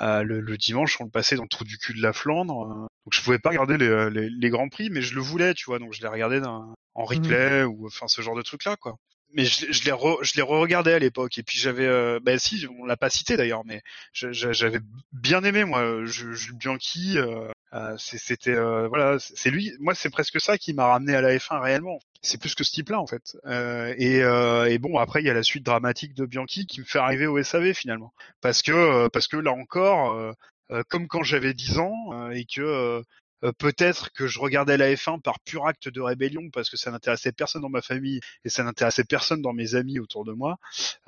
[0.00, 3.22] le, dimanche on le passait dans le trou du cul de la Flandre, donc je
[3.22, 6.00] pouvais pas regarder les, les, grands prix, mais je le voulais, tu vois, donc je
[6.00, 8.96] les regardais en mmh replay ou enfin ce genre de truc là quoi
[9.32, 9.92] mais je, je l'ai
[10.22, 13.36] je l'ai re-regardé à l'époque et puis j'avais euh, bah si on l'a pas cité
[13.36, 13.82] d'ailleurs mais
[14.12, 14.80] j'avais
[15.12, 20.40] bien aimé moi Jules Bianchi euh, euh c'était euh, voilà c'est lui moi c'est presque
[20.40, 21.98] ça qui m'a ramené à la F1 réellement.
[22.24, 23.36] C'est plus que ce type là en fait.
[23.46, 24.18] Euh, et,
[24.72, 27.26] et bon après il y a la suite dramatique de Bianchi qui me fait arriver
[27.26, 28.12] au SAV finalement.
[28.40, 30.34] Parce que parce que là encore
[30.88, 33.02] comme quand j'avais 10 ans et que
[33.44, 36.90] euh, peut-être que je regardais la F1 par pur acte de rébellion parce que ça
[36.90, 40.58] n'intéressait personne dans ma famille et ça n'intéressait personne dans mes amis autour de moi,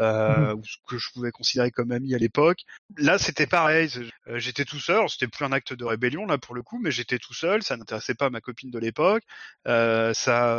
[0.01, 0.59] euh, mmh.
[0.59, 2.61] ou ce que je pouvais considérer comme amis à l'époque.
[2.97, 3.91] Là, c'était pareil.
[4.29, 5.09] Euh, j'étais tout seul.
[5.09, 7.63] C'était plus un acte de rébellion là pour le coup, mais j'étais tout seul.
[7.63, 9.23] Ça n'intéressait pas ma copine de l'époque.
[9.67, 10.59] Euh, ça,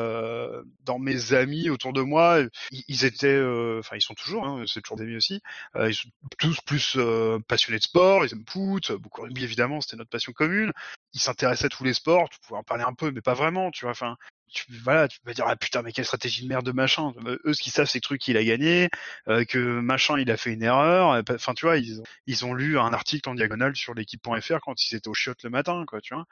[0.83, 2.39] dans mes amis autour de moi,
[2.87, 3.41] ils, étaient,
[3.79, 4.45] enfin, ils sont toujours.
[4.45, 5.41] Hein, c'est toujours des amis aussi.
[5.79, 6.97] ils sont tous plus
[7.47, 8.25] passionnés de sport.
[8.25, 9.81] Ils aiment foot, beaucoup rugby évidemment.
[9.81, 10.71] C'était notre passion commune.
[11.13, 13.85] Ils s'intéressaient tous les sports, tu pouvais en parler un peu, mais pas vraiment, tu
[13.85, 13.91] vois.
[13.91, 14.17] Enfin,
[14.53, 17.13] tu, voilà, tu peux dire ah putain mais quelle stratégie de merde de machin.
[17.45, 18.89] Eux ce qu'ils savent c'est que truc il a gagné,
[19.27, 21.21] euh, que machin il a fait une erreur.
[21.29, 24.89] Enfin tu vois ils ont, ils ont lu un article en diagonale sur l'équipe.fr quand
[24.89, 26.25] ils étaient au chiottes le matin quoi tu vois.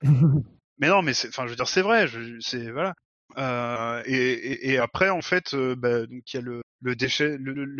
[0.78, 2.06] mais non mais enfin je veux dire c'est vrai,
[2.40, 2.94] c'est voilà.
[3.38, 6.96] Euh, et, après, en fait, euh, bah, donc il y a le,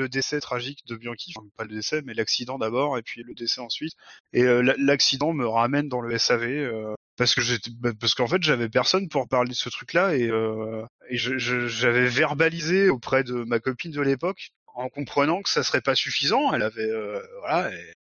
[0.08, 3.60] décès tragique de Bianchi, enfin, pas le décès, mais l'accident d'abord, et puis le décès
[3.60, 3.92] ensuite.
[4.32, 7.42] Et euh, l'accident me ramène dans le SAV parce que
[7.80, 10.30] bah, parce qu'en fait, j'avais personne pour parler de ce truc-là, et,
[11.10, 16.52] j'avais verbalisé auprès de ma copine de l'époque en comprenant que ça serait pas suffisant.
[16.52, 16.90] Elle avait,
[17.40, 17.70] voilà,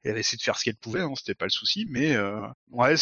[0.09, 2.41] avait essayé de faire ce qu'elle pouvait, hein, c'était pas le souci, mais euh,
[2.71, 2.95] ouais,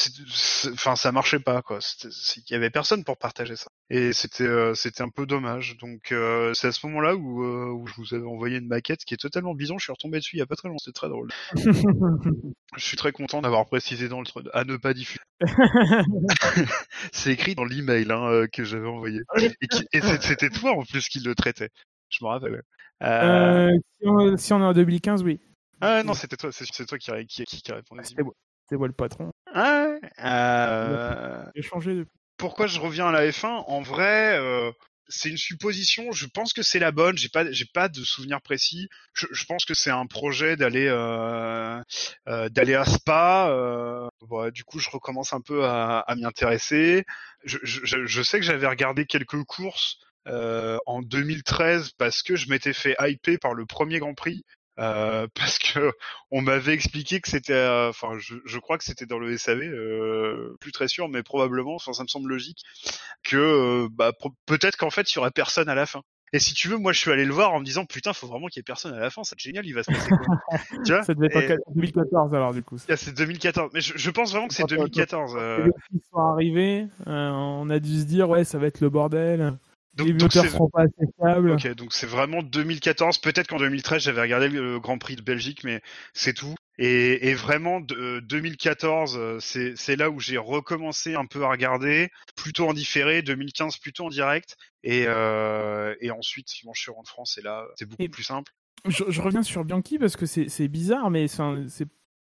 [0.73, 1.79] enfin ça marchait pas quoi.
[2.03, 5.77] Il y avait personne pour partager ça, et c'était euh, c'était un peu dommage.
[5.77, 9.05] Donc euh, c'est à ce moment-là où, euh, où je vous avais envoyé une maquette
[9.05, 9.77] qui est totalement bidon.
[9.77, 11.29] Je suis retombé dessus il y a pas très longtemps, c'était très drôle.
[12.75, 15.19] je suis très content d'avoir précisé dans le à ne pas diffuser.
[17.13, 19.51] c'est écrit dans l'email hein, que j'avais envoyé, et,
[19.93, 21.69] et c'était toi en plus qui le traitait.
[22.09, 22.61] Je me rappelle.
[23.01, 25.39] Si on, si on est en 2015, oui.
[25.81, 28.03] Ah non, c'était toi, c'est toi qui, qui, qui, qui répondait.
[28.03, 28.33] C'était moi.
[28.71, 29.31] moi le patron.
[29.53, 31.45] Ah euh...
[31.55, 32.19] J'ai changé depuis.
[32.37, 34.71] Pourquoi je reviens à la F1 En vrai, euh,
[35.09, 36.11] c'est une supposition.
[36.11, 37.17] Je pense que c'est la bonne.
[37.17, 38.87] J'ai pas, j'ai pas de souvenir précis.
[39.13, 41.81] Je, je pense que c'est un projet d'aller, euh,
[42.27, 43.49] euh, d'aller à Spa.
[43.49, 47.03] Euh, bon, du coup, je recommence un peu à, à m'y intéresser.
[47.43, 49.97] Je, je, je, sais que j'avais regardé quelques courses.
[50.27, 54.43] Euh, en 2013 parce que je m'étais fait hyper par le premier Grand Prix
[54.79, 55.91] euh, parce que
[56.31, 59.61] on m'avait expliqué que c'était, euh, enfin, je, je, crois que c'était dans le SAV,
[59.61, 62.63] euh, plus très sûr, mais probablement, enfin, ça me semble logique,
[63.23, 64.11] que euh, bah,
[64.45, 66.01] peut-être qu'en fait, il y aurait personne à la fin.
[66.31, 68.27] Et si tu veux, moi, je suis allé le voir en me disant, putain, faut
[68.27, 70.37] vraiment qu'il y ait personne à la fin, c'est génial, il va se passer quoi.
[70.85, 72.77] tu vois Ça devait être 2014 alors, du coup.
[72.87, 75.35] Ah, c'est 2014, mais je, je, pense vraiment que c'est 2014.
[75.35, 75.65] Euh...
[75.91, 79.57] Les sont arrivés, on a dû se dire, ouais, ça va être le bordel.
[79.99, 81.51] Donc, les moteurs seront pas assez fiables.
[81.51, 83.19] Ok, donc c'est vraiment 2014.
[83.19, 85.81] Peut-être qu'en 2013 j'avais regardé le Grand Prix de Belgique, mais
[86.13, 86.55] c'est tout.
[86.77, 91.49] Et, et vraiment, de, 2014, euh, euh, c'est là où j'ai recommencé un peu à
[91.49, 94.55] regarder, plutôt en différé, 2015 plutôt en direct.
[94.83, 98.23] Et, euh, et ensuite, si je suis rentré en France, et là, c'est beaucoup plus
[98.23, 98.51] simple.
[98.85, 101.43] Je, je, reviens sur Bianchi parce que c'est bizarre, mais c'est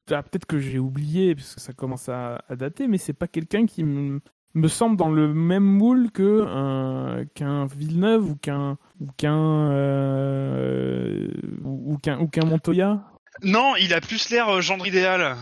[0.10, 3.28] ah, peut-être que j'ai oublié parce que ça commence à, à dater, mais c'est pas
[3.28, 4.22] quelqu'un qui me
[4.58, 11.28] me semble dans le même moule que euh, qu'un Villeneuve ou qu'un ou qu'un euh,
[11.64, 13.04] ou qu'un ou qu'un Montoya.
[13.44, 15.36] Non, il a plus l'air euh, gendre idéal.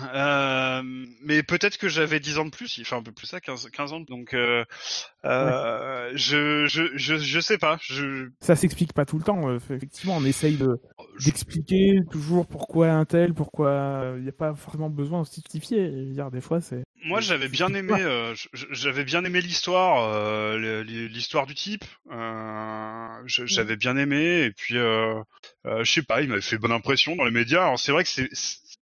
[1.21, 3.93] Mais peut-être que j'avais 10 ans de plus, fait un peu plus ça, 15, 15
[3.93, 3.99] ans.
[4.01, 4.63] Donc, euh,
[5.25, 7.77] euh, je, je, je, je, sais pas.
[7.81, 8.29] Je...
[8.39, 9.49] Ça s'explique pas tout le temps.
[9.49, 10.79] Euh, effectivement, on essaye de
[11.23, 15.89] d'expliquer toujours pourquoi un tel, pourquoi il n'y a pas forcément besoin de justifier.
[15.89, 16.83] Dire, des fois, c'est.
[17.05, 17.95] Moi, j'avais bien aimé,
[18.53, 21.85] j'avais bien aimé l'histoire, l'histoire du type.
[23.25, 25.23] j'avais bien aimé, et puis, je
[25.83, 27.63] sais pas, il m'avait fait bonne impression dans les médias.
[27.63, 28.29] Alors, c'est vrai que c'est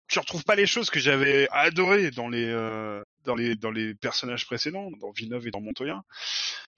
[0.08, 3.94] tu retrouves pas les choses que j'avais adorées dans les euh, dans les dans les
[3.94, 6.02] personnages précédents, dans Villeneuve et dans Montoya.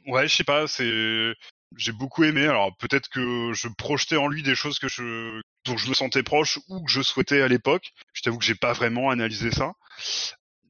[0.08, 1.34] Ouais, je sais pas, c'est
[1.78, 2.48] j'ai beaucoup aimé.
[2.48, 6.24] Alors peut-être que je projetais en lui des choses que je dont je me sentais
[6.24, 7.92] proche ou que je souhaitais à l'époque.
[8.14, 9.74] Je t'avoue que j'ai pas vraiment analysé ça.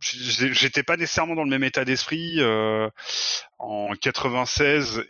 [0.02, 2.90] J'étais pas nécessairement dans le même état d'esprit euh,
[3.58, 5.04] en 96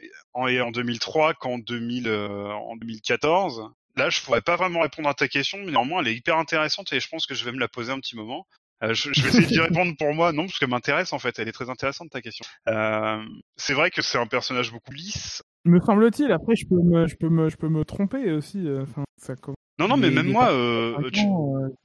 [0.47, 3.69] et en 2003 qu'en 2000 euh, 2014
[3.99, 6.91] là, je pourrais pas vraiment répondre à ta question, mais néanmoins, elle est hyper intéressante
[6.93, 8.47] et je pense que je vais me la poser un petit moment.
[8.83, 11.37] Euh, je, je, vais essayer d'y répondre pour moi, non, parce qu'elle m'intéresse en fait.
[11.39, 12.45] Elle est très intéressante ta question.
[12.67, 13.21] Euh,
[13.57, 15.43] c'est vrai que c'est un personnage beaucoup lisse.
[15.65, 16.31] Me semble-t-il.
[16.31, 18.67] Après, je peux me, je peux me, je peux me tromper aussi.
[18.67, 19.35] Euh, enfin, ça.
[19.79, 21.21] Non, non, mais même moi, euh, tu...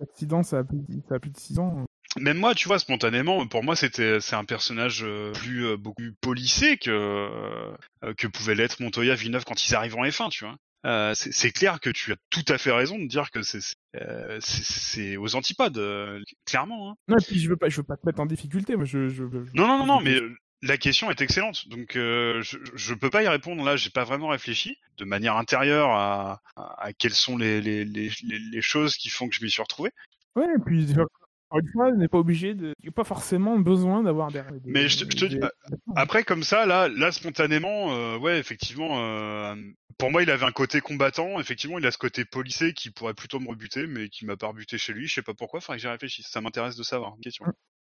[0.01, 1.85] l'accident, ça a plus, ça a plus de 6 ans.
[2.19, 5.05] Même moi, tu vois, spontanément, pour moi, c'était, c'est un personnage
[5.35, 7.29] plus, beaucoup plus polissé que,
[8.17, 10.57] que pouvait l'être Montoya Villeneuve quand ils arrivent en F1, tu vois.
[10.85, 13.59] Euh, c'est clair que tu as tout à fait raison de dire que c'est
[13.97, 14.39] euh,
[15.19, 16.91] aux antipodes, euh, clairement.
[16.91, 16.95] Hein.
[17.09, 18.77] Non, et puis je veux pas, je veux pas te mettre en difficulté.
[18.77, 20.19] Moi, je, je, je- Non, non, non, non, mais
[20.63, 21.69] la question est excellente.
[21.69, 23.77] Donc, euh, je, je peux pas y répondre là.
[23.77, 28.11] J'ai pas vraiment réfléchi de manière intérieure à, à, à quelles sont les, les, les,
[28.23, 29.91] les, les choses qui font que je m'y suis retrouvé.
[30.37, 30.87] Ouais, et puis
[31.57, 34.43] encore une fois, n'est pas obligé de, il n'y a pas forcément besoin d'avoir des.
[34.67, 35.47] Mais je te- dis, des-
[35.97, 39.55] Après, comme ça, là, là, spontanément, euh, ouais, effectivement, euh,
[39.99, 41.39] pour moi, il avait un côté combattant.
[41.41, 44.49] Effectivement, il a ce côté policé qui pourrait plutôt me rebuter, mais qui m'a pas
[44.49, 45.07] rebuté chez lui.
[45.07, 45.61] Je sais pas pourquoi.
[45.61, 46.27] Faudrait que j'y réfléchisse.
[46.29, 47.15] Ça m'intéresse de savoir.
[47.23, 47.45] Question.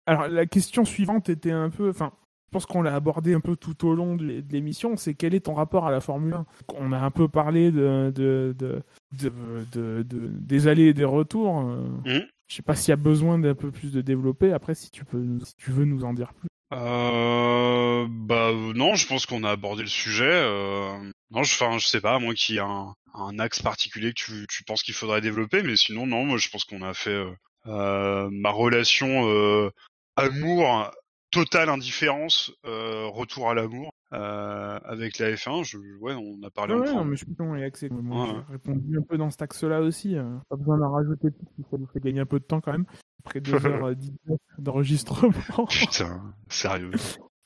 [0.05, 2.11] Alors la question suivante était un peu, enfin,
[2.47, 5.13] je pense qu'on l'a abordé un peu tout au long de l'é- de l'émission, c'est
[5.13, 6.45] quel est ton rapport à la Formule 1
[6.75, 8.83] On a un peu parlé de, de, de,
[9.17, 9.31] de,
[9.71, 11.61] de- de- des allées et des retours.
[11.61, 12.25] euh, Mhm.
[12.53, 14.53] Je sais pas s'il y a besoin d'un peu plus de développer.
[14.53, 16.49] Après, si tu peux, si tu veux nous en dire plus.
[16.71, 20.29] Euh, bah non, je pense qu'on a abordé le sujet.
[20.29, 20.99] Euh,
[21.31, 24.45] non, je, enfin, je sais pas, qu'il y ait un, un axe particulier que tu,
[24.47, 27.31] tu penses qu'il faudrait développer, mais sinon, non, moi, je pense qu'on a fait euh,
[27.65, 29.71] euh, ma relation euh,
[30.15, 30.91] amour,
[31.33, 35.63] totale indifférence, euh, retour à l'amour euh, avec la F1.
[35.65, 37.89] Je, ouais, on a parlé Ouais, ouais, mais je suis con et accès.
[37.89, 38.29] Moi, Ouais.
[38.47, 40.15] j'ai répondu un peu dans cet axe-là aussi.
[40.15, 40.37] euh.
[40.49, 42.71] Pas besoin d'en rajouter plus, si ça nous fait gagner un peu de temps quand
[42.71, 42.85] même.
[43.25, 44.07] Après 2h19
[44.59, 45.65] d'enregistrement.
[45.67, 46.91] Putain, sérieux.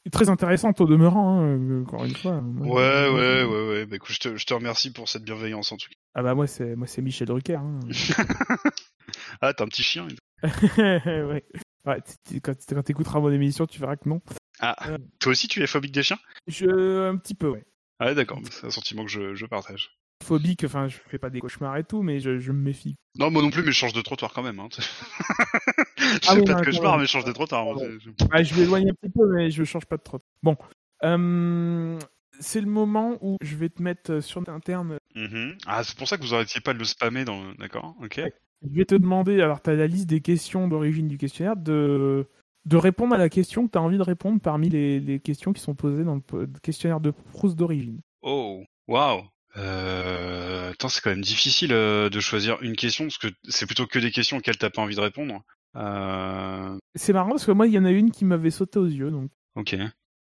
[0.05, 2.37] Et très intéressante au demeurant, hein, encore une fois.
[2.59, 3.85] Ouais, ouais, ouais, ouais.
[3.85, 5.95] Bah écoute, je te, je te remercie pour cette bienveillance en tout cas.
[6.15, 7.55] Ah bah moi c'est moi c'est Michel Drucker.
[7.55, 7.79] Hein.
[9.41, 10.05] Ah, t'as un petit chien.
[10.77, 11.43] ouais.
[11.87, 12.01] Ouais,
[12.43, 14.21] quand quand t'écouteras mon émission, tu verras que non.
[14.59, 14.97] Ah, Euh.
[15.19, 16.19] toi aussi, tu es phobique des chiens?
[16.47, 17.63] Je un petit peu, ouais.
[17.99, 18.39] Ah, ouais, d'accord.
[18.51, 19.91] C'est un sentiment que je, je partage.
[20.23, 22.95] Phobique, enfin je fais pas des cauchemars et tout, mais je, je me méfie.
[23.19, 24.59] Non, moi non plus, mais je change de trottoir quand même.
[24.59, 24.67] Hein.
[25.97, 27.63] je Ah fais oui, pas de cauchemar, mais je change de trottoir.
[27.63, 27.97] moi, Ouais.
[28.03, 30.19] c'est- je- éloigner un petit peu, mais je change pas de trop.
[30.43, 30.57] Bon,
[31.03, 31.99] Euh,
[32.39, 34.97] c'est le moment où je vais te mettre sur interne.
[35.15, 35.57] Mhm.
[35.67, 37.53] Ah, c'est pour ça que vous arrêtiez pas de le spammer dans.
[37.53, 38.19] D'accord, ok.
[38.63, 42.25] Je vais te demander, alors tu as la liste des questions d'origine du questionnaire, de,
[42.65, 45.53] de répondre à la question que tu as envie de répondre parmi les, les questions
[45.53, 47.99] qui sont posées dans le questionnaire de Proust d'origine.
[48.21, 49.21] Oh, waouh.
[49.57, 50.71] Euh...
[50.71, 53.99] Attends, c'est quand même difficile euh, de choisir une question parce que c'est plutôt que
[53.99, 55.41] des questions auxquelles t'as pas envie de répondre.
[55.75, 56.77] Euh...
[56.95, 59.11] C'est marrant parce que moi, il y en a une qui m'avait sauté aux yeux.
[59.11, 59.29] Donc...
[59.55, 59.75] Ok.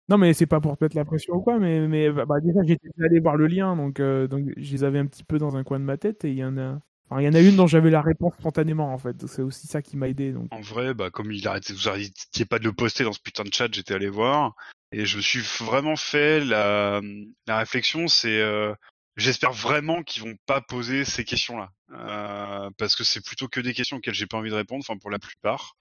[0.09, 2.59] Non, mais c'est pas pour te mettre la pression ou quoi, mais, mais bah, déjà,
[2.65, 5.55] j'étais allé voir le lien, donc, euh, donc je les avais un petit peu dans
[5.55, 6.79] un coin de ma tête et il y en a.
[7.19, 9.81] il y en a une dont j'avais la réponse spontanément en fait, c'est aussi ça
[9.81, 10.33] qui m'a aidé.
[10.51, 13.43] En vrai, bah comme il arrêtait, vous arrêtiez pas de le poster dans ce putain
[13.43, 14.55] de chat, j'étais allé voir
[14.91, 17.01] et je me suis vraiment fait la,
[17.47, 18.73] la réflexion, c'est euh,
[19.15, 23.73] j'espère vraiment qu'ils vont pas poser ces questions-là euh, parce que c'est plutôt que des
[23.73, 25.75] questions auxquelles j'ai pas envie de répondre, enfin pour la plupart.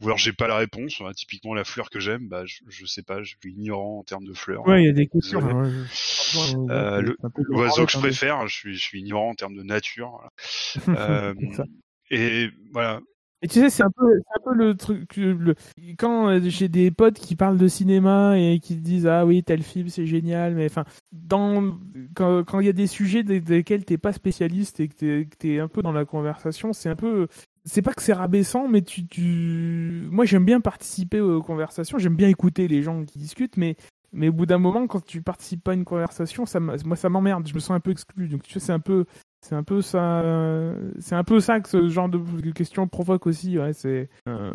[0.00, 1.02] Ou alors j'ai pas la réponse.
[1.14, 4.24] Typiquement la fleur que j'aime, bah je, je sais pas, je suis ignorant en termes
[4.24, 4.66] de fleurs.
[4.66, 5.40] Ouais, il y a des questions.
[5.40, 5.84] Hein,
[6.34, 7.14] ouais, Euh,
[7.48, 10.30] L'oiseau que je hein, préfère, je suis, je suis ignorant en termes de nature.
[10.86, 11.30] voilà.
[11.30, 11.34] Euh,
[12.10, 13.00] et voilà.
[13.42, 14.04] Et tu sais, c'est un peu,
[14.36, 15.16] un peu le truc.
[15.16, 15.54] Le...
[15.98, 19.62] Quand euh, j'ai des potes qui parlent de cinéma et qui disent ah oui tel
[19.62, 21.78] film c'est génial, mais enfin dans
[22.14, 25.28] quand quand il y a des sujets des- desquels t'es pas spécialiste et que t'es
[25.38, 27.28] t'es un peu dans la conversation, c'est un peu
[27.64, 30.06] c'est pas que c'est rabaissant, mais tu, tu...
[30.10, 33.76] moi j'aime bien participer aux conversations, j'aime bien écouter les gens qui discutent, mais
[34.12, 37.08] mais au bout d'un moment quand tu participes pas à une conversation, ça moi ça
[37.08, 38.28] m'emmerde, je me sens un peu exclu.
[38.28, 39.06] Donc tu sais c'est un peu
[39.42, 40.22] c'est un peu ça,
[40.98, 43.58] c'est un peu ça que ce genre de questions provoque aussi.
[43.58, 44.52] Ouais, c'est un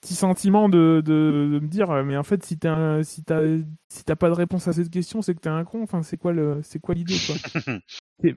[0.00, 3.42] petit sentiment de, de, de me dire, euh, mais en fait, si t'as, si t'as,
[3.88, 5.82] si t'as pas de réponse à cette question, c'est que t'es un con.
[5.82, 7.34] Enfin, c'est quoi le, c'est quoi l'idée, quoi?
[8.22, 8.34] Mais,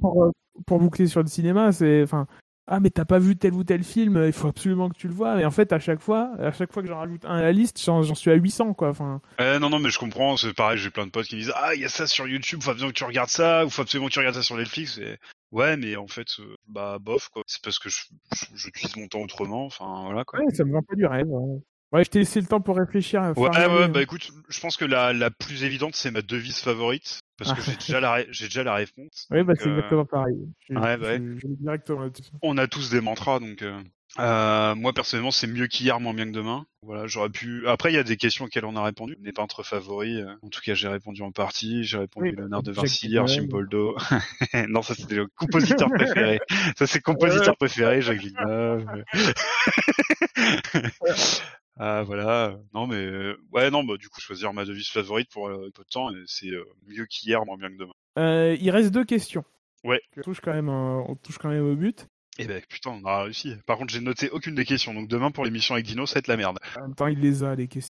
[0.00, 0.30] pour, euh,
[0.66, 2.26] pour boucler sur le cinéma, c'est, enfin,
[2.66, 5.14] ah mais t'as pas vu tel ou tel film, il faut absolument que tu le
[5.14, 5.40] vois.
[5.40, 7.52] Et en fait, à chaque fois, à chaque fois que j'en rajoute un à la
[7.52, 8.90] liste, j'en, suis à 800, quoi.
[8.90, 10.36] Enfin, Euh, non, non, mais je comprends.
[10.36, 10.78] C'est pareil.
[10.78, 12.92] J'ai plein de potes qui disent ah il y a ça sur YouTube, faut absolument
[12.92, 14.98] que tu regardes ça, ou faut absolument que tu regardes ça sur Netflix.
[14.98, 15.18] Et...
[15.50, 17.42] Ouais, mais en fait, euh, bah bof quoi.
[17.46, 18.02] C'est parce que je,
[18.34, 19.66] je, j'utilise mon temps autrement.
[19.66, 20.40] Enfin voilà quoi.
[20.40, 21.26] ouais, ça me vend pas du rêve.
[21.28, 21.60] Ouais,
[21.92, 23.20] Ouais, je t'ai laissé le temps pour réfléchir.
[23.36, 23.88] Ouais, Farioli, ouais, hein.
[23.88, 27.58] bah écoute, je pense que la, la plus évidente, c'est ma devise favorite, parce que
[27.60, 27.64] Ah.
[27.70, 29.26] j'ai déjà la, j'ai déjà la réponse.
[29.30, 30.36] Oui, bah, c'est euh, exactement pareil.
[30.70, 31.18] Je, ouais, bah ouais.
[31.18, 32.30] je- je vais directement là-dessus.
[32.42, 33.60] On a tous des mantras, donc.
[33.62, 33.78] Euh...
[34.18, 36.64] euh, moi personnellement, c'est mieux qu'hier, moins bien que demain.
[36.82, 37.66] Voilà, j'aurais pu.
[37.68, 39.16] Après, il y a des questions auxquelles on a répondu.
[39.20, 40.16] Mes peintres favoris.
[40.20, 41.84] euh, En tout cas, j'ai répondu en partie.
[41.84, 43.16] J'ai répondu Oui, Léonard de Vinci.
[43.18, 43.96] Archimboldo.
[44.68, 46.40] non, ça c'était le compositeur préféré.
[46.78, 48.86] Ça c'est compositeur préféré, Jacques Villeneuve.
[51.78, 55.48] Ah voilà, non mais euh, ouais non bah du coup choisir ma devise favorite pour
[55.48, 58.54] euh, peu de temps et c'est euh, mieux qu'hier moins bien que demain.
[58.60, 59.42] Il reste deux questions.
[59.84, 60.00] Ouais.
[60.18, 62.06] On touche quand même, on touche quand même au but.
[62.38, 63.56] Et ben putain on a réussi.
[63.66, 66.18] Par contre j'ai noté aucune des questions donc demain pour l'émission avec Dino ça va
[66.20, 66.58] être la merde.
[66.78, 67.92] En même temps, il les a les questions.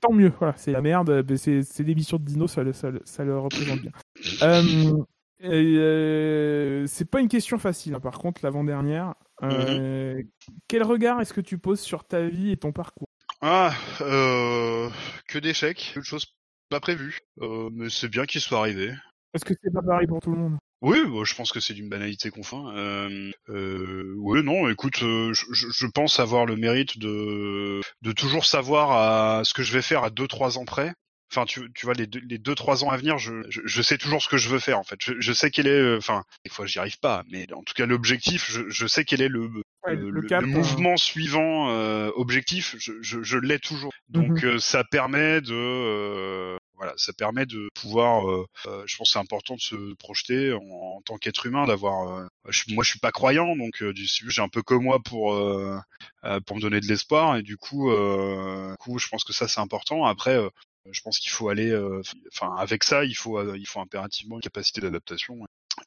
[0.00, 0.32] Tant mieux.
[0.38, 1.24] Voilà, c'est la merde.
[1.36, 3.90] C'est l'émission de Dino, ça, le- ça, le- ça le représente bien.
[5.44, 9.14] Euh, c'est pas une question facile, hein, par contre, l'avant-dernière.
[9.42, 10.20] Euh,
[10.66, 13.08] Quel regard est-ce que tu poses sur ta vie et ton parcours?
[13.40, 14.90] Ah, euh,
[15.28, 16.26] que d'échecs, que de choses
[16.68, 17.20] pas prévues.
[17.40, 18.92] Euh, mais c'est bien qu'il soit arrivé.
[19.34, 20.56] Est-ce que c'est pas pareil pour tout le monde?
[20.80, 22.30] Oui, je pense que c'est d'une banalité.
[22.52, 28.44] Euh, euh, oui, non, écoute, euh, je, je pense avoir le mérite de, de toujours
[28.44, 30.92] savoir à ce que je vais faire à 2-3 ans près.
[31.30, 33.82] Enfin, tu, tu vois, les deux, les deux, trois ans à venir, je, je, je,
[33.82, 34.96] sais toujours ce que je veux faire, en fait.
[35.02, 37.74] Je, je sais quel est, euh, enfin, des fois j'y arrive pas, mais en tout
[37.74, 39.50] cas, l'objectif, je, je sais quel est le,
[39.84, 40.50] Ouais, le, le le- cap, le hein.
[40.50, 43.92] mouvement suivant euh, objectif, je, je, je l'ai toujours.
[44.08, 44.44] Donc Mhm.
[44.44, 48.28] euh, ça permet de euh, voilà, ça permet de pouvoir.
[48.30, 51.66] euh, euh, je pense que c'est important de se projeter en, en tant qu'être humain,
[51.66, 52.08] d'avoir.
[52.18, 55.34] euh, je- moi, je suis pas croyant, donc euh, j'ai un peu que moi pour
[55.34, 55.78] euh,
[56.24, 59.32] euh, pour me donner de l'espoir, et du coup, euh, du coup, je pense que
[59.32, 60.04] ça c'est important.
[60.06, 60.38] Après.
[60.86, 62.02] Euh, je pense qu'il faut aller, euh,
[62.32, 65.36] enfin avec ça, il faut, euh, il faut impérativement une capacité d'adaptation.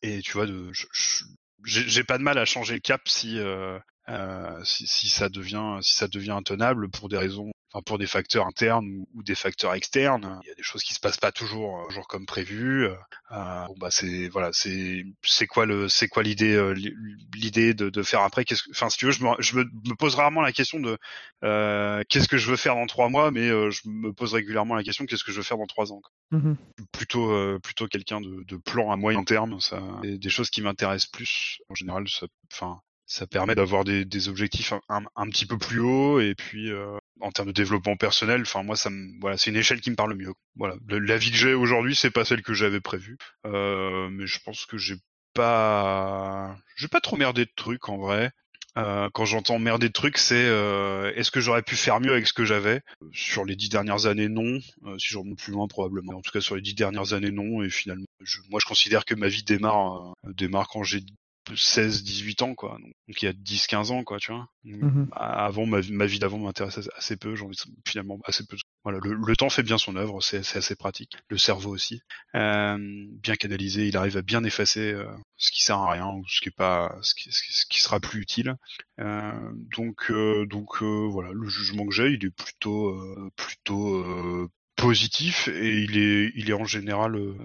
[0.01, 0.45] Et tu vois,
[1.63, 3.37] j'ai pas de mal à changer le cap si,
[4.63, 8.45] si, si ça devient, si ça devient intenable pour des raisons, enfin pour des facteurs
[8.47, 10.39] internes ou, ou des facteurs externes.
[10.43, 12.85] Il y a des choses qui se passent pas toujours, euh, toujours comme prévu.
[12.85, 12.95] Euh,
[13.31, 16.73] euh, bon bah c'est, voilà, c'est, c'est quoi le, c'est quoi l'idée, euh,
[17.33, 18.43] l'idée de, de faire après?
[18.45, 20.79] Qu'est-ce que, enfin si tu veux, je me, je me, me pose rarement la question
[20.79, 20.97] de
[21.43, 24.75] euh, qu'est-ce que je veux faire dans trois mois, mais euh, je me pose régulièrement
[24.75, 26.01] la question qu'est-ce que je veux faire dans trois ans.
[26.01, 26.55] quoi Mhm.
[26.93, 31.11] plutôt euh, plutôt quelqu'un de, de plan à moyen terme ça des choses qui m'intéressent
[31.11, 35.45] plus en général ça enfin ça permet d'avoir des, des objectifs un, un, un petit
[35.45, 38.89] peu plus hauts et puis euh, en termes de développement personnel enfin moi ça
[39.19, 41.95] voilà c'est une échelle qui me parle le mieux voilà la vie que j'ai aujourd'hui
[41.95, 44.95] c'est pas celle que j'avais prévue euh, mais je pense que j'ai
[45.33, 48.31] pas j'ai pas trop merdé de trucs en vrai
[48.77, 52.25] euh, quand j'entends merder de trucs, c'est euh, est-ce que j'aurais pu faire mieux avec
[52.25, 52.81] ce que j'avais?
[53.11, 54.59] Sur les dix dernières années, non.
[54.97, 56.13] Si je remonte plus loin, probablement.
[56.17, 57.61] En tout cas, sur les dix dernières années, non.
[57.63, 58.05] Et finalement,
[58.49, 61.01] moi, je considère que ma vie démarre démarre quand j'ai
[61.55, 62.77] 16, 18 ans, quoi.
[62.81, 64.47] Donc, donc il y a 10, 15 ans, quoi, tu vois.
[64.63, 65.09] Mhm.
[65.13, 67.35] Avant, ma, vie- ma vie d'avant m'intéressait assez peu.
[67.35, 67.49] J'en
[67.87, 68.55] finalement assez peu.
[68.83, 71.13] Voilà, le, le temps fait bien son œuvre, c'est assez pratique.
[71.29, 72.01] Le cerveau aussi,
[72.35, 72.77] Euh,
[73.21, 75.05] bien canalisé, il arrive à bien effacer euh,
[75.37, 78.21] ce qui sert à rien ou ce qui est pas, ce qui, ce sera plus
[78.21, 78.55] utile.
[78.99, 79.31] Euh,
[79.75, 80.11] donc,
[80.47, 82.95] donc voilà, le jugement que j'ai, il est plutôt,
[83.35, 84.49] plutôt
[84.81, 87.15] positif et il est, il est en général.
[87.15, 87.35] euh,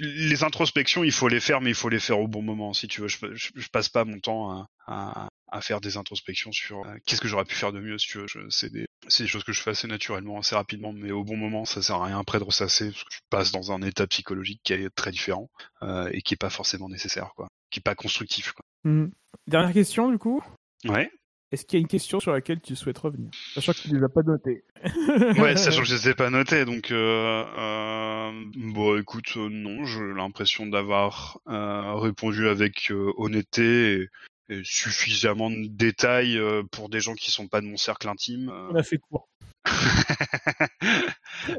[0.00, 2.72] les introspections, il faut les faire, mais il faut les faire au bon moment.
[2.72, 5.96] Si tu veux, je, je, je passe pas mon temps à, à, à faire des
[5.96, 7.98] introspections sur euh, qu'est-ce que j'aurais pu faire de mieux.
[7.98, 10.92] Si tu veux, c'est des, c'est des choses que je fais assez naturellement, assez rapidement,
[10.92, 13.52] mais au bon moment, ça sert à rien après de ressasser parce que je passe
[13.52, 15.48] dans un état psychologique qui est très différent
[15.82, 18.52] euh, et qui est pas forcément nécessaire, quoi, qui est pas constructif.
[18.52, 18.64] Quoi.
[18.84, 19.10] Mhm.
[19.46, 20.42] Dernière question, du coup?
[20.84, 21.10] Ouais.
[21.56, 23.30] Est-ce qu'il y a une question sur laquelle tu souhaites revenir?
[23.54, 24.62] Sachant que tu les as pas notées.
[25.40, 29.86] Ouais, sachant que je les ai pas notés, donc euh, euh, bon, écoute, euh, non,
[29.86, 34.02] j'ai l'impression d'avoir euh, répondu avec euh, honnêteté
[34.50, 38.06] et, et suffisamment de détails euh, pour des gens qui sont pas de mon cercle
[38.06, 38.50] intime.
[38.50, 38.68] euh.
[38.72, 39.30] On a fait court.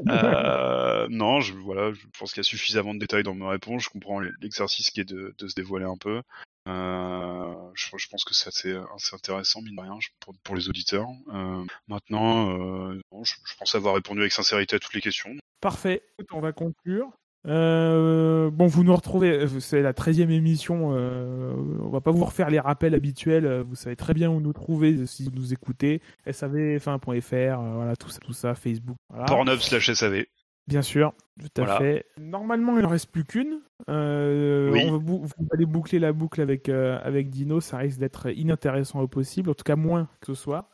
[0.08, 3.84] Euh, non, je, voilà, je pense qu'il y a suffisamment de détails dans mes réponses.
[3.84, 6.20] Je comprends l'exercice qui est de, de se dévoiler un peu.
[6.68, 10.68] Euh, je, je pense que c'est assez, assez intéressant, mine de rien, pour, pour les
[10.68, 11.08] auditeurs.
[11.32, 15.30] Euh, maintenant, euh, je, je pense avoir répondu avec sincérité à toutes les questions.
[15.60, 16.02] Parfait.
[16.32, 17.10] On va conclure.
[17.46, 20.90] Euh, bon, vous nous retrouvez, euh, c'est la 13e émission.
[20.92, 23.46] Euh, on va pas vous refaire les rappels habituels.
[23.46, 26.02] euh, Vous savez très bien où nous trouver euh, si vous nous écoutez.
[26.26, 28.96] savf1.fr, euh, voilà, tout ça, tout ça, Facebook.
[29.08, 29.24] Voilà.
[29.26, 30.24] Pornhub slash SAV.
[30.68, 31.78] Bien sûr, tout à Voilà.
[31.78, 32.06] fait.
[32.20, 33.60] Normalement, il ne reste plus qu'une.
[33.88, 34.82] Euh, Oui.
[34.86, 37.60] on va bou- vous allez boucler la boucle avec, euh, avec Dino.
[37.60, 40.68] Ça risque d'être inintéressant au possible, en tout cas moins que ce soir.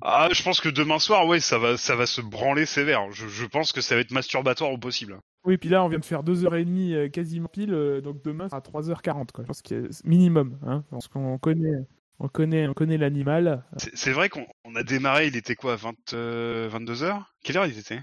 [0.00, 3.10] Ah, je pense que demain soir, ouais, ça va, ça va se branler sévère.
[3.12, 5.18] Je, je pense que ça va être masturbatoire au possible.
[5.44, 8.60] Oui, puis là, on vient de faire 2h30 euh, quasiment pile, euh, donc demain, ça
[8.64, 9.44] sera 3h40, quoi.
[9.44, 11.84] Je pense que minimum, hein, parce qu'on connaît,
[12.20, 13.64] on connaît, on connaît l'animal.
[13.76, 18.00] C'est vrai qu'on on a démarré, il était quoi, 20, 22h Quelle heure il était?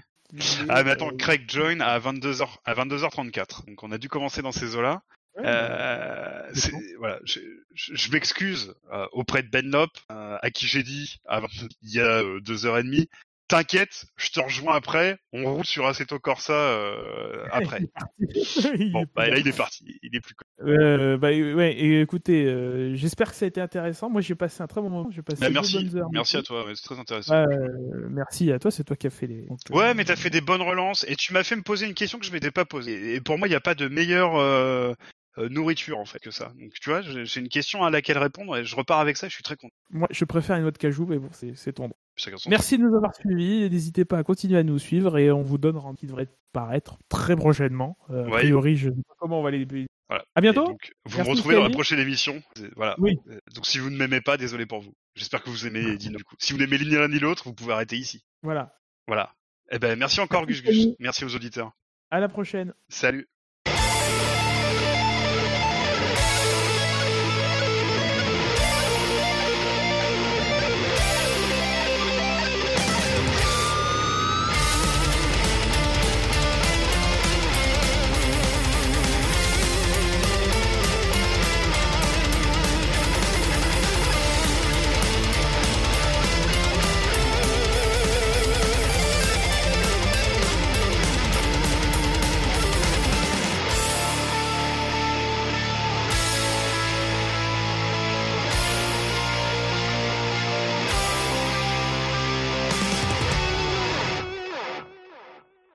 [0.68, 3.66] Ah mais attends, Craig join à 22h à 22h34.
[3.66, 5.02] Donc on a dû commencer dans ces eaux-là.
[5.36, 7.40] ouais, Euh, c'est- voilà, je,
[7.74, 11.68] je- je m'excuse euh, auprès de Ben Lop, euh, à qui j'ai dit à 22
[11.82, 13.08] il y a euh, deux heures et demie.
[13.48, 15.18] T'inquiète, je te rejoins après.
[15.32, 17.80] On roule sur Assetto Corsa euh, après.
[18.92, 19.98] Bon, bah là il est parti.
[20.02, 20.34] Il est plus.
[20.62, 24.10] Euh, bah, ouais, écoutez, euh, j'espère que ça a été intéressant.
[24.10, 25.10] Moi, j'ai passé un très bon moment.
[25.10, 26.08] J'ai passé Bah, merci, bonnes heures.
[26.12, 26.66] merci à toi.
[26.74, 27.34] c'est très intéressant.
[27.36, 27.46] Euh,
[28.10, 29.42] merci à toi, c'est toi qui as fait les.
[29.46, 31.86] donc, euh, Ouais, mais t'as fait des bonnes relances et tu m'as fait me poser
[31.86, 33.14] une question que je m'étais pas posée.
[33.14, 34.94] Et pour moi, il n'y a pas de meilleure euh,
[35.48, 36.52] nourriture en fait que ça.
[36.60, 39.28] Donc tu vois, j'ai j'ai une question à laquelle répondre et je repars avec ça.
[39.28, 39.72] Je suis très content.
[39.90, 41.90] Moi, je préfère une autre cajou, mais bon, c'est c'est ton
[42.48, 43.68] Merci de nous avoir suivis.
[43.70, 46.98] N'hésitez pas à continuer à nous suivre et on vous donne un qui devrait paraître
[47.08, 47.96] très prochainement.
[48.10, 49.66] Euh, a priori, je ne sais pas comment on va les.
[50.08, 50.24] Voilà.
[50.34, 50.64] À bientôt.
[50.64, 52.42] Donc, vous Merci, me retrouvez dans la prochaine émission.
[52.76, 52.96] Voilà.
[52.98, 53.18] Oui.
[53.28, 54.94] Euh, Donc si vous ne m'aimez pas, désolé pour vous.
[55.14, 56.16] J'espère que vous aimez Dino.
[56.18, 56.34] Du coup.
[56.38, 58.24] Si vous n'aimez ni l'un ni l'autre, vous pouvez arrêter ici.
[58.42, 58.74] Voilà.
[59.06, 59.34] Voilà.
[59.70, 60.88] Eh ben merci encore Gus Gus.
[60.98, 61.72] Merci aux auditeurs.
[62.10, 62.72] À la prochaine.
[62.88, 63.28] Salut.